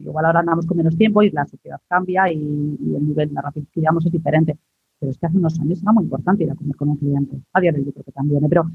igual 0.00 0.24
ahora 0.26 0.40
andamos 0.40 0.66
con 0.66 0.76
menos 0.76 0.96
tiempo 0.96 1.22
y 1.22 1.30
la 1.30 1.46
sociedad 1.46 1.80
cambia 1.88 2.30
y, 2.30 2.36
el 2.36 3.06
nivel 3.06 3.32
de 3.32 3.40
rapidez 3.40 3.68
que 3.72 3.80
llevamos 3.80 4.04
es 4.06 4.12
diferente. 4.12 4.58
Pero 5.02 5.10
es 5.10 5.18
que 5.18 5.26
hace 5.26 5.36
unos 5.36 5.58
años 5.58 5.82
era 5.82 5.92
muy 5.92 6.04
importante 6.04 6.44
ir 6.44 6.52
a 6.52 6.54
comer 6.54 6.76
con 6.76 6.90
un 6.90 6.96
cliente. 6.96 7.36
A 7.54 7.60
día 7.60 7.72
de 7.72 7.80
hoy 7.80 7.90
creo 7.90 8.04
que 8.04 8.12
también. 8.12 8.44
¿eh? 8.44 8.48
Pero 8.48 8.70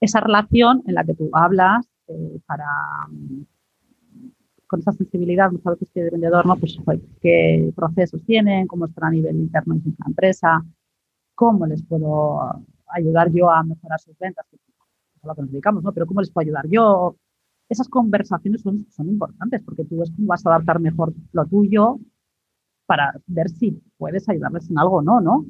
esa 0.00 0.20
relación 0.20 0.82
en 0.86 0.94
la 0.94 1.04
que 1.04 1.12
tú 1.12 1.28
hablas 1.34 1.86
eh, 2.08 2.40
para 2.46 2.64
con 4.66 4.80
esa 4.80 4.92
sensibilidad 4.92 5.52
muchas 5.52 5.74
veces 5.74 5.90
que 5.92 6.00
el 6.00 6.10
vendedor, 6.12 6.46
¿no? 6.46 6.56
Pues 6.56 6.78
qué 7.20 7.70
procesos 7.76 8.24
tienen, 8.24 8.66
cómo 8.66 8.86
están 8.86 9.04
a 9.04 9.10
nivel 9.10 9.36
interno 9.36 9.74
en 9.74 9.82
la 9.84 10.06
empresa, 10.06 10.64
cómo 11.34 11.66
les 11.66 11.82
puedo 11.82 12.40
ayudar 12.86 13.30
yo 13.30 13.50
a 13.50 13.62
mejorar 13.62 14.00
sus 14.00 14.16
ventas, 14.18 14.46
a 15.22 15.26
lo 15.26 15.34
que 15.34 15.42
nos 15.42 15.50
dedicamos, 15.50 15.84
¿no? 15.84 15.92
Pero 15.92 16.06
¿cómo 16.06 16.22
les 16.22 16.30
puedo 16.30 16.46
ayudar 16.46 16.66
yo? 16.68 17.16
Esas 17.68 17.90
conversaciones 17.90 18.62
son, 18.62 18.86
son 18.90 19.10
importantes 19.10 19.60
porque 19.62 19.84
tú 19.84 19.98
ves 19.98 20.10
cómo 20.10 20.28
vas 20.28 20.46
a 20.46 20.54
adaptar 20.54 20.80
mejor 20.80 21.12
lo 21.32 21.44
tuyo 21.44 21.98
para 22.86 23.12
ver 23.26 23.50
si 23.50 23.82
puedes 23.98 24.26
ayudarles 24.26 24.70
en 24.70 24.78
algo 24.78 24.96
o 24.96 25.02
no, 25.02 25.20
¿no? 25.20 25.44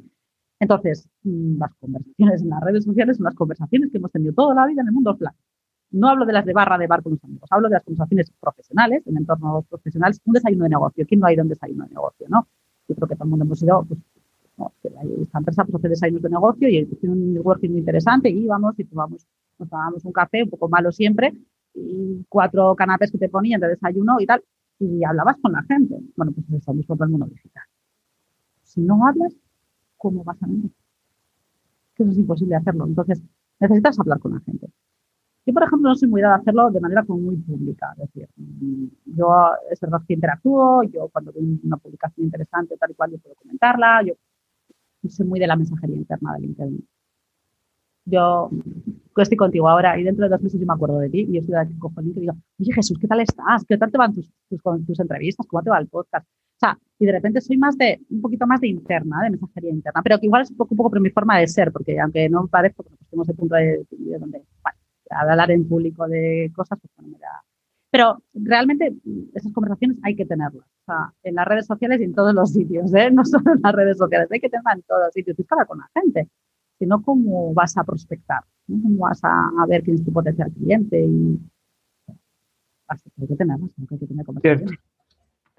Entonces, 0.59 1.07
mm, 1.23 1.59
las 1.59 1.73
conversaciones 1.75 2.41
en 2.41 2.49
las 2.49 2.61
redes 2.61 2.83
sociales 2.83 3.17
son 3.17 3.25
las 3.25 3.35
conversaciones 3.35 3.91
que 3.91 3.97
hemos 3.97 4.11
tenido 4.11 4.33
toda 4.33 4.55
la 4.55 4.65
vida 4.67 4.81
en 4.81 4.87
el 4.87 4.93
mundo 4.93 5.11
offline. 5.11 5.33
No 5.91 6.09
hablo 6.09 6.25
de 6.25 6.33
las 6.33 6.45
de 6.45 6.53
barra 6.53 6.77
de 6.77 6.87
bar 6.87 7.01
con 7.01 7.13
los 7.13 7.23
amigos, 7.23 7.47
hablo 7.51 7.69
de 7.69 7.75
las 7.75 7.83
conversaciones 7.83 8.31
profesionales, 8.39 9.03
en 9.07 9.17
entornos 9.17 9.65
profesionales, 9.67 10.19
un 10.25 10.33
desayuno 10.33 10.63
de 10.63 10.69
negocio. 10.71 11.05
¿Quién 11.07 11.19
no 11.21 11.27
ha 11.27 11.33
ido 11.33 11.41
a 11.41 11.43
un 11.43 11.49
desayuno 11.49 11.83
de 11.85 11.89
negocio, 11.91 12.27
no? 12.29 12.47
yo 12.87 12.95
creo 12.95 13.07
que 13.07 13.15
todo 13.15 13.25
el 13.25 13.29
mundo 13.29 13.45
hemos 13.45 13.61
ido, 13.61 13.85
pues, 13.85 13.99
esta 15.21 15.37
empresa 15.37 15.63
pues, 15.65 15.75
hace 15.75 15.89
desayunos 15.89 16.23
de 16.23 16.29
negocio 16.29 16.67
y 16.67 16.85
tiene 16.85 17.15
un 17.15 17.33
networking 17.33 17.69
muy 17.69 17.79
interesante 17.79 18.29
y 18.29 18.39
íbamos 18.39 18.77
y 18.79 18.85
tomamos, 18.85 19.25
nos 19.59 19.69
tomábamos 19.69 20.05
un 20.05 20.11
café, 20.11 20.43
un 20.43 20.49
poco 20.49 20.67
malo 20.69 20.91
siempre, 20.91 21.33
y 21.73 22.25
cuatro 22.27 22.75
canapés 22.75 23.11
que 23.11 23.17
te 23.17 23.29
ponían 23.29 23.61
de 23.61 23.69
desayuno 23.69 24.19
y 24.19 24.25
tal, 24.25 24.43
y 24.79 25.03
hablabas 25.03 25.37
con 25.41 25.51
la 25.51 25.63
gente. 25.63 25.99
Bueno, 26.15 26.31
pues 26.31 26.61
eso 26.61 26.73
mismo 26.73 26.95
todo 26.95 27.05
el 27.05 27.11
mundo 27.11 27.27
digital. 27.27 27.63
Si 28.63 28.81
no 28.81 29.05
hablas, 29.05 29.35
¿cómo 29.97 30.23
vas 30.23 30.41
a? 30.41 30.47
Que 31.95 32.03
eso 32.03 32.11
es 32.11 32.17
imposible 32.17 32.55
hacerlo. 32.55 32.85
Entonces, 32.85 33.23
necesitas 33.59 33.99
hablar 33.99 34.19
con 34.19 34.33
la 34.33 34.39
gente. 34.41 34.67
Yo, 35.45 35.53
por 35.53 35.63
ejemplo, 35.63 35.89
no 35.89 35.95
soy 35.95 36.09
muy 36.09 36.21
dada 36.21 36.35
a 36.35 36.37
hacerlo 36.39 36.69
de 36.71 36.81
manera 36.81 37.05
como 37.05 37.19
muy 37.19 37.37
pública. 37.37 37.93
Es 37.97 38.11
decir, 38.13 38.29
yo 39.05 39.29
es 39.71 39.79
verdad 39.79 40.01
que 40.05 40.13
interactúo, 40.13 40.83
yo 40.83 41.07
cuando 41.07 41.31
veo 41.31 41.43
una 41.63 41.77
publicación 41.77 42.25
interesante, 42.25 42.75
tal 42.77 42.91
y 42.91 42.93
cual, 42.95 43.11
yo 43.11 43.17
puedo 43.19 43.35
comentarla, 43.35 44.03
yo 44.03 44.13
soy 45.09 45.25
muy 45.25 45.39
de 45.39 45.47
la 45.47 45.55
mensajería 45.55 45.95
interna 45.95 46.33
de 46.33 46.41
LinkedIn. 46.41 46.87
Yo 48.05 48.49
estoy 49.17 49.37
contigo 49.37 49.67
ahora 49.67 49.97
y 49.99 50.03
dentro 50.03 50.23
de 50.25 50.29
dos 50.29 50.41
meses 50.41 50.59
yo 50.59 50.65
me 50.65 50.73
acuerdo 50.73 50.99
de 50.99 51.09
ti 51.09 51.25
y 51.29 51.33
yo 51.33 51.39
estoy 51.39 51.55
aquí 51.55 51.77
cojo 51.77 51.99
el 51.99 52.07
y 52.07 52.13
digo, 52.13 52.33
oye 52.59 52.73
Jesús, 52.73 52.97
¿qué 52.99 53.07
tal 53.07 53.21
estás? 53.21 53.65
¿Qué 53.65 53.77
tal 53.77 53.91
te 53.91 53.97
van 53.97 54.13
tus, 54.13 54.31
tus, 54.49 54.99
entrevistas? 54.99 55.47
¿Cómo 55.47 55.63
te 55.63 55.69
va 55.69 55.79
el 55.79 55.87
podcast? 55.87 56.27
O 56.57 56.59
sea, 56.59 56.77
y 56.99 57.05
de 57.05 57.11
repente 57.11 57.39
soy 57.41 57.57
más 57.57 57.77
de, 57.77 57.99
un 58.09 58.21
poquito 58.21 58.47
más 58.47 58.59
de 58.59 58.67
interna, 58.67 59.21
de 59.23 59.29
mensajería 59.29 59.69
interna, 59.69 60.01
pero 60.01 60.19
que 60.19 60.25
igual 60.25 60.41
es 60.41 60.51
un 60.51 60.57
poco, 60.57 60.73
un 60.73 60.77
poco 60.77 60.89
por 60.89 60.99
mi 60.99 61.11
forma 61.11 61.37
de 61.37 61.47
ser, 61.47 61.71
porque 61.71 61.99
aunque 61.99 62.27
no 62.29 62.47
parezco, 62.47 62.83
pues 62.83 62.97
tenemos 63.09 63.29
el 63.29 63.35
punto 63.35 63.55
de, 63.55 63.85
de 63.91 64.17
donde, 64.17 64.43
bueno, 64.63 64.77
hablar 65.11 65.51
en 65.51 65.67
público 65.67 66.07
de 66.07 66.51
cosas, 66.55 66.79
pues 66.81 66.91
no 66.97 67.07
me 67.07 67.19
da. 67.19 67.43
Pero 67.91 68.21
realmente 68.33 68.93
esas 69.33 69.53
conversaciones 69.53 69.97
hay 70.03 70.15
que 70.15 70.25
tenerlas. 70.25 70.65
O 70.65 70.85
sea, 70.85 71.13
en 71.23 71.35
las 71.35 71.47
redes 71.47 71.67
sociales 71.67 72.01
y 72.01 72.05
en 72.05 72.13
todos 72.13 72.33
los 72.33 72.51
sitios, 72.51 72.93
¿eh? 72.93 73.11
no 73.11 73.23
solo 73.25 73.53
en 73.53 73.61
las 73.61 73.73
redes 73.73 73.97
sociales, 73.97 74.27
hay 74.31 74.39
que 74.39 74.49
tenerlas 74.49 74.75
en 74.75 74.81
todos 74.83 75.01
los 75.05 75.13
sitios. 75.13 75.39
Es 75.39 75.45
con 75.67 75.77
la 75.77 75.89
gente, 75.93 76.27
sino 76.79 77.01
cómo 77.01 77.53
vas 77.53 77.77
a 77.77 77.83
prospectar, 77.83 78.41
cómo 78.65 78.97
vas 78.97 79.19
a, 79.23 79.65
ver 79.67 79.83
quién 79.83 79.97
es 79.97 80.03
tu 80.03 80.11
potencial 80.11 80.51
cliente. 80.51 81.03
Y 81.03 81.39
así 82.87 83.09
que 83.11 83.21
hay 83.21 83.27
que 83.27 83.35
tenerlas, 83.35 83.69
hay 83.79 83.97
que 83.97 84.07
tener 84.07 84.25
conversaciones. 84.25 84.69
Cierto. 84.69 84.96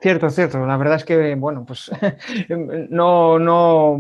Cierto, 0.01 0.31
cierto. 0.31 0.65
La 0.65 0.77
verdad 0.77 0.97
es 0.97 1.05
que, 1.05 1.35
bueno, 1.35 1.65
pues 1.67 1.91
no, 2.91 3.39
no, 3.39 3.99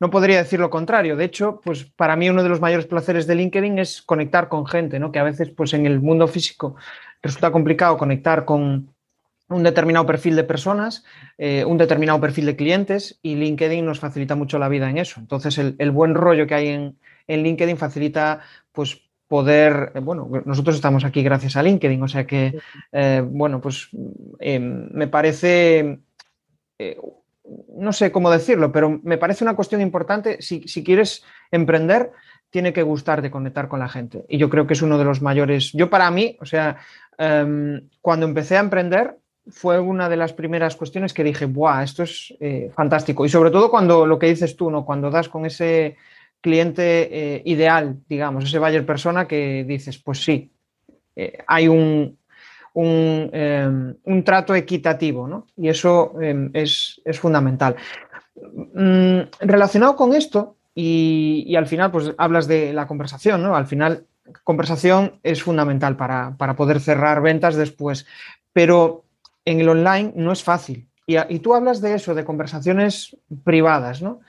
no 0.00 0.10
podría 0.10 0.38
decir 0.38 0.60
lo 0.60 0.70
contrario. 0.70 1.16
De 1.16 1.24
hecho, 1.24 1.60
pues 1.62 1.84
para 1.84 2.16
mí 2.16 2.30
uno 2.30 2.42
de 2.42 2.48
los 2.48 2.60
mayores 2.60 2.86
placeres 2.86 3.26
de 3.26 3.34
LinkedIn 3.34 3.78
es 3.78 4.00
conectar 4.00 4.48
con 4.48 4.66
gente, 4.66 4.98
¿no? 4.98 5.12
Que 5.12 5.18
a 5.18 5.24
veces, 5.24 5.50
pues 5.50 5.74
en 5.74 5.84
el 5.84 6.00
mundo 6.00 6.26
físico 6.26 6.76
resulta 7.22 7.52
complicado 7.52 7.98
conectar 7.98 8.46
con 8.46 8.94
un 9.50 9.62
determinado 9.62 10.06
perfil 10.06 10.36
de 10.36 10.44
personas, 10.44 11.04
eh, 11.36 11.64
un 11.64 11.76
determinado 11.76 12.20
perfil 12.20 12.46
de 12.46 12.56
clientes 12.56 13.18
y 13.20 13.34
LinkedIn 13.34 13.84
nos 13.84 13.98
facilita 13.98 14.36
mucho 14.36 14.58
la 14.58 14.68
vida 14.68 14.88
en 14.88 14.96
eso. 14.96 15.20
Entonces, 15.20 15.58
el, 15.58 15.90
buen 15.90 16.14
rollo 16.14 16.46
que 16.46 16.54
hay 16.54 16.68
en, 16.68 16.96
LinkedIn 17.26 17.76
facilita, 17.76 18.40
pues 18.72 19.02
poder, 19.30 19.92
eh, 19.94 20.00
bueno, 20.00 20.28
nosotros 20.44 20.74
estamos 20.74 21.04
aquí 21.04 21.22
gracias 21.22 21.54
a 21.54 21.62
LinkedIn, 21.62 22.02
o 22.02 22.08
sea 22.08 22.26
que, 22.26 22.58
eh, 22.90 23.22
bueno, 23.24 23.60
pues 23.60 23.88
me 23.92 25.06
parece 25.06 26.00
no 27.68 27.92
sé 27.92 28.12
cómo 28.12 28.30
decirlo, 28.30 28.72
pero 28.72 29.00
me 29.02 29.18
parece 29.18 29.44
una 29.44 29.56
cuestión 29.56 29.80
importante. 29.80 30.40
Si, 30.40 30.84
quieres 30.84 31.24
emprender, 31.50 32.12
tiene 32.50 32.72
que 32.72 32.82
gustarte 32.82 33.30
conectar 33.30 33.68
con 33.68 33.80
la 33.80 33.88
gente. 33.88 34.24
Y 34.28 34.38
yo 34.38 34.50
creo 34.50 34.66
que 34.66 34.74
es 34.74 34.82
uno 34.82 34.98
de 34.98 35.04
los 35.04 35.22
mayores. 35.22 35.72
Yo, 35.72 35.90
para 35.90 36.10
mí, 36.10 36.36
o 36.40 36.46
sea, 36.46 36.78
em, 37.18 37.88
cuando 38.00 38.26
empecé 38.26 38.56
a 38.56 38.60
emprender, 38.60 39.16
fue 39.48 39.80
una 39.80 40.08
de 40.08 40.16
las 40.16 40.32
primeras 40.32 40.76
cuestiones 40.76 41.12
que 41.12 41.24
dije, 41.24 41.46
¡buah! 41.46 41.82
Esto 41.82 42.02
es 42.02 42.34
eh, 42.40 42.70
fantástico. 42.74 43.24
Y 43.24 43.28
sobre 43.28 43.50
todo 43.50 43.70
cuando 43.70 44.06
lo 44.06 44.18
que 44.18 44.26
dices 44.26 44.56
tú, 44.56 44.70
¿no? 44.70 44.84
Cuando 44.84 45.10
das 45.10 45.28
con 45.28 45.46
ese 45.46 45.96
cliente 46.40 47.36
eh, 47.36 47.42
ideal, 47.44 47.98
digamos, 48.08 48.44
ese 48.44 48.58
buyer 48.58 48.86
persona 48.86 49.26
que 49.28 49.64
dices, 49.64 49.98
pues 49.98 50.24
sí, 50.24 50.52
eh, 51.16 51.38
hay 51.46 51.68
un, 51.68 52.18
Em, 52.72 53.96
un, 54.04 54.24
trato 54.24 54.54
equitativo, 54.54 55.26
¿no? 55.26 55.46
Y 55.56 55.68
eso 55.68 56.14
em, 56.20 56.50
es, 56.54 57.00
fundamental. 57.14 57.74
Mm, 58.74 59.22
relacionado 59.40 59.96
con 59.96 60.14
esto, 60.14 60.56
y, 60.74 61.54
al 61.56 61.66
final, 61.66 61.90
pues 61.90 62.12
hablas 62.16 62.46
de 62.46 62.72
la 62.72 62.86
conversación, 62.86 63.42
¿no? 63.42 63.56
Al 63.56 63.66
final, 63.66 64.06
conversación 64.44 65.18
es 65.24 65.42
fundamental 65.42 65.96
para, 65.96 66.36
poder 66.56 66.80
cerrar 66.80 67.20
ventas 67.22 67.56
después, 67.56 68.06
pero 68.52 69.04
en 69.44 69.60
el 69.60 69.68
online 69.68 70.12
no 70.14 70.30
es 70.30 70.44
fácil. 70.44 70.88
Y, 71.06 71.16
y 71.18 71.40
tú 71.40 71.54
hablas 71.54 71.80
de 71.80 71.94
eso, 71.94 72.14
de 72.14 72.24
conversaciones 72.24 73.16
privadas, 73.42 74.00
¿no? 74.00 74.20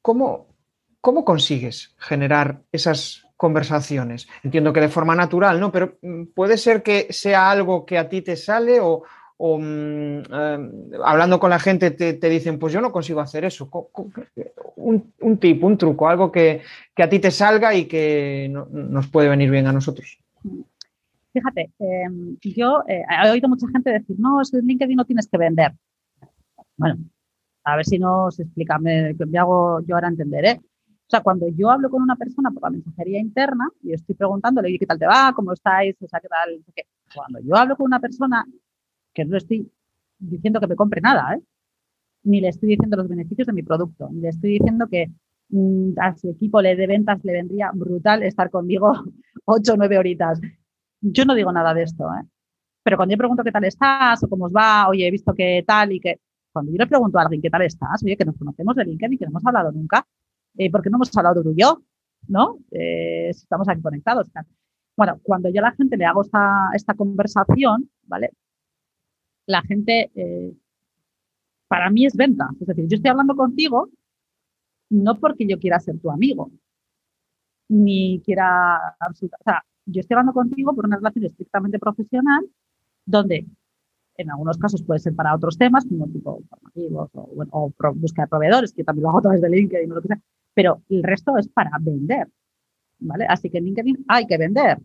¿Cómo, 0.00 0.46
¿Cómo 1.04 1.22
consigues 1.22 1.94
generar 1.98 2.62
esas 2.72 3.24
conversaciones. 3.36 4.26
Entiendo 4.42 4.72
que 4.72 4.80
de 4.80 4.88
forma 4.88 5.14
natural, 5.14 5.60
¿no? 5.60 5.70
Pero 5.70 5.98
mm, 6.00 6.28
puede 6.34 6.56
ser 6.56 6.82
que 6.82 7.08
sea 7.10 7.50
algo 7.50 7.84
que 7.84 7.98
a 7.98 8.08
ti 8.08 8.22
te 8.22 8.36
sale 8.36 8.78
o, 8.80 9.02
mm, 9.38 10.18
eh, 10.32 10.58
hablando 11.04 11.38
con 11.38 11.50
la 11.50 11.58
gente 11.58 11.90
te, 11.90 12.28
dicen, 12.30 12.58
pues 12.58 12.72
yo 12.72 12.80
no 12.80 12.90
consigo 12.90 13.20
hacer 13.20 13.44
eso. 13.44 13.68
Un, 14.76 15.12
un 15.20 15.36
tip, 15.36 15.62
un 15.62 15.76
truco, 15.76 16.08
algo 16.08 16.32
que, 16.32 16.62
a 16.96 17.08
ti 17.10 17.18
te 17.18 17.30
salga 17.30 17.74
y 17.74 17.84
que 17.84 18.50
nos 18.50 19.06
puede 19.08 19.28
venir 19.28 19.50
bien 19.50 19.66
a 19.66 19.72
nosotros. 19.72 20.18
Fíjate, 21.34 21.70
em, 21.80 22.38
yo 22.40 22.82
eh, 22.88 23.02
he 23.26 23.30
oído 23.30 23.50
mucha 23.50 23.66
gente 23.68 23.90
decir, 23.90 24.16
no, 24.18 24.40
es 24.40 24.50
que 24.50 24.56
en 24.56 24.66
LinkedIn 24.66 24.96
no 24.96 25.04
tienes 25.04 25.28
que 25.28 25.36
vender. 25.36 25.72
Bueno, 26.78 26.96
a 27.64 27.76
ver 27.76 27.84
si 27.84 27.98
nos 27.98 28.40
explica, 28.40 28.78
me, 28.78 29.12
me 29.12 29.38
hago 29.38 29.82
yo 29.84 29.96
ahora 29.96 30.08
entender, 30.08 30.44
¿eh? 30.46 30.60
O 31.06 31.10
sea, 31.10 31.20
cuando 31.20 31.46
yo 31.48 31.70
hablo 31.70 31.90
con 31.90 32.02
una 32.02 32.16
persona 32.16 32.50
por 32.50 32.62
la 32.62 32.70
mensajería 32.70 33.20
interna 33.20 33.68
y 33.82 33.92
estoy 33.92 34.14
preguntándole, 34.14 34.78
¿qué 34.78 34.86
tal 34.86 34.98
te 34.98 35.06
va? 35.06 35.32
¿Cómo 35.34 35.52
estáis? 35.52 35.96
O 36.00 36.08
sea, 36.08 36.18
¿qué 36.18 36.28
tal? 36.28 36.64
Cuando 37.14 37.40
yo 37.40 37.54
hablo 37.56 37.76
con 37.76 37.86
una 37.86 38.00
persona, 38.00 38.44
que 39.12 39.24
no 39.24 39.36
estoy 39.36 39.70
diciendo 40.18 40.60
que 40.60 40.66
me 40.66 40.76
compre 40.76 41.00
nada, 41.00 41.34
¿eh? 41.34 41.42
ni 42.24 42.40
le 42.40 42.48
estoy 42.48 42.70
diciendo 42.70 42.96
los 42.96 43.08
beneficios 43.08 43.46
de 43.46 43.52
mi 43.52 43.62
producto, 43.62 44.08
ni 44.10 44.22
le 44.22 44.30
estoy 44.30 44.52
diciendo 44.52 44.86
que 44.88 45.10
mm, 45.50 45.92
a 46.00 46.16
su 46.16 46.30
equipo 46.30 46.62
de 46.62 46.74
ventas 46.86 47.22
le 47.22 47.32
vendría 47.32 47.70
brutal 47.72 48.22
estar 48.22 48.50
conmigo 48.50 48.92
ocho 49.44 49.74
o 49.74 49.76
nueve 49.76 49.98
horitas. 49.98 50.40
Yo 51.00 51.24
no 51.26 51.34
digo 51.34 51.52
nada 51.52 51.74
de 51.74 51.82
esto, 51.82 52.04
¿eh? 52.04 52.26
Pero 52.82 52.96
cuando 52.96 53.12
yo 53.14 53.18
pregunto 53.18 53.44
qué 53.44 53.52
tal 53.52 53.64
estás 53.64 54.22
o 54.24 54.28
cómo 54.28 54.46
os 54.46 54.52
va, 54.52 54.88
oye, 54.88 55.06
he 55.06 55.10
visto 55.10 55.34
que 55.34 55.64
tal 55.66 55.92
y 55.92 56.00
que... 56.00 56.20
Cuando 56.52 56.70
yo 56.70 56.78
le 56.78 56.86
pregunto 56.86 57.18
a 57.18 57.22
alguien 57.22 57.42
qué 57.42 57.50
tal 57.50 57.62
estás, 57.62 58.02
oye, 58.04 58.16
que 58.16 58.24
nos 58.24 58.36
conocemos 58.36 58.76
de 58.76 58.84
LinkedIn 58.84 59.14
y 59.14 59.18
que 59.18 59.24
no 59.24 59.30
hemos 59.30 59.46
hablado 59.46 59.72
nunca, 59.72 60.06
eh, 60.58 60.70
porque 60.70 60.90
no 60.90 60.96
hemos 60.98 61.16
hablado 61.16 61.42
tú 61.42 61.52
y 61.52 61.60
yo, 61.60 61.82
¿no? 62.28 62.58
Eh, 62.70 63.28
estamos 63.30 63.68
aquí 63.68 63.82
conectados. 63.82 64.28
Bueno, 64.96 65.20
cuando 65.22 65.48
yo 65.50 65.60
a 65.60 65.70
la 65.70 65.72
gente 65.72 65.96
le 65.96 66.04
hago 66.04 66.22
esta, 66.22 66.70
esta 66.74 66.94
conversación, 66.94 67.90
¿vale? 68.04 68.30
La 69.46 69.62
gente, 69.62 70.10
eh, 70.14 70.54
para 71.68 71.90
mí 71.90 72.06
es 72.06 72.16
venta. 72.16 72.48
Es 72.60 72.66
decir, 72.66 72.86
yo 72.88 72.96
estoy 72.96 73.10
hablando 73.10 73.34
contigo 73.36 73.90
no 74.90 75.18
porque 75.18 75.46
yo 75.46 75.58
quiera 75.58 75.80
ser 75.80 75.98
tu 75.98 76.10
amigo, 76.10 76.50
ni 77.68 78.20
quiera, 78.24 78.96
o 79.00 79.14
sea, 79.14 79.64
yo 79.86 80.00
estoy 80.00 80.14
hablando 80.14 80.32
contigo 80.32 80.74
por 80.74 80.86
una 80.86 80.96
relación 80.96 81.24
estrictamente 81.24 81.78
profesional, 81.78 82.48
donde 83.04 83.46
en 84.16 84.30
algunos 84.30 84.56
casos 84.58 84.82
puede 84.82 85.00
ser 85.00 85.14
para 85.14 85.34
otros 85.34 85.58
temas, 85.58 85.84
como 85.86 86.06
tipo 86.08 86.40
formativos 86.48 87.10
o, 87.14 87.26
bueno, 87.34 87.72
búsqueda 87.96 88.24
de 88.24 88.28
proveedores, 88.28 88.72
que 88.72 88.84
también 88.84 89.02
lo 89.02 89.08
hago 89.10 89.18
a 89.18 89.22
través 89.22 89.40
de 89.40 89.50
LinkedIn 89.50 89.90
o 89.90 89.94
lo 89.96 90.02
que 90.02 90.08
sea, 90.08 90.20
pero 90.54 90.82
el 90.88 91.02
resto 91.02 91.36
es 91.36 91.48
para 91.48 91.70
vender, 91.80 92.28
¿vale? 93.00 93.26
Así 93.28 93.50
que 93.50 93.58
en 93.58 93.64
LinkedIn 93.64 94.04
hay 94.08 94.26
que 94.26 94.38
vender. 94.38 94.78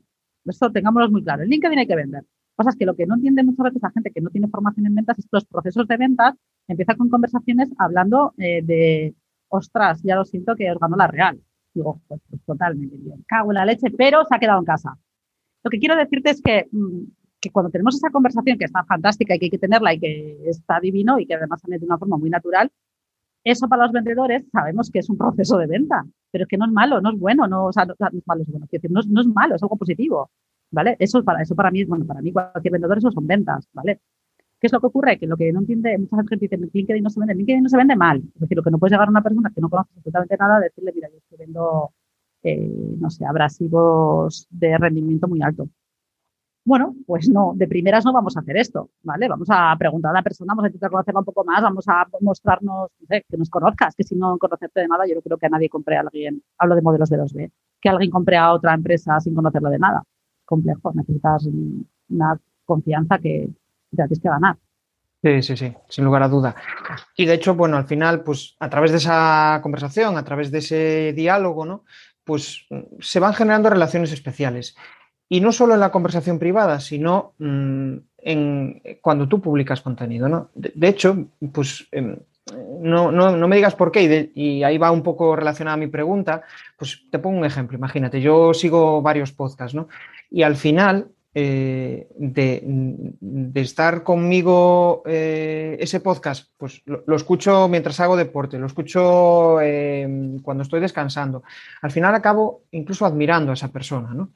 Esto 0.45 0.71
tengámoslo 0.71 1.11
muy 1.11 1.23
claro. 1.23 1.43
En 1.43 1.49
LinkedIn 1.49 1.79
hay 1.79 1.87
que 1.87 1.95
vender. 1.95 2.23
Cosas 2.55 2.75
que 2.75 2.85
lo 2.85 2.95
que 2.95 3.05
no 3.05 3.15
entiende 3.15 3.43
muchas 3.43 3.65
veces 3.65 3.81
la 3.81 3.91
gente 3.91 4.11
que 4.11 4.19
no 4.21 4.29
tiene 4.29 4.47
formación 4.49 4.85
en 4.85 4.95
ventas 4.95 5.19
es 5.19 5.25
que 5.25 5.29
los 5.33 5.45
procesos 5.45 5.87
de 5.87 5.97
ventas 5.97 6.35
empiezan 6.67 6.97
con 6.97 7.09
conversaciones 7.09 7.69
hablando 7.77 8.33
eh, 8.37 8.61
de, 8.63 9.15
ostras, 9.47 10.01
ya 10.03 10.15
lo 10.15 10.25
siento 10.25 10.55
que 10.55 10.71
os 10.71 10.79
ganó 10.79 10.95
la 10.97 11.07
real. 11.07 11.39
Digo, 11.73 12.01
pues, 12.07 12.21
pues 12.29 12.41
totalmente 12.43 12.97
bien. 12.97 13.23
Cago 13.27 13.51
en 13.51 13.55
la 13.55 13.65
leche, 13.65 13.91
pero 13.91 14.25
se 14.25 14.35
ha 14.35 14.39
quedado 14.39 14.59
en 14.59 14.65
casa. 14.65 14.97
Lo 15.63 15.69
que 15.69 15.79
quiero 15.79 15.95
decirte 15.95 16.31
es 16.31 16.41
que, 16.41 16.67
mm, 16.71 17.03
que 17.39 17.51
cuando 17.51 17.71
tenemos 17.71 17.95
esa 17.95 18.09
conversación 18.09 18.57
que 18.57 18.65
está 18.65 18.83
fantástica 18.83 19.35
y 19.35 19.39
que 19.39 19.45
hay 19.45 19.49
que 19.51 19.57
tenerla 19.57 19.93
y 19.93 19.99
que 19.99 20.49
está 20.49 20.79
divino 20.79 21.19
y 21.19 21.25
que 21.25 21.35
además 21.35 21.61
sale 21.61 21.79
de 21.79 21.85
una 21.85 21.97
forma 21.97 22.17
muy 22.17 22.29
natural, 22.29 22.71
eso 23.43 23.67
para 23.67 23.83
los 23.83 23.91
vendedores 23.91 24.45
sabemos 24.51 24.89
que 24.91 24.99
es 24.99 25.09
un 25.09 25.17
proceso 25.17 25.57
de 25.57 25.67
venta, 25.67 26.05
pero 26.31 26.43
es 26.43 26.47
que 26.47 26.57
no 26.57 26.65
es 26.65 26.71
malo, 26.71 27.01
no 27.01 27.11
es 27.11 27.19
bueno, 27.19 27.47
no, 27.47 27.65
o 27.65 27.73
sea, 27.73 27.85
no, 27.85 27.93
es 27.93 27.99
malo, 28.25 28.41
es 28.41 28.47
bueno, 28.49 28.67
decir, 28.69 28.91
no, 28.91 28.99
es, 28.99 29.27
malo, 29.27 29.55
es 29.55 29.63
algo 29.63 29.77
positivo, 29.77 30.29
¿vale? 30.71 30.95
Eso 30.99 31.23
para, 31.23 31.41
eso 31.41 31.55
para 31.55 31.71
mí, 31.71 31.83
bueno, 31.85 32.05
para 32.05 32.21
mí 32.21 32.31
cualquier 32.31 32.73
vendedor 32.73 32.97
eso 32.97 33.11
son 33.11 33.25
ventas, 33.27 33.67
¿vale? 33.73 34.01
¿Qué 34.59 34.67
es 34.67 34.73
lo 34.73 34.81
que 34.81 34.87
ocurre? 34.87 35.17
Que 35.17 35.25
lo 35.25 35.37
que 35.37 35.53
no 35.53 35.59
entiende, 35.59 35.97
mucha 35.97 36.17
gente 36.17 36.47
dice, 36.47 36.57
LinkedIn 36.57 37.01
no 37.01 37.09
se 37.09 37.19
vende, 37.19 37.33
LinkedIn 37.35 37.63
no 37.63 37.69
se 37.69 37.77
vende 37.77 37.95
mal. 37.95 38.17
Es 38.17 38.41
decir, 38.41 38.57
lo 38.57 38.63
que 38.63 38.71
no 38.71 38.77
puedes 38.77 38.91
llegar 38.91 39.07
a 39.07 39.11
una 39.11 39.21
persona 39.23 39.51
que 39.55 39.61
no 39.61 39.69
conoce 39.69 39.89
absolutamente 39.95 40.35
nada, 40.37 40.59
decirle, 40.59 40.91
mira, 40.93 41.09
yo 41.09 41.17
estoy 41.17 41.37
viendo, 41.37 41.93
eh, 42.43 42.95
no 42.99 43.09
sé, 43.09 43.25
abrasivos 43.25 44.47
de 44.49 44.77
rendimiento 44.77 45.29
muy 45.29 45.41
alto. 45.41 45.69
Bueno, 46.69 46.93
pues 47.07 47.27
no, 47.27 47.53
de 47.55 47.67
primeras 47.67 48.05
no 48.05 48.13
vamos 48.13 48.37
a 48.37 48.41
hacer 48.41 48.55
esto, 48.55 48.91
¿vale? 49.01 49.27
Vamos 49.27 49.47
a 49.49 49.75
preguntar 49.75 50.11
a 50.11 50.13
la 50.13 50.21
persona, 50.21 50.51
vamos 50.51 50.65
a 50.65 50.67
intentar 50.67 50.91
conocerla 50.91 51.21
un 51.21 51.25
poco 51.25 51.43
más, 51.43 51.63
vamos 51.63 51.83
a 51.87 52.07
mostrarnos, 52.21 52.91
que 53.09 53.37
nos 53.39 53.49
conozcas, 53.49 53.95
que 53.95 54.03
si 54.03 54.15
no 54.15 54.37
conocerte 54.37 54.81
de 54.81 54.87
nada, 54.87 55.07
yo 55.07 55.15
no 55.15 55.21
creo 55.21 55.39
que 55.39 55.47
a 55.47 55.49
nadie 55.49 55.67
compre 55.67 55.97
a 55.97 56.01
alguien, 56.01 56.43
hablo 56.59 56.75
de 56.75 56.83
modelos 56.83 57.09
de 57.09 57.17
2B, 57.17 57.51
que 57.81 57.89
alguien 57.89 58.11
compre 58.11 58.37
a 58.37 58.53
otra 58.53 58.75
empresa 58.75 59.19
sin 59.19 59.33
conocerla 59.33 59.71
de 59.71 59.79
nada. 59.79 60.03
Complejo, 60.45 60.91
necesitas 60.93 61.49
una 62.07 62.39
confianza 62.65 63.17
que 63.17 63.49
te 63.89 63.95
tienes 63.95 64.19
que 64.19 64.29
ganar. 64.29 64.55
Sí, 65.23 65.41
sí, 65.41 65.57
sí, 65.57 65.73
sin 65.87 66.05
lugar 66.05 66.21
a 66.21 66.27
duda. 66.27 66.55
Y 67.17 67.25
de 67.25 67.33
hecho, 67.33 67.55
bueno, 67.55 67.77
al 67.77 67.85
final, 67.85 68.21
pues 68.21 68.55
a 68.59 68.69
través 68.69 68.91
de 68.91 68.97
esa 68.97 69.59
conversación, 69.63 70.17
a 70.17 70.23
través 70.23 70.51
de 70.51 70.59
ese 70.59 71.13
diálogo, 71.13 71.65
¿no? 71.65 71.83
Pues 72.23 72.67
se 72.99 73.19
van 73.19 73.33
generando 73.33 73.71
relaciones 73.71 74.11
especiales. 74.11 74.75
Y 75.29 75.41
no 75.41 75.51
solo 75.51 75.75
en 75.75 75.79
la 75.79 75.91
conversación 75.91 76.39
privada, 76.39 76.79
sino 76.79 77.33
mm, 77.37 77.93
en, 78.17 78.81
cuando 79.01 79.27
tú 79.27 79.39
publicas 79.41 79.81
contenido. 79.81 80.27
¿no? 80.27 80.49
De, 80.55 80.87
hecho, 80.87 81.27
pues 81.53 81.87
em, 81.91 82.17
no, 82.81 83.47
me 83.47 83.55
digas 83.55 83.75
por 83.75 83.91
qué, 83.91 84.31
y, 84.33 84.63
ahí 84.63 84.77
va 84.77 84.91
un 84.91 85.03
poco 85.03 85.35
relacionada 85.35 85.77
mi 85.77 85.87
pregunta, 85.87 86.41
pues 86.77 87.03
te 87.11 87.19
pongo 87.19 87.37
un 87.37 87.45
ejemplo. 87.45 87.77
Imagínate, 87.77 88.21
yo 88.21 88.53
sigo 88.53 89.01
varios 89.01 89.31
podcasts, 89.31 89.75
¿no? 89.75 89.87
Y 90.31 90.43
al 90.43 90.55
final, 90.55 91.09
eh, 91.33 92.07
de, 92.17 93.61
estar 93.61 94.03
conmigo 94.03 95.03
eh, 95.05 95.77
ese 95.79 95.99
podcast, 95.99 96.49
pues 96.57 96.81
lo, 96.85 97.15
escucho 97.15 97.67
mientras 97.67 97.99
hago 97.99 98.17
deporte, 98.17 98.57
lo 98.57 98.65
escucho 98.65 99.57
cuando 100.41 100.63
estoy 100.63 100.79
descansando. 100.79 101.43
Al 101.81 101.91
final 101.91 102.15
acabo 102.15 102.63
incluso 102.71 103.05
admirando 103.05 103.51
a 103.51 103.53
esa 103.53 103.71
persona, 103.71 104.13
¿no? 104.13 104.31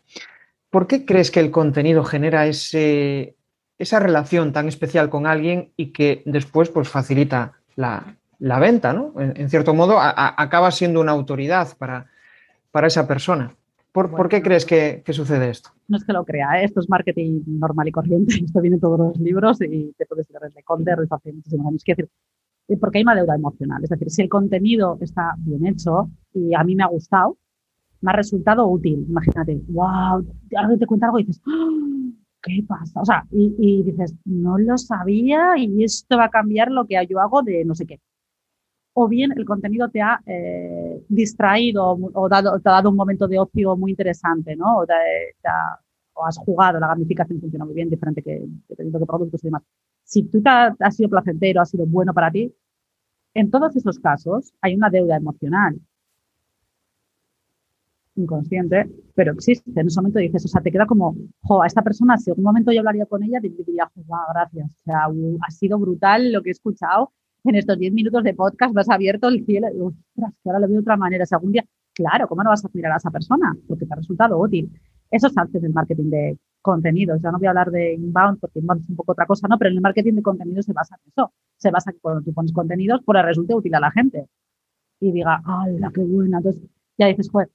¿Por 0.74 0.88
qué 0.88 1.06
crees 1.06 1.30
que 1.30 1.40
el 1.40 1.52
contenido 1.52 2.04
genera 2.04 2.48
ese, 2.48 3.38
esa 3.78 4.00
relación 4.00 4.54
tan 4.54 4.68
especial 4.68 5.12
con 5.12 5.28
alguien 5.28 5.72
y 5.78 5.92
que 5.92 6.24
después 6.26 6.70
pues, 6.70 6.90
facilita 6.90 7.54
la, 7.76 8.18
venta? 8.40 8.92
¿no? 8.92 9.14
En, 9.20 9.52
cierto 9.52 9.76
modo, 9.76 10.00
acaba 10.00 10.72
siendo 10.72 11.00
una 11.00 11.12
autoridad 11.12 11.78
para, 11.78 12.08
para 12.72 12.88
esa 12.88 13.08
persona. 13.08 13.56
¿Por, 13.92 14.28
qué 14.28 14.42
crees 14.42 14.66
que, 14.66 15.04
sucede 15.12 15.52
esto? 15.52 15.70
No 15.88 15.98
es 15.98 16.06
que 16.06 16.12
lo 16.12 16.26
crea, 16.26 16.60
¿eh? 16.60 16.66
esto 16.66 16.80
es 16.80 16.90
marketing 16.90 17.44
normal 17.46 17.90
y 17.90 17.92
corriente. 17.92 18.34
Esto 18.44 18.60
viene 18.60 18.78
en 18.78 18.82
todos 18.82 18.98
los 18.98 19.20
libros 19.20 19.62
y 19.62 19.94
te 19.96 20.08
puedes 20.08 20.28
ir 20.32 20.38
desde 20.42 20.64
Conde 20.64 20.96
desde 20.98 21.16
hace 21.16 21.34
muchísimos 21.34 21.68
años. 21.68 21.84
decir, 21.86 22.10
eh, 22.70 22.78
porque 22.78 22.98
hay 22.98 23.04
una 23.04 23.14
deuda 23.14 23.36
emocional. 23.36 23.84
Es 23.84 23.92
decir, 23.92 24.10
si 24.10 24.24
el 24.24 24.30
contenido 24.30 24.98
está 25.02 25.36
bien 25.38 25.68
hecho 25.68 26.10
y 26.34 26.56
a 26.56 26.64
mí 26.64 26.76
me 26.76 26.82
ha 26.82 26.88
gustado, 26.88 27.38
me 28.04 28.12
ha 28.12 28.16
resultado 28.16 28.68
útil. 28.68 29.06
Imagínate, 29.10 29.62
wow, 29.70 30.26
alguien 30.58 30.80
te 30.80 30.86
cuenta 30.86 31.08
algo 31.08 31.20
y 31.20 31.24
dices, 31.24 31.42
¡Ah! 31.48 31.94
¿qué 32.44 32.64
pasa? 32.68 33.02
O 33.02 33.06
sea, 33.06 33.26
y, 33.32 33.84
dices, 33.84 34.14
no 34.26 34.58
lo 34.58 34.78
sabía 34.78 35.54
y 35.58 35.84
esto 35.84 36.18
va 36.18 36.26
a 36.26 36.30
cambiar 36.30 36.70
lo 36.70 36.86
que 36.86 36.96
yo 37.10 37.20
hago 37.22 37.42
de 37.42 37.64
no 37.66 37.74
sé 37.76 37.86
qué. 37.86 38.02
O 38.94 39.08
bien 39.08 39.32
el 39.36 39.46
contenido 39.46 39.90
te 39.90 40.02
ha 40.02 40.22
eh, 40.26 41.04
distraído 41.08 41.98
o 42.14 42.30
dado, 42.30 42.60
te 42.60 42.70
ha 42.70 42.74
dado 42.74 42.90
un 42.90 42.96
momento 42.96 43.28
de 43.28 43.40
ocio 43.40 43.76
muy 43.78 43.92
interesante, 43.92 44.56
¿no? 44.56 44.80
O, 44.80 44.86
has 46.26 46.38
jugado, 46.38 46.80
la 46.80 46.88
gamificación 46.88 47.40
funciona 47.40 47.66
muy 47.66 47.74
bien, 47.74 47.90
diferente 47.90 48.22
que 48.22 48.46
dependiendo 48.68 49.00
de 49.00 49.06
productos 49.06 49.44
y 49.44 49.48
demás. 49.48 49.64
Si 50.04 50.24
tú 50.24 50.44
te 50.44 50.50
has 50.50 50.96
sido 50.96 51.10
placentero, 51.10 51.62
ha 51.62 51.66
sido 51.66 51.86
bueno 51.88 52.14
para 52.14 52.30
ti, 52.30 52.54
en 53.34 53.50
todos 53.50 53.76
esos 53.76 53.98
casos 54.00 54.54
hay 54.62 54.76
una 54.76 54.90
deuda 54.90 55.16
emocional 55.16 55.80
inconsciente, 58.16 58.90
pero 59.16 59.34
existe. 59.34 59.72
En 59.76 59.88
ese 59.88 60.00
momento 60.00 60.20
dices, 60.20 60.46
o 60.46 60.48
sea, 60.48 60.62
te 60.62 60.72
queda 60.72 60.86
como, 60.86 61.16
jo, 61.42 61.62
a 61.62 61.68
esta 61.68 61.82
persona, 61.82 62.18
si 62.18 62.30
algún 62.30 62.46
momento 62.46 62.72
yo 62.72 62.80
hablaría 62.80 63.06
con 63.06 63.24
ella, 63.24 63.40
te 63.42 63.50
diría, 63.50 63.90
jo, 63.94 64.04
gracias. 64.34 64.70
O 64.70 64.84
sea, 64.84 65.08
ha 65.46 65.52
sido 65.52 65.80
brutal 65.80 66.32
lo 66.32 66.42
que 66.42 66.50
he 66.50 66.52
escuchado 66.52 67.12
en 67.44 67.56
estos 67.56 67.78
10 67.78 67.94
minutos 67.94 68.24
de 68.24 68.34
podcast, 68.34 68.74
me 68.74 68.82
has 68.82 68.90
abierto 68.90 69.28
el 69.28 69.46
cielo. 69.46 69.68
Y, 69.76 69.80
ostras, 69.82 70.34
que 70.44 70.50
ahora 70.50 70.60
lo 70.60 70.68
veo 70.68 70.76
de 70.76 70.82
otra 70.82 70.98
manera. 70.98 71.26
Si 71.26 71.36
algún 71.36 71.52
día, 71.52 71.66
claro, 71.94 72.28
¿cómo 72.28 72.44
no 72.44 72.50
vas 72.50 72.64
a 72.64 72.68
admirar 72.68 72.94
a 72.94 72.98
esa 72.98 73.12
persona? 73.12 73.56
Porque 73.68 73.86
te 73.86 73.94
ha 73.94 73.98
resultado 73.98 74.40
útil. 74.40 74.72
Eso 75.12 75.28
es 75.28 75.38
antes 75.38 75.62
del 75.62 75.74
marketing 75.74 76.10
de 76.10 76.38
contenidos. 76.62 77.22
Ya 77.22 77.32
no 77.32 77.38
voy 77.38 77.48
a 77.48 77.50
hablar 77.50 77.70
de 77.72 77.94
inbound 77.94 78.40
porque 78.40 78.60
inbound 78.60 78.82
es 78.82 78.90
un 78.90 78.96
poco 78.96 79.12
otra 79.12 79.26
cosa, 79.26 79.48
¿no? 79.48 79.58
Pero 79.58 79.70
en 79.70 79.76
el 79.76 79.82
marketing 79.82 80.14
de 80.14 80.22
contenidos 80.22 80.66
se 80.66 80.74
basa 80.74 80.96
en 80.96 81.12
eso. 81.12 81.34
Se 81.58 81.70
basa 81.70 81.92
en 81.92 81.96
que 81.98 82.02
cuando 82.02 82.22
tú 82.22 82.34
pones 82.34 82.54
contenidos, 82.54 83.02
pues 83.06 83.24
resulte 83.24 83.54
útil 83.54 83.76
a 83.76 83.80
la 83.80 83.92
gente. 83.92 84.28
Y 85.00 85.12
diga, 85.12 85.42
¡hala, 85.46 85.92
qué 85.94 86.02
buena! 86.02 86.38
Entonces 86.38 86.64
ya 86.98 87.08
dices, 87.08 87.30
joder, 87.30 87.50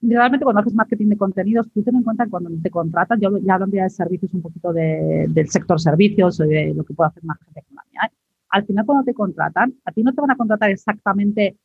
realmente 0.00 0.44
cuando 0.44 0.60
haces 0.60 0.74
marketing 0.74 1.08
de 1.08 1.16
contenidos, 1.16 1.68
tú 1.72 1.82
ten 1.82 1.96
en 1.96 2.02
cuenta 2.02 2.24
que 2.24 2.30
cuando 2.30 2.50
te 2.62 2.70
contratan, 2.70 3.20
yo 3.20 3.36
ya 3.38 3.54
hablaría 3.54 3.84
de 3.84 3.90
servicios 3.90 4.32
un 4.34 4.42
poquito 4.42 4.72
del 4.72 5.48
sector 5.48 5.80
servicios 5.80 6.40
o 6.40 6.44
de 6.44 6.72
lo 6.74 6.84
que 6.84 6.94
puede 6.94 7.08
hacer 7.08 7.24
más 7.24 7.38
gente 7.38 7.62
con 7.66 7.76
la 7.76 7.82
mía. 7.90 8.12
Al 8.50 8.64
final, 8.64 8.86
cuando 8.86 9.04
te 9.04 9.14
contratan, 9.14 9.74
a 9.84 9.92
ti 9.92 10.02
no 10.02 10.12
te 10.14 10.20
van 10.20 10.30
a 10.30 10.36
contratar 10.36 10.70
exactamente, 10.70 11.56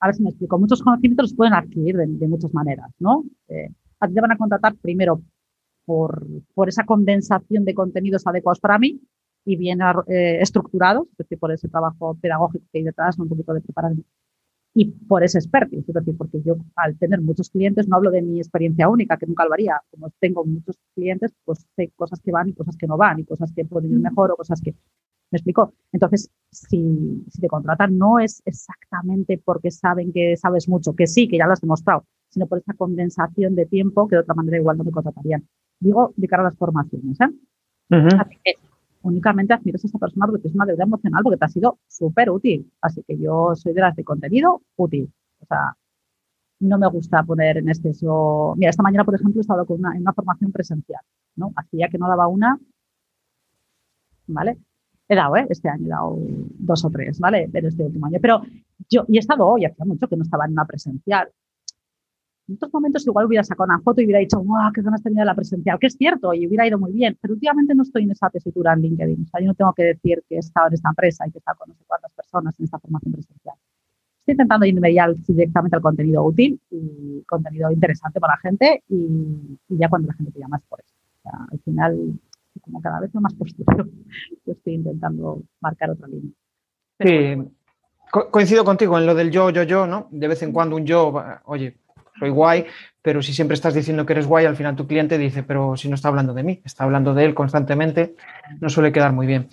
a 0.00 0.06
ver 0.06 0.14
si 0.14 0.22
me 0.22 0.30
explico, 0.30 0.58
muchos 0.58 0.82
conocimientos 0.82 1.24
los 1.24 1.34
pueden 1.34 1.54
adquirir 1.54 1.96
de, 1.96 2.28
muchas 2.28 2.52
maneras, 2.52 2.90
¿no? 2.98 3.24
Eh, 3.48 3.70
a 4.00 4.08
ti 4.08 4.14
te 4.14 4.20
van 4.20 4.32
a 4.32 4.36
contratar 4.36 4.74
primero 4.76 5.22
por, 5.84 6.26
por, 6.54 6.68
esa 6.68 6.84
condensación 6.84 7.64
de 7.64 7.74
contenidos 7.74 8.26
adecuados 8.26 8.60
para 8.60 8.78
mí 8.78 9.00
y 9.44 9.56
bien 9.56 9.80
eh, 10.08 10.40
estructurados, 10.40 11.08
es 11.12 11.18
decir, 11.18 11.38
por 11.38 11.52
ese 11.52 11.68
trabajo 11.68 12.16
pedagógico 12.20 12.64
que 12.72 12.78
hay 12.78 12.84
detrás, 12.84 13.18
un 13.18 13.28
poquito 13.28 13.54
de 13.54 13.60
preparación 13.60 14.04
y 14.74 14.84
por 14.86 15.24
ese 15.24 15.38
expertise, 15.38 15.88
es 15.88 15.94
decir, 15.94 16.16
porque 16.16 16.40
yo 16.42 16.56
al 16.76 16.96
tener 16.96 17.20
muchos 17.20 17.50
clientes 17.50 17.88
no 17.88 17.96
hablo 17.96 18.10
de 18.10 18.22
mi 18.22 18.38
experiencia 18.38 18.88
única, 18.88 19.16
que 19.16 19.26
nunca 19.26 19.44
lo 19.44 19.52
haría, 19.52 19.80
como 19.90 20.10
tengo 20.20 20.44
muchos 20.44 20.78
clientes, 20.94 21.32
pues 21.44 21.66
sé 21.74 21.90
cosas 21.96 22.20
que 22.20 22.30
van 22.30 22.48
y 22.48 22.54
cosas 22.54 22.76
que 22.76 22.86
no 22.86 22.96
van, 22.96 23.18
y 23.18 23.24
cosas 23.24 23.52
que 23.52 23.64
pueden 23.64 23.92
ir 23.92 23.98
mejor 23.98 24.30
o 24.30 24.36
cosas 24.36 24.60
que... 24.60 24.74
¿Me 25.32 25.36
explico? 25.36 25.74
Entonces, 25.92 26.28
si, 26.50 27.24
si 27.28 27.40
te 27.40 27.46
contratan 27.46 27.96
no 27.96 28.18
es 28.18 28.42
exactamente 28.44 29.40
porque 29.44 29.70
saben 29.70 30.12
que 30.12 30.36
sabes 30.36 30.68
mucho, 30.68 30.94
que 30.94 31.06
sí, 31.06 31.28
que 31.28 31.38
ya 31.38 31.46
lo 31.46 31.52
has 31.52 31.60
demostrado, 31.60 32.04
sino 32.28 32.46
por 32.46 32.58
esa 32.58 32.74
condensación 32.74 33.54
de 33.54 33.66
tiempo 33.66 34.08
que 34.08 34.16
de 34.16 34.22
otra 34.22 34.34
manera 34.34 34.58
igual 34.58 34.78
no 34.78 34.84
te 34.84 34.90
contratarían. 34.90 35.46
Digo, 35.78 36.12
de 36.16 36.26
cara 36.26 36.42
a 36.42 36.46
las 36.46 36.56
formaciones. 36.56 37.16
¿eh? 37.20 37.28
Así 37.90 38.38
que 38.44 38.54
únicamente 39.02 39.54
admiras 39.54 39.84
a 39.84 39.88
esa 39.88 39.98
persona 39.98 40.26
porque 40.26 40.48
es 40.48 40.54
una 40.54 40.66
deuda 40.66 40.84
emocional, 40.84 41.22
porque 41.22 41.38
te 41.38 41.44
ha 41.44 41.48
sido 41.48 41.78
súper 41.86 42.30
útil. 42.30 42.70
Así 42.80 43.02
que 43.06 43.18
yo 43.18 43.54
soy 43.54 43.72
de 43.72 43.80
las 43.80 43.96
de 43.96 44.04
contenido 44.04 44.62
útil. 44.76 45.12
O 45.40 45.46
sea, 45.46 45.76
no 46.60 46.78
me 46.78 46.86
gusta 46.88 47.22
poner 47.22 47.58
en 47.58 47.68
exceso. 47.68 48.54
Mira, 48.56 48.70
esta 48.70 48.82
mañana, 48.82 49.04
por 49.04 49.14
ejemplo, 49.14 49.40
he 49.40 49.42
estado 49.42 49.66
con 49.66 49.78
una, 49.78 49.94
en 49.94 50.02
una 50.02 50.12
formación 50.12 50.52
presencial, 50.52 51.02
¿no? 51.36 51.52
Hacía 51.56 51.88
que 51.88 51.98
no 51.98 52.08
daba 52.08 52.28
una, 52.28 52.58
¿vale? 54.26 54.58
He 55.08 55.16
dado, 55.16 55.36
¿eh? 55.36 55.46
Este 55.48 55.68
año 55.68 55.86
he 55.86 55.88
dado 55.88 56.18
dos 56.58 56.84
o 56.84 56.90
tres, 56.90 57.18
¿vale? 57.18 57.48
Pero 57.50 57.68
este 57.68 57.82
último 57.84 58.06
año. 58.06 58.18
Pero 58.20 58.42
yo, 58.88 59.04
y 59.08 59.16
he 59.16 59.20
estado 59.20 59.46
hoy, 59.46 59.64
hacía 59.64 59.84
mucho 59.84 60.06
que 60.08 60.16
no 60.16 60.22
estaba 60.22 60.44
en 60.46 60.52
una 60.52 60.66
presencial 60.66 61.30
en 62.50 62.56
otros 62.56 62.72
momentos 62.74 63.06
igual 63.06 63.26
hubiera 63.26 63.44
sacado 63.44 63.66
una 63.66 63.80
foto 63.80 64.00
y 64.00 64.04
hubiera 64.06 64.18
dicho, 64.18 64.40
¡guau, 64.40 64.72
qué 64.72 64.82
ganas 64.82 65.02
tenía 65.02 65.20
de 65.20 65.26
la 65.26 65.36
presencial! 65.36 65.78
Que 65.78 65.86
es 65.86 65.94
cierto, 65.94 66.34
y 66.34 66.48
hubiera 66.48 66.66
ido 66.66 66.80
muy 66.80 66.92
bien, 66.92 67.16
pero 67.20 67.34
últimamente 67.34 67.76
no 67.76 67.84
estoy 67.84 68.02
en 68.02 68.10
esa 68.10 68.28
tesitura 68.28 68.72
en 68.72 68.80
LinkedIn. 68.80 69.22
O 69.22 69.26
sea, 69.28 69.40
yo 69.40 69.46
no 69.46 69.54
tengo 69.54 69.72
que 69.72 69.84
decir 69.84 70.24
que 70.28 70.34
he 70.34 70.38
estado 70.38 70.66
en 70.66 70.74
esta 70.74 70.88
empresa 70.88 71.26
y 71.28 71.30
que 71.30 71.38
he 71.38 71.40
estado 71.40 71.58
con 71.58 71.68
no 71.68 71.74
sé 71.76 71.84
cuántas 71.86 72.12
personas 72.12 72.58
en 72.58 72.64
esta 72.64 72.80
formación 72.80 73.12
presencial. 73.12 73.54
Estoy 74.18 74.32
intentando 74.32 74.66
irme 74.66 74.92
ya 74.92 75.08
directamente 75.28 75.76
al 75.76 75.82
contenido 75.82 76.24
útil 76.24 76.60
y 76.70 77.22
contenido 77.22 77.70
interesante 77.70 78.18
para 78.18 78.34
la 78.34 78.38
gente 78.38 78.82
y, 78.88 79.58
ya 79.68 79.88
cuando 79.88 80.08
la 80.08 80.14
gente 80.14 80.32
te 80.32 80.40
llama 80.40 80.56
es 80.56 80.64
por 80.64 80.80
eso. 80.80 80.94
O 81.18 81.22
sea, 81.22 81.46
al 81.52 81.58
final, 81.60 82.20
como 82.62 82.82
cada 82.82 82.98
vez 82.98 83.14
más 83.14 83.34
postura, 83.34 83.76
yo 84.44 84.52
estoy 84.52 84.74
intentando 84.74 85.40
marcar 85.60 85.90
otra 85.90 86.08
línea. 86.08 86.32
sí. 86.98 87.48
coincido 88.10 88.64
contigo 88.64 88.98
en 88.98 89.06
lo 89.06 89.14
del 89.14 89.30
yo, 89.30 89.50
yo, 89.50 89.62
yo, 89.62 89.86
¿no? 89.86 90.08
De 90.10 90.26
vez 90.26 90.42
en 90.42 90.52
cuando 90.52 90.74
un 90.74 90.84
yo, 90.84 91.14
oye, 91.44 91.76
soy 92.18 92.30
guay, 92.30 92.66
pero 93.02 93.22
si 93.22 93.32
siempre 93.32 93.54
estás 93.54 93.74
diciendo 93.74 94.04
que 94.04 94.12
eres 94.12 94.26
guay, 94.26 94.46
al 94.46 94.56
final 94.56 94.76
tu 94.76 94.86
cliente 94.86 95.18
dice, 95.18 95.42
pero 95.42 95.76
si 95.76 95.88
no 95.88 95.94
está 95.94 96.08
hablando 96.08 96.34
de 96.34 96.42
mí, 96.42 96.60
está 96.64 96.84
hablando 96.84 97.14
de 97.14 97.24
él 97.24 97.34
constantemente, 97.34 98.14
no 98.60 98.68
suele 98.68 98.92
quedar 98.92 99.12
muy 99.12 99.26
bien. 99.26 99.48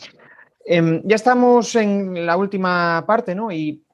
Em, 0.66 1.02
ya 1.06 1.16
estamos 1.16 1.76
en 1.76 2.26
la 2.26 2.36
última 2.36 3.06
parte, 3.08 3.34
¿no? 3.34 3.52
Y 3.52 3.86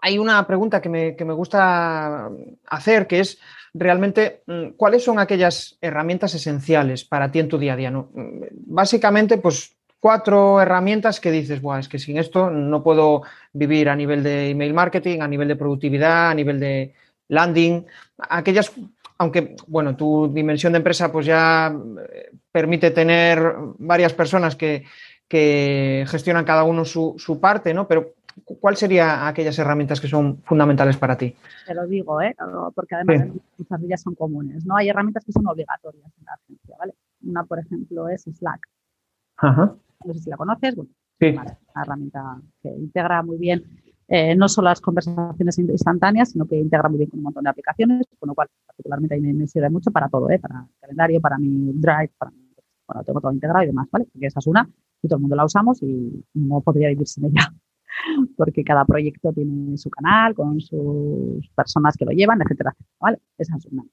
hay 0.00 0.18
una 0.18 0.46
pregunta 0.46 0.80
que 0.80 0.88
me, 0.88 1.32
gusta 1.32 2.30
hacer, 2.68 3.08
que 3.08 3.20
es 3.20 3.40
realmente 3.74 4.42
mm, 4.46 4.68
cuáles 4.76 5.02
son 5.02 5.18
aquellas 5.18 5.78
herramientas 5.80 6.32
esenciales 6.34 7.04
para 7.04 7.32
ti 7.32 7.40
en 7.40 7.48
tu 7.48 7.58
día 7.58 7.72
a 7.72 7.76
día. 7.76 7.90
¿no? 7.90 8.10
Mm, 8.14 8.42
básicamente, 8.66 9.38
pues 9.38 9.76
cuatro 9.98 10.60
herramientas 10.60 11.18
que 11.18 11.32
dices, 11.32 11.60
Buah, 11.60 11.80
es 11.80 11.88
que 11.88 11.98
sin 11.98 12.18
esto 12.18 12.50
no 12.50 12.84
puedo 12.84 13.22
vivir 13.52 13.88
a 13.88 13.96
nivel 13.96 14.22
de 14.22 14.50
email 14.50 14.74
marketing, 14.74 15.20
a 15.22 15.26
nivel 15.26 15.48
de 15.48 15.56
productividad, 15.56 16.30
a 16.30 16.34
nivel 16.34 16.60
de, 16.60 16.94
landing, 17.28 17.84
aquellas, 18.18 18.72
aunque, 19.18 19.56
bueno, 19.66 19.96
tu 19.96 20.32
dimensión 20.32 20.72
de 20.72 20.78
empresa 20.78 21.10
pues 21.10 21.26
ya 21.26 21.74
eh, 22.12 22.30
permite 22.50 22.90
tener 22.90 23.54
varias 23.78 24.12
personas 24.12 24.56
que, 24.56 24.84
gestionan 25.28 26.44
cada 26.44 26.62
uno 26.62 26.84
su, 26.84 27.38
parte, 27.40 27.74
¿no? 27.74 27.88
Pero 27.88 28.14
¿cuáles 28.60 28.78
serían 28.78 29.26
aquellas 29.26 29.58
herramientas 29.58 30.00
que 30.00 30.06
son 30.06 30.40
fundamentales 30.44 30.96
para 30.96 31.18
ti? 31.18 31.34
Te 31.66 31.74
lo 31.74 31.86
digo, 31.86 32.20
¿eh? 32.20 32.34
porque 32.74 32.94
además 32.94 33.34
muchas 33.58 33.80
de 33.80 33.86
ellas 33.86 34.02
son 34.02 34.14
comunes, 34.14 34.64
¿no? 34.64 34.76
Hay 34.76 34.88
herramientas 34.88 35.24
que 35.24 35.32
son 35.32 35.46
obligatorias 35.48 36.12
en 36.18 36.24
la 36.24 36.32
agencia, 36.34 36.76
¿vale? 36.78 36.94
Una, 37.22 37.44
por 37.44 37.58
ejemplo, 37.58 38.08
es 38.08 38.22
Slack. 38.22 38.68
No 39.42 40.14
sé 40.14 40.20
si 40.20 40.30
la 40.30 40.36
conoces. 40.36 40.76
Bueno, 40.76 40.90
sí. 41.18 41.26
una 41.30 41.82
herramienta 41.82 42.40
que 42.62 42.68
integra 42.68 43.22
muy 43.22 43.38
bien 43.38 43.64
eh, 44.08 44.36
no 44.36 44.48
solo 44.48 44.68
las 44.68 44.80
conversaciones 44.80 45.58
instantáneas, 45.58 46.30
sino 46.30 46.46
que 46.46 46.56
integra 46.56 46.88
muy 46.88 46.98
bien 46.98 47.10
con 47.10 47.18
un 47.18 47.24
montón 47.24 47.44
de 47.44 47.50
aplicaciones, 47.50 48.06
con 48.18 48.28
lo 48.28 48.34
cual 48.34 48.48
particularmente 48.64 49.16
a 49.16 49.18
mí 49.18 49.32
me 49.32 49.46
sirve 49.48 49.68
mucho 49.68 49.90
para 49.90 50.08
todo, 50.08 50.30
¿eh? 50.30 50.38
para 50.38 50.60
el 50.60 50.80
calendario, 50.80 51.20
para 51.20 51.38
mi 51.38 51.72
Drive, 51.72 52.12
para 52.16 52.30
mi, 52.30 52.38
bueno, 52.86 53.02
tengo 53.04 53.20
todo 53.20 53.32
integrado 53.32 53.64
y 53.64 53.66
demás, 53.66 53.88
¿vale? 53.90 54.06
Porque 54.12 54.26
esa 54.26 54.38
es 54.38 54.46
una 54.46 54.68
y 55.02 55.08
todo 55.08 55.16
el 55.16 55.22
mundo 55.22 55.36
la 55.36 55.44
usamos 55.44 55.82
y 55.82 56.24
no 56.34 56.60
podría 56.60 56.88
vivir 56.88 57.06
sin 57.08 57.24
ella, 57.24 57.52
porque 58.36 58.62
cada 58.62 58.84
proyecto 58.84 59.32
tiene 59.32 59.76
su 59.76 59.90
canal 59.90 60.34
con 60.34 60.60
sus 60.60 61.48
personas 61.56 61.96
que 61.96 62.04
lo 62.04 62.12
llevan, 62.12 62.40
etcétera, 62.42 62.76
¿vale? 63.00 63.18
Esa 63.36 63.56
es 63.56 63.66
una. 63.66 63.84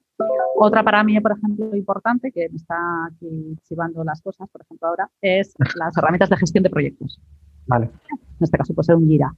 Otra 0.56 0.84
para 0.84 1.04
mí, 1.04 1.20
por 1.20 1.32
ejemplo, 1.32 1.76
importante, 1.76 2.32
que 2.32 2.50
me 2.50 2.56
está 2.58 2.76
aquí 3.06 3.58
chivando 3.64 4.04
las 4.04 4.22
cosas, 4.22 4.48
por 4.50 4.62
ejemplo, 4.62 4.88
ahora, 4.90 5.10
es 5.22 5.56
las 5.76 5.98
herramientas 5.98 6.30
de 6.30 6.38
gestión 6.38 6.64
de 6.64 6.70
proyectos. 6.70 7.20
Vale. 7.66 7.90
En 8.12 8.44
este 8.44 8.58
caso 8.58 8.74
puede 8.74 8.86
ser 8.86 8.96
un 8.96 9.08
Gira, 9.08 9.34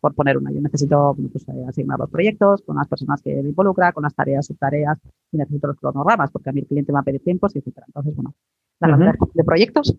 por 0.00 0.14
poner 0.14 0.38
una. 0.38 0.50
Yo 0.50 0.60
necesito 0.60 1.16
pues, 1.32 1.46
eh, 1.48 1.64
asignar 1.68 1.98
los 1.98 2.10
proyectos 2.10 2.62
con 2.62 2.76
las 2.76 2.88
personas 2.88 3.20
que 3.22 3.42
me 3.42 3.50
involucra, 3.50 3.92
con 3.92 4.02
las 4.02 4.14
tareas, 4.14 4.46
subtareas, 4.46 4.98
y 5.30 5.36
necesito 5.36 5.68
los 5.68 5.76
cronogramas, 5.76 6.30
porque 6.30 6.50
a 6.50 6.52
mí 6.52 6.60
el 6.60 6.66
cliente 6.66 6.92
me 6.92 6.96
va 6.96 7.00
a 7.00 7.04
pedir 7.04 7.22
tiempos, 7.22 7.54
etcétera. 7.54 7.86
Entonces, 7.86 8.16
bueno, 8.16 8.34
la 8.80 8.96
uh 8.96 9.28
de 9.34 9.44
proyectos 9.44 9.96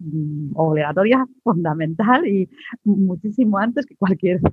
mm, 0.00 0.52
obligatoria, 0.56 1.26
fundamental 1.44 2.26
y 2.26 2.48
muchísimo 2.84 3.58
antes 3.58 3.86
que 3.86 3.96
cualquier. 3.96 4.40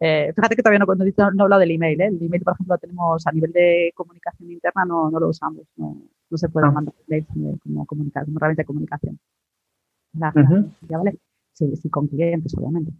Eh, 0.00 0.32
fíjate 0.34 0.56
que 0.56 0.62
todavía 0.62 0.80
no, 0.80 0.86
no, 0.86 1.04
no, 1.04 1.04
he 1.04 1.42
hablado 1.44 1.60
del 1.60 1.70
email. 1.70 2.00
¿eh? 2.00 2.06
El 2.06 2.20
email, 2.20 2.42
por 2.42 2.54
ejemplo, 2.54 2.74
lo 2.74 2.78
tenemos 2.78 3.26
a 3.26 3.32
nivel 3.32 3.52
de 3.52 3.92
comunicación 3.94 4.50
interna, 4.50 4.84
no, 4.84 5.10
no 5.10 5.20
lo 5.20 5.28
usamos. 5.28 5.62
No, 5.76 6.02
no 6.28 6.36
se 6.36 6.48
puede 6.48 6.66
ah. 6.66 6.72
mandar 6.72 6.94
email 7.06 7.26
como, 7.62 7.86
comunicar, 7.86 8.24
como 8.24 8.38
herramienta 8.38 8.62
de 8.62 8.66
comunicación. 8.66 9.18
La, 10.14 10.32
¿ya 10.88 10.98
vale? 10.98 11.18
Sí, 11.52 11.74
sí, 11.76 11.88
con 11.88 12.08
clientes, 12.08 12.54
obviamente. 12.58 12.92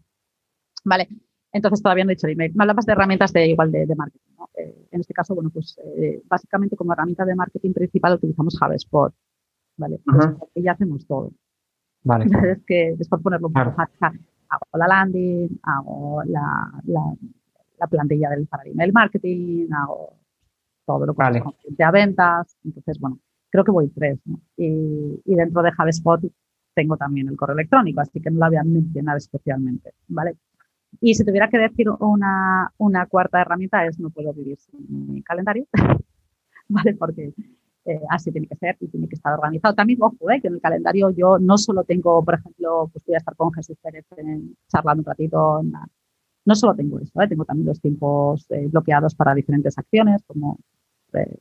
Vale, 0.85 1.09
entonces 1.55 1.81
todavía 1.81 2.05
no 2.05 2.11
he 2.11 2.17
dicho 2.17 2.27
el 2.27 2.33
email. 2.33 2.53
Me 2.55 2.65
hablabas 2.65 2.85
de 2.85 2.93
herramientas 2.93 3.33
de 3.33 3.47
igual 3.47 3.71
de, 3.71 3.87
marketing. 3.95 4.25
Eh, 4.57 4.89
en 4.91 5.01
este 5.01 5.15
caso, 5.15 5.37
bueno, 5.37 5.51
pues 5.51 5.79
eh, 5.97 6.21
básicamente 6.27 6.77
como 6.77 6.93
herramienta 6.93 7.25
de 7.25 7.37
marketing 7.37 7.73
principal 7.73 8.15
utilizamos 8.15 8.61
HubSpot. 8.61 9.15
¿Vale? 9.77 10.01
y 10.55 10.63
ya 10.63 10.73
hacemos 10.73 11.07
todo. 11.07 11.33
Vale. 12.03 12.27
Es 12.59 12.63
que 12.67 12.95
después 12.97 13.23
ponerlo 13.23 13.49
un 13.49 13.53
poco 13.53 13.75
hago 13.77 14.79
la 14.79 14.87
landing, 14.87 15.61
hago 15.63 16.23
la, 16.25 16.71
la, 16.85 17.87
plantilla 17.89 18.31
del, 18.31 18.47
para 18.47 18.63
el 18.65 18.73
email 18.73 18.93
marketing, 18.93 19.69
hago 19.73 20.17
todo 20.87 21.07
lo 21.07 21.15
que 21.15 21.19
vale. 21.19 21.43
a 21.79 21.91
ventas. 21.91 22.57
Entonces, 22.65 22.99
bueno, 23.01 23.19
creo 23.51 23.65
que 23.65 23.71
voy 23.71 23.89
tres. 23.89 24.19
¿no? 24.25 24.41
Y, 24.57 25.23
y, 25.25 25.35
dentro 25.35 25.63
de 25.63 25.71
HubSpot 25.71 26.21
tengo 26.75 26.97
también 26.97 27.29
el 27.29 27.37
correo 27.37 27.55
electrónico, 27.55 28.01
así 28.01 28.21
que 28.21 28.31
no 28.31 28.41
lo 28.41 28.47
voy 28.47 28.57
a 28.57 28.65
mencionar 28.65 29.17
especialmente. 29.17 29.93
¿vale? 30.09 30.37
Y 31.01 31.15
si 31.15 31.25
tuviera 31.25 31.49
que 31.49 31.59
decir 31.59 31.89
una, 31.99 33.07
cuarta 33.09 33.41
herramienta 33.41 33.87
es 33.87 33.99
no 33.99 34.11
puedo 34.11 34.33
vivir 34.33 34.59
sin 34.59 35.13
mi 35.13 35.23
calendario, 35.23 35.67
¿vale? 36.69 36.95
Porque 36.95 37.33
eh, 37.87 38.01
así 38.09 38.33
tiene 38.33 38.47
que 38.47 38.57
ser 38.57 38.77
y 38.81 38.89
tiene 38.89 39.09
que 39.09 39.17
estar 39.17 39.35
organizado. 39.35 39.75
También, 39.75 40.03
ojo, 40.03 40.31
eh, 40.31 40.41
que 40.41 40.49
en 40.49 40.55
el 40.55 40.61
calendario 40.61 41.11
yo 41.11 41.39
no 41.39 41.59
solo 41.59 41.85
tengo, 41.85 42.25
por 42.25 42.35
ejemplo, 42.35 42.89
pues 42.93 43.05
voy 43.05 43.15
a 43.15 43.19
estar 43.19 43.37
con 43.37 43.53
Jesús 43.53 43.77
Pérez 43.83 44.07
en, 44.17 44.57
charlando 44.69 45.03
un 45.03 45.07
ratito, 45.07 45.63
no 46.47 46.55
solo 46.55 46.75
tengo 46.75 46.99
eso, 47.01 47.21
eh, 47.21 47.29
tengo 47.29 47.45
también 47.45 47.67
los 47.67 47.81
tiempos 47.81 48.47
eh, 48.51 48.69
bloqueados 48.69 49.15
para 49.15 49.35
diferentes 49.35 49.77
acciones, 49.79 50.23
como 50.27 50.59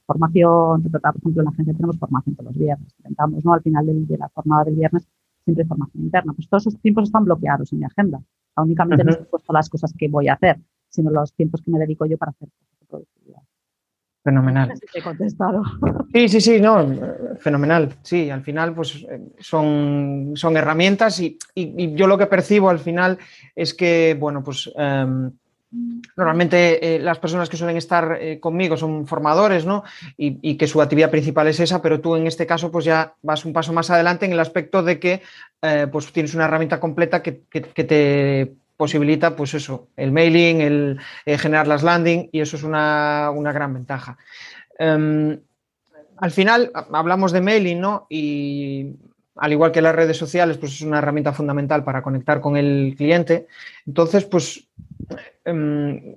formación, 0.05 0.83
por 0.83 1.01
ejemplo, 1.03 1.41
en 1.41 1.45
la 1.45 1.51
agencia 1.51 1.73
tenemos 1.73 1.97
formación 1.97 2.35
todos 2.35 2.49
los 2.49 2.57
viernes, 2.59 2.93
intentamos, 2.99 3.43
¿no? 3.43 3.53
Al 3.53 3.61
final 3.63 4.07
de 4.07 4.17
la 4.19 4.29
jornada 4.29 4.65
del 4.65 4.75
viernes, 4.75 5.07
siempre 5.43 5.65
formación 5.65 6.03
interna. 6.03 6.31
Pues 6.33 6.47
todos 6.47 6.67
esos 6.67 6.79
tiempos 6.79 7.05
están 7.05 7.25
bloqueados 7.25 7.73
en 7.73 7.79
mi 7.79 7.85
agenda 7.85 8.21
únicamente 8.61 9.03
no 9.03 9.11
he 9.13 9.25
puesto 9.25 9.51
las 9.53 9.69
cosas 9.69 9.93
que 9.97 10.07
voy 10.07 10.27
a 10.27 10.33
hacer, 10.33 10.57
sino 10.89 11.09
los 11.11 11.33
tiempos 11.33 11.61
que 11.61 11.71
me 11.71 11.79
dedico 11.79 12.05
yo 12.05 12.17
para 12.17 12.31
hacer 12.31 12.49
productividad. 12.87 13.41
Fenomenal. 14.23 14.73
he 14.93 15.01
contestado. 15.01 15.63
Sí, 16.13 16.29
sí, 16.29 16.39
sí, 16.39 16.61
no, 16.61 16.87
fenomenal. 17.39 17.89
Sí, 18.03 18.29
al 18.29 18.41
final, 18.41 18.73
pues 18.73 19.05
son, 19.39 20.31
son 20.35 20.55
herramientas 20.55 21.19
y, 21.19 21.37
yo 21.95 22.07
lo 22.07 22.17
que 22.17 22.27
percibo 22.27 22.69
al 22.69 22.79
final 22.79 23.17
es 23.53 23.73
que, 23.73 24.15
bueno, 24.17 24.41
pues 24.41 24.71
em, 24.77 25.31
normalmente 26.15 26.95
eh, 26.95 26.99
las 26.99 27.19
personas 27.19 27.49
que 27.49 27.57
suelen 27.57 27.77
estar 27.77 28.17
eh, 28.21 28.39
conmigo 28.39 28.77
son 28.77 29.07
formadores, 29.07 29.65
¿no? 29.65 29.83
Y, 30.17 30.55
que 30.55 30.67
su 30.67 30.81
actividad 30.81 31.09
principal 31.09 31.47
es 31.47 31.59
esa, 31.59 31.81
pero 31.81 31.99
tú 31.99 32.15
en 32.15 32.27
este 32.27 32.45
caso, 32.45 32.71
pues 32.71 32.85
ya 32.85 33.15
vas 33.21 33.45
un 33.45 33.53
paso 33.53 33.73
más 33.73 33.89
adelante 33.89 34.25
en 34.25 34.33
el 34.33 34.39
aspecto 34.39 34.83
de 34.83 34.99
que, 34.99 35.21
eh, 35.61 35.87
pues 35.91 36.11
tienes 36.11 36.35
una 36.35 36.45
herramienta 36.45 36.79
completa 36.79 37.23
que, 37.23 37.31
te 37.31 38.53
posibilita, 38.77 39.35
pues 39.35 39.53
eso, 39.53 39.87
el 39.95 40.11
mailing, 40.11 40.61
el 40.61 40.99
generar 41.39 41.67
las 41.67 41.83
landing 41.83 42.29
y 42.31 42.41
eso 42.41 42.57
es 42.57 42.63
una, 42.63 43.31
gran 43.53 43.73
ventaja. 43.73 44.17
Em, 44.77 45.39
al 46.17 46.31
final 46.31 46.71
hablamos 46.73 47.31
de 47.31 47.41
mailing, 47.41 47.79
¿no? 47.79 48.07
Y 48.09 48.95
al 49.35 49.51
igual 49.51 49.71
que 49.71 49.81
las 49.81 49.95
redes 49.95 50.17
sociales, 50.17 50.57
pues 50.57 50.73
es 50.73 50.81
una 50.81 50.99
herramienta 50.99 51.33
fundamental 51.33 51.83
para 51.83 52.01
conectar 52.01 52.39
con 52.39 52.57
el 52.57 52.93
cliente. 52.97 53.47
Entonces, 53.85 54.25
pues 54.25 54.67
Em, 55.45 56.15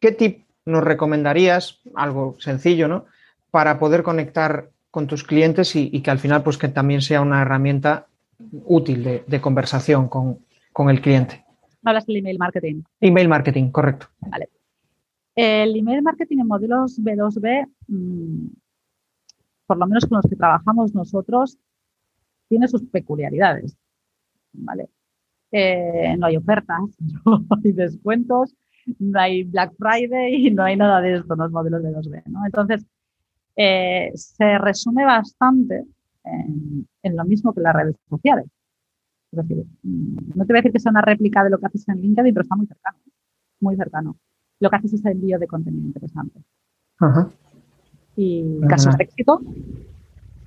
¿qué 0.00 0.12
tip 0.12 0.44
nos 0.64 0.82
recomendarías, 0.82 1.80
algo 1.94 2.36
sencillo, 2.38 2.88
¿no? 2.88 3.06
Para 3.50 3.78
poder 3.78 4.02
conectar 4.02 4.70
con 4.90 5.06
tus 5.06 5.24
clientes 5.24 5.74
y, 5.76 6.00
que 6.00 6.10
al 6.10 6.18
final, 6.18 6.42
pues 6.42 6.56
que 6.56 6.68
también 6.68 7.02
sea 7.02 7.20
una 7.20 7.42
herramienta 7.42 8.06
útil 8.64 9.24
de, 9.26 9.40
conversación 9.40 10.08
con, 10.08 10.38
el 10.88 11.00
cliente. 11.00 11.44
Hablas 11.84 12.06
del 12.06 12.18
email 12.18 12.38
marketing. 12.38 12.82
Email 13.00 13.28
marketing, 13.28 13.70
correcto. 13.70 14.06
Vale. 14.20 14.48
El 15.34 15.76
email 15.76 16.02
marketing 16.02 16.38
en 16.38 16.46
modelos 16.46 17.00
B2B, 17.02 17.66
mm, 17.88 18.46
por 19.66 19.78
lo 19.78 19.86
menos 19.86 20.06
con 20.06 20.16
los 20.16 20.30
que 20.30 20.36
trabajamos 20.36 20.94
nosotros, 20.94 21.58
tiene 22.54 22.68
sus 22.68 22.84
peculiaridades. 22.84 23.76
¿vale? 24.52 24.88
no 26.18 26.26
hay 26.26 26.36
ofertas, 26.36 26.80
no 27.24 27.46
hay 27.64 27.72
descuentos, 27.72 28.54
no 28.98 29.18
hay 29.18 29.42
Black 29.42 29.74
Friday 29.76 30.46
y 30.46 30.50
no 30.50 30.62
hay 30.62 30.76
nada 30.76 31.00
de 31.00 31.16
esto, 31.16 31.34
los 31.34 31.50
modelos 31.50 31.82
de 31.82 31.90
2B. 31.90 32.22
¿no? 32.26 32.46
Entonces, 32.46 32.86
eh, 33.56 34.12
se 34.14 34.58
resume 34.58 35.04
bastante 35.04 35.84
en, 36.24 37.16
lo 37.16 37.24
mismo 37.24 37.52
que 37.52 37.60
las 37.60 37.74
redes 37.74 37.96
sociales. 38.08 38.46
Es 39.32 39.38
decir, 39.38 39.64
mm, 39.82 40.16
no 40.36 40.46
te 40.46 40.52
voy 40.52 40.58
a 40.58 40.62
decir 40.62 40.72
que 40.72 40.80
sea 40.80 40.90
una 40.90 41.02
réplica 41.02 41.42
de 41.42 41.50
lo 41.50 41.58
que 41.58 41.66
haces 41.66 41.88
en 41.88 42.00
LinkedIn, 42.00 42.34
pero 42.34 42.42
está 42.42 42.54
muy 42.54 42.66
cercano, 42.66 42.98
muy 43.60 43.76
cercano. 43.76 44.16
Lo 44.60 44.70
que 44.70 44.76
haces 44.76 44.92
es 44.94 45.04
el 45.04 45.12
envío 45.12 45.38
de 45.40 45.48
contenido 45.48 45.86
interesante. 45.86 46.40
Y 48.16 48.60
casos 48.68 48.96
de 48.96 49.04
éxito, 49.04 49.40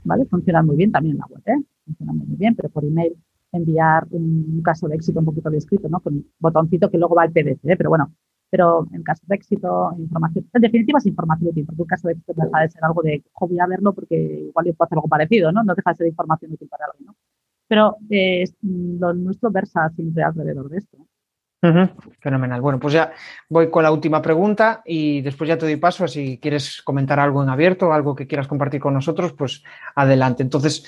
¿vale? 0.06 0.26
Funcionan 0.26 0.66
muy 0.66 0.78
bien 0.78 0.92
también 0.92 1.16
en 1.16 1.20
la 1.20 1.26
web, 1.28 1.44
¿eh? 1.46 1.64
Funcionan 1.88 2.18
muy 2.18 2.38
bien, 2.38 2.56
pero 2.56 2.70
por 2.70 2.86
email 2.86 3.18
enviar 3.52 4.06
un 4.12 4.62
caso 4.64 4.88
de 4.88 4.96
éxito 4.96 5.20
un 5.20 5.26
poquito 5.26 5.50
descrito, 5.50 5.90
¿no? 5.90 6.00
Con 6.02 6.14
un 6.16 6.32
botoncito 6.38 6.92
que 6.92 6.98
luego 6.98 7.16
va 7.16 7.24
al 7.24 7.32
PDF, 7.32 7.64
¿eh? 7.64 7.78
pero 7.78 7.90
bueno, 7.90 8.14
pero 8.50 8.88
en 8.94 9.04
caso 9.04 9.24
de 9.26 9.36
éxito, 9.36 9.94
información, 9.98 10.46
en 10.54 10.62
definitiva 10.62 11.00
es 11.00 11.06
información 11.06 11.50
útil, 11.50 11.66
porque 11.66 11.82
un 11.82 11.88
caso 11.88 12.08
de 12.08 12.14
éxito 12.14 12.34
deja 12.36 12.62
de 12.62 12.70
ser 12.70 12.84
algo 12.84 13.02
de, 13.02 13.24
voy 13.40 13.60
a 13.60 13.68
verlo 13.68 13.94
porque 13.94 14.16
igual 14.16 14.66
yo 14.66 14.74
puedo 14.74 14.86
hacer 14.86 14.98
algo 14.98 15.08
parecido, 15.08 15.52
¿no? 15.52 15.64
No 15.64 15.76
deja 15.76 15.92
de 15.92 15.96
ser 15.96 16.08
información 16.08 16.54
útil 16.54 16.68
para 16.68 16.86
alguien, 16.86 17.08
¿no? 17.08 17.16
Pero 17.68 17.98
eh, 18.10 18.46
lo 18.62 19.14
nuestro 19.14 19.52
versa 19.52 19.90
siempre 19.96 20.24
alrededor 20.24 20.70
de 20.70 20.78
esto. 20.78 20.98
Fenomenal. 22.20 22.62
Bueno, 22.62 22.80
pues 22.80 22.94
ya 22.94 23.12
voy 23.50 23.70
con 23.72 23.82
la 23.82 23.92
última 23.92 24.22
pregunta 24.22 24.84
y 24.86 25.22
después 25.22 25.48
ya 25.48 25.58
te 25.58 25.66
doy 25.66 25.76
paso. 25.78 26.08
Si 26.08 26.38
quieres 26.38 26.82
comentar 26.84 27.20
algo 27.20 27.42
en 27.42 27.50
abierto, 27.50 27.92
algo 27.92 28.16
que 28.16 28.28
quieras 28.28 28.48
compartir 28.48 28.80
con 28.80 28.94
nosotros, 28.94 29.34
pues 29.34 29.64
adelante. 29.96 30.44
Entonces, 30.44 30.86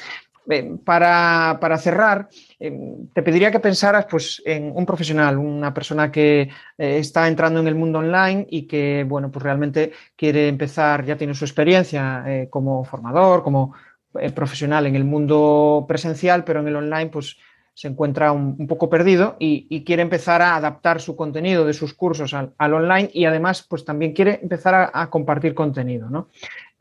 para, 0.84 1.78
cerrar, 1.78 2.30
em, 2.60 3.08
te 3.14 3.22
pediría 3.22 3.52
que 3.52 3.60
pensaras 3.60 4.06
pues, 4.10 4.42
en 4.46 4.72
un 4.76 4.86
profesional, 4.86 5.38
una 5.38 5.74
persona 5.74 6.12
que 6.12 6.50
eh, 6.78 6.98
está 6.98 7.28
entrando 7.28 7.60
en 7.60 7.68
el 7.68 7.76
mundo 7.76 8.00
online 8.00 8.48
y 8.50 8.64
que, 8.64 9.06
bueno, 9.08 9.32
pues 9.32 9.44
realmente 9.44 9.92
quiere 10.16 10.48
empezar, 10.48 11.06
ya 11.06 11.18
tiene 11.18 11.36
su 11.36 11.46
experiencia 11.46 12.24
eh, 12.28 12.48
como 12.50 12.84
formador, 12.84 13.44
como 13.44 13.76
eh, 14.20 14.32
profesional 14.32 14.88
en 14.88 14.96
el 14.96 15.04
mundo 15.04 15.86
presencial, 15.88 16.44
pero 16.44 16.62
en 16.62 16.68
el 16.68 16.76
online, 16.76 17.08
pues 17.08 17.38
se 17.76 17.88
encuentra 17.88 18.34
un, 18.34 18.68
poco 18.68 18.90
perdido 18.90 19.38
y, 19.40 19.84
quiere 19.86 20.02
empezar 20.02 20.42
a 20.42 20.58
adaptar 20.58 21.00
su 21.00 21.16
contenido 21.16 21.64
de 21.64 21.74
sus 21.74 21.94
cursos 21.94 22.34
al, 22.34 22.74
online 22.74 23.10
y 23.14 23.24
además, 23.24 23.66
pues 23.70 23.86
también 23.86 24.12
quiere 24.12 24.40
empezar 24.42 24.76
a, 24.76 24.92
a 24.94 25.10
compartir 25.10 25.54
contenido, 25.54 26.10
¿no? 26.10 26.28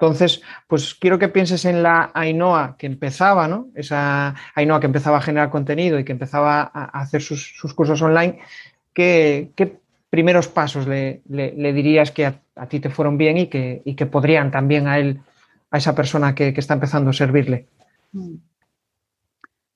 Entonces, 0.00 0.42
pues 0.68 0.94
quiero 0.94 1.18
que 1.18 1.28
pienses 1.28 1.64
en 1.64 1.82
la 1.82 2.12
Ainhoa 2.14 2.76
que 2.78 2.86
empezaba, 2.86 3.48
¿no? 3.48 3.66
Esa 3.74 4.32
Ainhoa 4.54 4.78
que 4.78 4.86
empezaba 4.86 5.18
a 5.18 5.20
generar 5.20 5.50
contenido 5.50 5.98
y 5.98 6.04
que 6.04 6.12
empezaba 6.12 6.70
a 6.72 7.00
hacer 7.00 7.20
sus, 7.20 7.74
cursos 7.74 8.00
online. 8.00 8.38
¿Qué, 8.92 9.50
primeros 10.08 10.46
pasos 10.46 10.86
le, 10.86 11.22
dirías 11.26 12.12
que 12.12 12.26
a, 12.26 12.68
ti 12.68 12.78
te 12.78 12.90
fueron 12.90 13.18
bien 13.18 13.38
y 13.38 13.48
que, 13.48 14.06
podrían 14.06 14.52
también 14.52 14.86
a 14.86 15.00
él 15.00 15.20
a 15.72 15.78
esa 15.78 15.96
persona 15.96 16.32
que, 16.32 16.54
está 16.56 16.74
empezando 16.74 17.10
a 17.10 17.12
servirle? 17.12 17.66
Mm. 18.12 18.36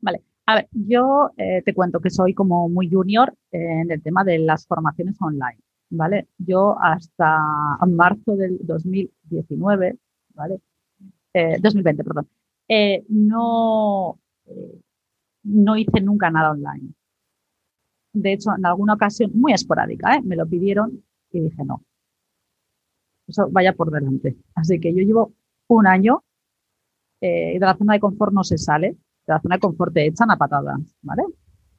Vale, 0.02 0.22
a 0.46 0.54
ver, 0.54 0.68
yo 0.70 1.30
eh, 1.36 1.62
te 1.64 1.74
cuento 1.74 1.98
que 1.98 2.10
soy 2.10 2.32
como 2.32 2.68
muy 2.68 2.88
junior 2.88 3.34
en 3.50 3.90
el 3.90 4.00
tema 4.00 4.22
de 4.22 4.38
las 4.38 4.68
formaciones 4.68 5.16
online, 5.20 5.58
¿vale? 5.90 6.28
Yo 6.38 6.76
hasta 6.80 7.40
marzo 7.88 8.36
del 8.36 8.58
2019, 8.60 9.96
¿vale? 10.34 10.60
2020, 11.34 12.02
eh, 12.02 12.04
perdón, 12.04 12.28
eh, 12.68 13.04
no, 13.08 14.18
no 15.44 15.76
hice 15.76 16.00
nunca 16.00 16.30
nada 16.30 16.50
online. 16.50 16.92
De 18.12 18.32
hecho, 18.34 18.50
en 18.56 18.66
alguna 18.66 18.94
ocasión, 18.94 19.30
muy 19.34 19.52
esporádica, 19.52 20.20
me 20.22 20.36
lo 20.36 20.46
pidieron 20.46 21.02
y 21.30 21.40
dije 21.40 21.64
no. 21.64 21.82
Eso 23.26 23.48
vaya 23.50 23.72
por 23.72 23.90
delante. 23.90 24.36
Así 24.54 24.78
que 24.78 24.92
yo 24.94 25.02
llevo 25.02 25.32
un 25.68 25.86
año 25.86 26.22
y 27.20 27.58
de 27.58 27.60
la 27.60 27.76
zona 27.76 27.94
de 27.94 28.00
confort 28.00 28.32
no 28.32 28.44
se 28.44 28.58
sale 28.58 28.98
de 29.26 29.32
la 29.32 29.40
zona 29.40 29.56
de 29.56 29.60
confort 29.60 29.94
te 29.94 30.06
echan 30.06 30.30
a 30.30 30.36
patadas, 30.36 30.80
¿vale? 31.02 31.22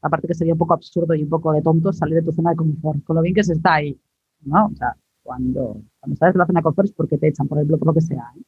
Aparte 0.02 0.28
que 0.28 0.34
sería 0.34 0.54
un 0.54 0.60
poco 0.60 0.74
absurdo 0.74 1.14
y 1.14 1.24
un 1.24 1.30
poco 1.30 1.52
de 1.54 1.62
tonto 1.62 1.94
salir 1.94 2.16
de 2.16 2.24
tu 2.24 2.32
zona 2.32 2.52
de 2.52 2.58
confort, 2.58 3.04
con 3.04 3.16
lo 3.16 3.22
bien 3.22 3.36
que 3.36 3.44
se 3.44 3.54
está 3.54 3.76
ahí, 3.76 4.00
¿no? 4.42 4.68
O 4.68 4.76
sea, 4.76 4.96
cuando, 5.24 5.82
cuando 6.00 6.16
sales 6.18 6.34
de 6.34 6.40
la 6.40 6.46
zona 6.46 6.60
de 6.60 6.64
confort 6.64 6.90
es 6.90 6.94
porque 6.94 7.18
te 7.18 7.30
echan, 7.30 7.48
por 7.48 7.58
ejemplo, 7.58 7.78
por 7.80 7.88
lo 7.88 7.94
que 7.94 8.02
sea. 8.02 8.32
¿eh? 8.38 8.44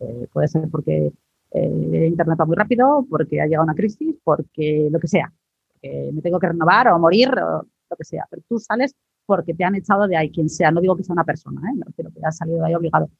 Eh, 0.00 0.28
puede 0.32 0.48
ser 0.48 0.68
porque 0.70 1.12
eh, 1.50 2.06
Internet 2.06 2.38
va 2.40 2.46
muy 2.46 2.56
rápido, 2.56 3.06
porque 3.08 3.40
ha 3.40 3.46
llegado 3.46 3.64
una 3.64 3.74
crisis, 3.74 4.16
porque 4.24 4.88
lo 4.90 4.98
que 4.98 5.08
sea. 5.08 5.32
que 5.80 6.10
me 6.12 6.22
tengo 6.22 6.38
que 6.38 6.48
renovar 6.48 6.88
o 6.88 6.98
morir, 6.98 7.28
o 7.28 7.66
lo 7.90 7.96
que 7.96 8.04
sea. 8.04 8.26
Pero 8.30 8.42
tú 8.48 8.58
sales 8.58 8.94
porque 9.26 9.54
te 9.54 9.64
han 9.64 9.74
echado 9.74 10.08
de 10.08 10.16
ahí, 10.16 10.30
quien 10.30 10.48
sea. 10.48 10.70
No 10.70 10.80
digo 10.80 10.96
que 10.96 11.04
sea 11.04 11.12
una 11.12 11.24
persona, 11.24 11.60
¿eh? 11.70 11.76
No 11.76 11.86
que 11.94 12.04
has 12.24 12.36
salido 12.36 12.58
de 12.58 12.66
ahí 12.66 12.74
obligado. 12.74 13.10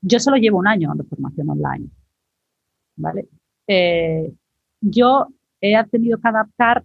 Yo 0.00 0.20
solo 0.20 0.36
llevo 0.36 0.58
un 0.58 0.68
año 0.68 0.92
de 0.94 1.04
formación 1.04 1.50
online. 1.50 1.90
¿Vale? 2.96 3.28
Eh, 3.66 4.32
yo 4.80 5.28
he 5.60 5.84
tenido 5.84 6.18
que 6.18 6.28
adaptar 6.28 6.84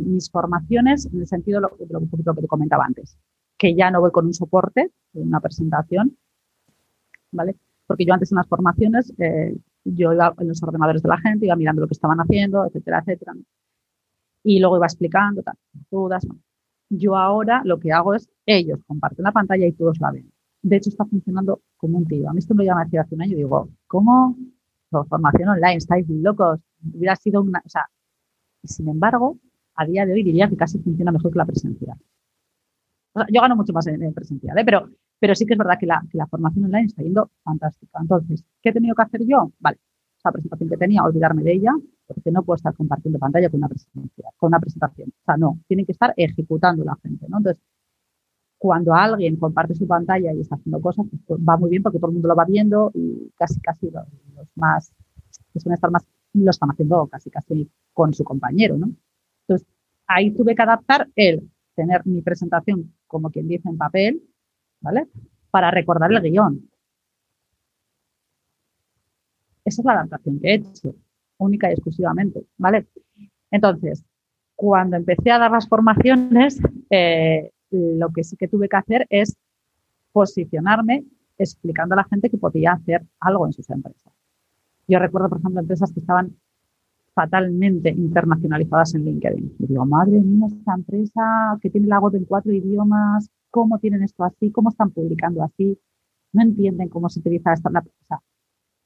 mis 0.00 0.30
formaciones 0.30 1.06
en 1.06 1.20
el 1.20 1.26
sentido 1.26 1.60
de 1.60 1.86
lo, 1.90 2.00
que 2.00 2.40
te 2.40 2.46
comentaba 2.48 2.84
antes, 2.84 3.18
que 3.62 3.76
ya 3.76 3.92
no 3.92 4.00
voy 4.00 4.10
con 4.10 4.26
un 4.26 4.34
soporte, 4.34 4.90
una 5.12 5.38
presentación, 5.38 6.18
¿vale? 7.30 7.54
Porque 7.86 8.04
yo 8.04 8.12
antes 8.12 8.32
en 8.32 8.38
las 8.38 8.48
formaciones, 8.48 9.14
eh, 9.18 9.56
yo 9.84 10.12
iba 10.12 10.34
en 10.36 10.48
los 10.48 10.60
ordenadores 10.64 11.00
de 11.00 11.08
la 11.08 11.18
gente, 11.18 11.46
iba 11.46 11.54
mirando 11.54 11.82
lo 11.82 11.86
que 11.86 11.92
estaban 11.92 12.18
haciendo, 12.18 12.66
etcétera, 12.66 12.98
etcétera. 12.98 13.34
Y 14.42 14.58
luego 14.58 14.78
iba 14.78 14.86
explicando, 14.86 15.44
tal, 15.44 15.54
dudas. 15.92 16.26
Yo 16.88 17.16
ahora 17.16 17.62
lo 17.64 17.78
que 17.78 17.92
hago 17.92 18.14
es, 18.14 18.28
ellos 18.46 18.80
comparten 18.84 19.22
la 19.22 19.30
pantalla 19.30 19.64
y 19.64 19.72
todos 19.74 20.00
la 20.00 20.10
ven. 20.10 20.28
De 20.60 20.76
hecho, 20.78 20.90
está 20.90 21.04
funcionando 21.04 21.60
como 21.76 21.98
un 21.98 22.06
tío. 22.06 22.28
A 22.28 22.32
mí 22.32 22.40
esto 22.40 22.56
me 22.56 22.64
llama 22.64 22.82
hace 22.82 23.14
un 23.14 23.22
año 23.22 23.34
y 23.34 23.36
digo, 23.36 23.68
¿cómo 23.86 24.36
formación 25.08 25.50
online, 25.50 25.76
estáis 25.76 26.08
locos, 26.08 26.58
hubiera 26.92 27.14
sido 27.14 27.42
una, 27.42 27.62
o 27.64 27.68
sea, 27.68 27.86
sin 28.64 28.88
embargo, 28.88 29.38
a 29.76 29.86
día 29.86 30.04
de 30.04 30.14
hoy 30.14 30.24
diría 30.24 30.48
que 30.48 30.56
casi 30.56 30.80
funciona 30.80 31.12
mejor 31.12 31.30
que 31.30 31.38
la 31.38 31.46
presencial. 31.46 31.96
Yo 33.28 33.40
gano 33.40 33.56
mucho 33.56 33.72
más 33.72 33.86
en, 33.86 34.12
presencial, 34.14 34.56
¿eh? 34.58 34.64
pero, 34.64 34.88
pero 35.18 35.34
sí 35.34 35.46
que 35.46 35.54
es 35.54 35.58
verdad 35.58 35.78
que 35.78 35.86
la, 35.86 36.02
formación 36.30 36.64
online 36.64 36.86
está 36.86 37.02
yendo 37.02 37.30
fantástica. 37.42 37.98
Entonces, 38.00 38.44
¿qué 38.62 38.70
he 38.70 38.72
tenido 38.72 38.94
que 38.94 39.02
hacer 39.02 39.22
yo? 39.26 39.52
Vale, 39.58 39.78
esa 40.18 40.32
presentación 40.32 40.68
que 40.68 40.76
tenía, 40.76 41.02
olvidarme 41.02 41.42
de 41.42 41.52
ella, 41.52 41.72
porque 42.06 42.30
no 42.30 42.42
puedo 42.42 42.56
estar 42.56 42.74
compartiendo 42.74 43.18
pantalla 43.18 43.48
con 43.50 43.58
una. 43.58 43.68
Con 44.36 44.48
una 44.48 44.60
presentación. 44.60 45.10
O 45.10 45.24
sea, 45.24 45.36
no, 45.36 45.58
tienen 45.66 45.86
que 45.86 45.92
estar 45.92 46.14
ejecutando 46.16 46.84
la 46.84 46.96
gente. 47.02 47.26
Entonces, 47.26 47.58
cuando 48.58 48.94
alguien 48.94 49.36
comparte 49.36 49.74
su 49.74 49.86
pantalla 49.88 50.32
y 50.32 50.40
está 50.40 50.54
haciendo 50.54 50.80
cosas, 50.80 51.06
pues 51.26 51.40
va 51.40 51.56
muy 51.56 51.70
bien 51.70 51.82
porque 51.82 51.98
todo 51.98 52.10
el 52.10 52.14
mundo 52.14 52.28
lo 52.28 52.36
va 52.36 52.44
viendo 52.44 52.92
y 52.94 53.28
casi, 53.36 53.60
casi 53.60 53.90
los, 53.90 54.06
más, 54.54 54.92
que 55.52 55.58
suelen 55.58 55.74
estar 55.74 55.90
más, 55.90 56.06
lo 56.34 56.50
están 56.50 56.70
haciendo 56.70 57.08
casi, 57.08 57.28
casi 57.28 57.68
con 57.92 58.14
su 58.14 58.22
compañero, 58.22 58.78
¿no? 58.78 58.92
Entonces, 59.48 59.66
ahí 60.06 60.30
tuve 60.30 60.54
que 60.54 60.62
adaptar 60.62 61.08
el 61.16 61.50
tener 61.74 62.06
mi 62.06 62.22
presentación, 62.22 62.94
como 63.06 63.30
quien 63.30 63.48
dice, 63.48 63.68
en 63.68 63.78
papel, 63.78 64.22
¿vale? 64.80 65.08
Para 65.50 65.70
recordar 65.70 66.12
el 66.12 66.22
guion. 66.22 66.68
Esa 69.64 69.82
es 69.82 69.84
la 69.84 69.92
adaptación 69.92 70.40
que 70.40 70.48
he 70.48 70.54
hecho, 70.54 70.94
única 71.38 71.70
y 71.70 71.72
exclusivamente, 71.72 72.44
¿vale? 72.58 72.86
Entonces, 73.50 74.04
cuando 74.56 74.96
empecé 74.96 75.30
a 75.30 75.38
dar 75.38 75.50
las 75.50 75.68
formaciones, 75.68 76.60
eh, 76.90 77.50
lo 77.70 78.10
que 78.12 78.24
sí 78.24 78.36
que 78.36 78.48
tuve 78.48 78.68
que 78.68 78.76
hacer 78.76 79.06
es 79.08 79.36
posicionarme 80.12 81.04
explicando 81.38 81.94
a 81.94 81.96
la 81.96 82.04
gente 82.04 82.30
que 82.30 82.38
podía 82.38 82.72
hacer 82.72 83.02
algo 83.20 83.46
en 83.46 83.52
sus 83.52 83.68
empresas. 83.70 84.12
Yo 84.86 84.98
recuerdo, 84.98 85.28
por 85.28 85.38
ejemplo, 85.38 85.60
empresas 85.60 85.92
que 85.92 86.00
estaban 86.00 86.36
fatalmente 87.14 87.90
internacionalizadas 87.90 88.94
en 88.94 89.04
LinkedIn. 89.04 89.56
Y 89.58 89.66
digo, 89.66 89.84
madre 89.86 90.20
mía, 90.20 90.46
esta 90.46 90.74
empresa 90.74 91.58
que 91.60 91.70
tiene 91.70 91.86
la 91.86 92.00
web 92.00 92.14
en 92.16 92.24
cuatro 92.24 92.52
idiomas, 92.52 93.28
¿cómo 93.50 93.78
tienen 93.78 94.02
esto 94.02 94.24
así? 94.24 94.50
¿Cómo 94.50 94.70
están 94.70 94.90
publicando 94.90 95.42
así? 95.42 95.78
No 96.32 96.42
entienden 96.42 96.88
cómo 96.88 97.08
se 97.08 97.20
utiliza 97.20 97.52
esta... 97.52 97.68
O 97.68 98.04
sea, 98.06 98.20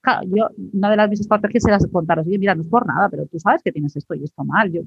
claro, 0.01 0.27
yo, 0.29 0.49
una 0.73 0.91
de 0.91 0.97
las 0.97 1.11
mis 1.11 1.21
estrategias 1.21 1.65
era 1.67 1.79
contaros, 1.91 2.27
oye, 2.27 2.39
mira, 2.39 2.55
no 2.55 2.63
es 2.63 2.69
por 2.69 2.87
nada, 2.87 3.09
pero 3.09 3.27
tú 3.27 3.39
sabes 3.39 3.63
que 3.63 3.73
tienes 3.73 3.97
esto 3.97 4.15
y 4.15 4.25
esto 4.25 4.45
mal. 4.45 4.73
Yo, 4.73 4.83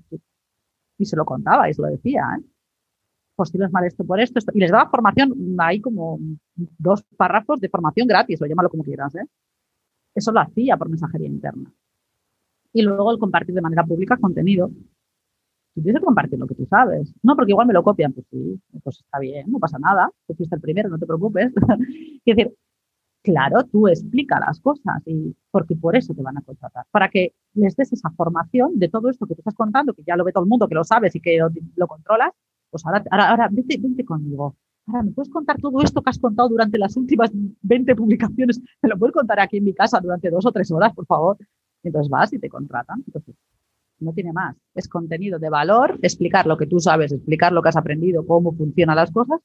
y 0.97 1.05
se 1.05 1.15
lo 1.15 1.25
contaba 1.25 1.69
y 1.69 1.73
se 1.73 1.81
lo 1.81 1.87
decía. 1.87 2.23
¿eh? 2.37 2.43
pues 3.39 3.51
tienes 3.51 3.71
mal 3.71 3.85
esto 3.85 4.03
por 4.03 4.19
esto, 4.19 4.37
Y 4.53 4.59
les 4.59 4.69
daba 4.69 4.89
formación, 4.89 5.33
hay 5.59 5.79
como 5.79 6.19
dos 6.77 7.05
párrafos 7.15 7.61
de 7.61 7.69
formación 7.69 8.05
gratis, 8.05 8.41
o 8.41 8.45
llámalo 8.45 8.69
como 8.69 8.83
quieras. 8.83 9.15
¿eh? 9.15 9.25
Eso 10.13 10.33
lo 10.33 10.41
hacía 10.41 10.75
por 10.75 10.89
mensajería 10.89 11.29
interna. 11.29 11.71
Y 12.73 12.81
luego 12.81 13.11
el 13.11 13.19
compartir 13.19 13.55
de 13.55 13.61
manera 13.61 13.83
pública 13.83 14.17
contenido. 14.17 14.69
Tú 15.75 15.83
tienes 15.83 16.01
que 16.01 16.05
compartir 16.05 16.39
lo 16.39 16.47
que 16.47 16.55
tú 16.55 16.65
sabes. 16.65 17.13
No, 17.23 17.35
porque 17.35 17.51
igual 17.51 17.67
me 17.67 17.73
lo 17.73 17.83
copian. 17.83 18.13
Pues 18.13 18.25
sí, 18.29 18.59
pues 18.83 18.99
está 18.99 19.19
bien, 19.19 19.51
no 19.51 19.59
pasa 19.59 19.77
nada. 19.79 20.11
Tú 20.27 20.35
fuiste 20.35 20.55
el 20.55 20.61
primero, 20.61 20.89
no 20.89 20.97
te 20.97 21.05
preocupes. 21.05 21.51
es 22.25 22.35
decir, 22.35 22.53
claro, 23.23 23.63
tú 23.65 23.87
explica 23.87 24.39
las 24.39 24.59
cosas 24.59 25.01
y 25.05 25.35
porque 25.51 25.75
por 25.75 25.95
eso 25.95 26.13
te 26.13 26.21
van 26.21 26.37
a 26.37 26.41
contratar. 26.41 26.85
Para 26.91 27.09
que 27.09 27.33
les 27.53 27.75
des 27.75 27.93
esa 27.93 28.09
formación 28.11 28.77
de 28.77 28.89
todo 28.89 29.09
esto 29.09 29.25
que 29.25 29.35
tú 29.35 29.41
estás 29.41 29.55
contando, 29.55 29.93
que 29.93 30.03
ya 30.03 30.15
lo 30.15 30.23
ve 30.23 30.31
todo 30.31 30.43
el 30.43 30.49
mundo, 30.49 30.67
que 30.67 30.75
lo 30.75 30.83
sabes 30.83 31.15
y 31.15 31.21
que 31.21 31.39
lo 31.75 31.87
controlas, 31.87 32.33
pues 32.69 32.85
ahora, 32.85 33.03
ahora, 33.11 33.49
vente, 33.51 34.05
conmigo. 34.05 34.55
Ahora, 34.87 35.03
¿me 35.03 35.11
puedes 35.11 35.29
contar 35.29 35.57
todo 35.57 35.81
esto 35.81 36.01
que 36.01 36.09
has 36.09 36.19
contado 36.19 36.49
durante 36.49 36.77
las 36.77 36.95
últimas 36.97 37.31
20 37.61 37.95
publicaciones? 37.95 38.61
¿Me 38.81 38.89
lo 38.89 38.97
puedes 38.97 39.13
contar 39.13 39.39
aquí 39.39 39.57
en 39.57 39.65
mi 39.65 39.73
casa 39.73 39.99
durante 39.99 40.29
dos 40.29 40.45
o 40.45 40.51
tres 40.51 40.71
horas, 40.71 40.93
por 40.93 41.05
favor? 41.05 41.37
Entonces 41.83 42.09
vas 42.09 42.33
y 42.33 42.39
te 42.39 42.49
contratan. 42.49 43.03
Entonces, 43.05 43.35
no 43.99 44.13
tiene 44.13 44.33
más. 44.33 44.55
Es 44.73 44.87
contenido 44.87 45.39
de 45.39 45.49
valor, 45.49 45.99
explicar 46.01 46.47
lo 46.47 46.57
que 46.57 46.67
tú 46.67 46.79
sabes, 46.79 47.11
explicar 47.11 47.51
lo 47.51 47.61
que 47.61 47.69
has 47.69 47.77
aprendido, 47.77 48.25
cómo 48.25 48.53
funcionan 48.53 48.95
las 48.95 49.11
cosas 49.11 49.39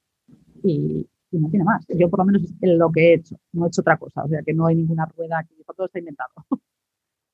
y, 0.63 1.07
no 1.33 1.51
tiene 1.51 1.65
más. 1.65 1.85
Yo 1.89 2.09
por 2.09 2.21
lo 2.21 2.27
menos 2.27 2.43
es 2.43 2.53
lo 2.61 2.93
que 2.93 3.11
he 3.11 3.15
hecho, 3.15 3.37
no 3.53 3.65
he 3.65 3.69
hecho 3.69 3.81
otra 3.81 3.97
cosa. 3.97 4.23
O 4.23 4.29
sea 4.29 4.43
que 4.43 4.55
no 4.55 4.67
hay 4.67 4.77
ninguna 4.77 5.05
rueda 5.07 5.41
aquí, 5.41 5.55
todo 5.77 5.87
está 5.87 5.99
inventado. 5.99 6.31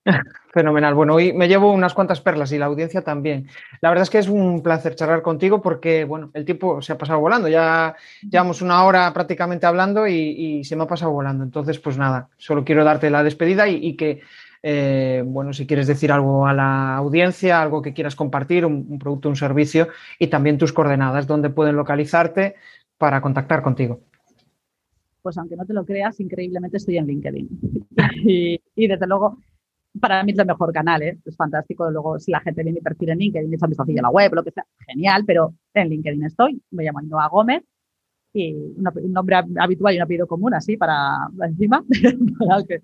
Fenomenal. 0.53 0.95
Bueno, 0.95 1.15
hoy 1.15 1.33
me 1.33 1.49
llevo 1.49 1.73
unas 1.73 1.95
cuantas 1.95 2.21
perlas 2.21 2.51
y 2.53 2.59
la 2.59 2.67
audiencia 2.67 3.03
también. 3.03 3.49
La 3.81 3.91
verdad 3.91 4.03
es 4.03 4.11
que 4.11 4.19
es 4.19 4.29
un 4.29 4.63
placer 4.63 4.95
charlar 4.95 5.23
contigo 5.23 5.61
porque, 5.61 6.05
bueno, 6.05 6.31
el 6.35 6.45
tiempo 6.45 6.81
se 6.81 6.93
ha 6.93 6.99
pasado 6.99 7.21
volando. 7.21 7.49
Ya 7.49 7.95
llevamos 8.23 8.63
una 8.63 8.85
hora 8.85 9.13
prácticamente 9.13 9.67
hablando 9.67 10.07
y, 10.09 10.65
se 10.65 10.77
me 10.77 10.85
ha 10.85 10.87
pasado 10.87 11.13
volando. 11.13 11.45
Entonces, 11.45 11.79
pues 11.79 11.99
nada, 11.99 12.29
solo 12.39 12.65
quiero 12.65 12.85
darte 12.85 13.11
la 13.11 13.23
despedida 13.23 13.69
y, 13.69 13.97
que, 13.97 14.23
eh, 14.63 15.23
bueno, 15.27 15.53
si 15.53 15.67
quieres 15.67 15.87
decir 15.87 16.13
algo 16.13 16.47
a 16.47 16.53
la 16.53 16.97
audiencia, 16.97 17.63
algo 17.63 17.83
que 17.83 17.95
quieras 17.95 18.17
compartir, 18.17 18.67
un, 18.67 18.99
producto, 18.99 19.29
un 19.29 19.37
servicio 19.37 19.89
y 20.19 20.29
también 20.29 20.59
tus 20.59 20.73
coordenadas, 20.73 21.27
donde 21.27 21.51
pueden 21.51 21.77
localizarte 21.77 22.57
para 22.99 23.21
contactar 23.21 23.63
contigo 23.63 24.01
pues 25.23 25.37
aunque 25.39 25.57
no 25.57 25.67
te 25.67 25.75
lo 25.75 25.85
creas, 25.85 26.19
increíblemente 26.21 26.77
estoy 26.77 26.97
en 26.97 27.07
LinkedIn. 27.07 27.49
y, 28.25 28.89
desde 28.89 29.07
luego 29.07 29.39
para 30.01 30.23
mí 30.23 30.33
es 30.33 30.39
el 30.39 30.47
mejor 30.47 30.73
canal, 30.73 31.03
¿eh? 31.03 31.19
es 31.25 31.37
fantástico. 31.37 31.91
Luego, 31.91 32.19
si 32.19 32.31
la 32.31 32.41
gente 32.41 32.63
viene 32.63 32.79
mi 32.79 32.83
perfil 32.83 33.11
en 33.11 33.19
LinkedIn, 33.19 33.53
echa 33.53 33.67
mi 33.67 33.99
a 33.99 34.03
la 34.03 34.11
web, 34.11 34.33
lo 34.35 34.45
que 34.45 34.53
sea, 34.53 34.65
genial, 34.87 35.25
pero 35.27 35.55
en 35.75 35.89
LinkedIn 35.89 36.25
estoy. 36.25 36.63
Me 36.71 36.85
llamo 36.85 37.03
Noa 37.03 37.29
Gómez 37.29 37.65
y 38.33 38.55
un 38.55 39.13
nombre 39.13 39.37
habitual 39.59 39.95
y 39.95 39.97
un 39.97 40.03
apellido 40.03 40.27
común, 40.29 40.55
así, 40.55 40.77
para 40.77 41.29
encima. 41.45 41.85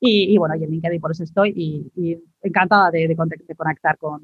y, 0.00 0.38
bueno, 0.38 0.54
y 0.56 0.64
en 0.64 0.70
LinkedIn 0.70 1.00
por 1.00 1.10
eso 1.10 1.24
estoy 1.24 1.52
y, 1.94 2.18
encantada 2.42 2.90
de, 2.90 3.16
conectar 3.56 3.98
con, 3.98 4.22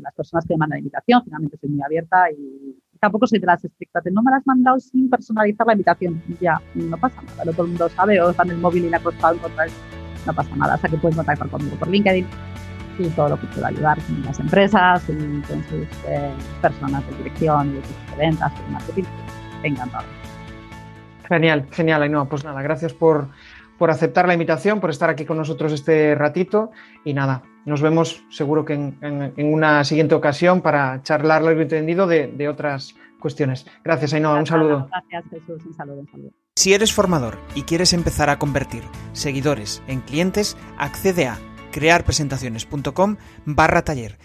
las 0.00 0.14
personas 0.14 0.46
que 0.46 0.54
me 0.54 0.58
mandan 0.58 0.76
la 0.76 0.80
invitación. 0.80 1.22
Finalmente 1.24 1.58
soy 1.58 1.70
muy 1.70 1.82
abierta 1.82 2.30
y 2.30 2.76
tampoco 2.98 3.26
soy 3.26 3.38
de 3.38 3.46
las 3.46 3.64
estrictas. 3.64 4.04
no 4.10 4.22
me 4.22 4.30
las 4.30 4.40
has 4.40 4.46
mandado 4.46 4.80
sin 4.80 5.08
personalizar 5.10 5.66
la 5.66 5.74
invitación. 5.74 6.22
Ya, 6.40 6.60
no 6.74 6.96
pasa 6.96 7.22
nada. 7.22 7.52
todo 7.52 7.62
el 7.62 7.68
mundo 7.68 7.88
sabe 7.90 8.20
o 8.20 8.30
está 8.30 8.42
en 8.44 8.50
el 8.50 8.58
móvil 8.58 8.86
y 8.86 8.90
le 8.90 8.96
ha 8.96 9.00
encontrar 9.00 9.68
no 10.26 10.34
pasa 10.34 10.56
nada. 10.56 10.74
O 10.74 10.78
sea 10.78 10.90
que 10.90 10.96
puedes 10.96 11.16
contactar 11.16 11.48
conmigo 11.48 11.76
por 11.76 11.88
LinkedIn 11.88 12.26
y 12.98 13.08
todo 13.10 13.28
lo 13.30 13.40
que 13.40 13.46
pueda 13.48 13.68
ayudar 13.68 13.98
con 14.02 14.22
las 14.24 14.40
empresas 14.40 15.08
y 15.08 15.40
con 15.42 15.62
sus 15.64 15.86
eh, 16.08 16.32
personas 16.60 17.06
de 17.08 17.16
dirección 17.18 17.70
y 17.70 17.74
de 17.74 18.16
ventas 18.16 18.52
y 18.66 18.72
marketing. 18.72 19.04
Encantado. 19.62 20.04
Genial, 21.28 21.66
genial, 21.70 22.02
Ainhoa. 22.02 22.24
Pues 22.24 22.44
nada, 22.44 22.62
gracias 22.62 22.94
por, 22.94 23.28
por 23.78 23.90
aceptar 23.90 24.26
la 24.26 24.34
invitación, 24.34 24.80
por 24.80 24.90
estar 24.90 25.08
aquí 25.08 25.24
con 25.24 25.36
nosotros 25.36 25.72
este 25.72 26.14
ratito 26.14 26.70
y 27.04 27.14
nada, 27.14 27.42
nos 27.64 27.80
vemos 27.80 28.24
seguro 28.30 28.64
que 28.64 28.74
en, 28.74 29.32
una 29.36 29.84
siguiente 29.84 30.14
ocasión 30.14 30.60
para 30.60 31.02
charlar 31.02 31.42
largo 31.42 31.60
y 31.60 31.62
entendido 31.62 32.06
de, 32.06 32.48
otras 32.48 32.94
cuestiones. 33.20 33.66
Gracias, 33.84 34.14
Ainhoa. 34.14 34.38
Un 34.38 34.46
saludo. 34.46 34.88
Gracias, 34.90 35.24
Jesús. 35.30 35.64
Un 35.66 35.74
saludo, 35.74 36.00
un 36.00 36.08
saludo. 36.08 36.30
Si 36.56 36.74
eres 36.74 36.92
formador 36.92 37.38
y 37.54 37.62
quieres 37.62 37.92
empezar 37.92 38.30
a 38.30 38.38
convertir 38.38 38.82
seguidores 39.12 39.82
en 39.86 40.00
clientes, 40.00 40.56
accede 40.76 41.26
a 41.26 41.38
crearpresentaciones.com 41.70 43.16
barra 43.44 43.82
taller 43.82 44.18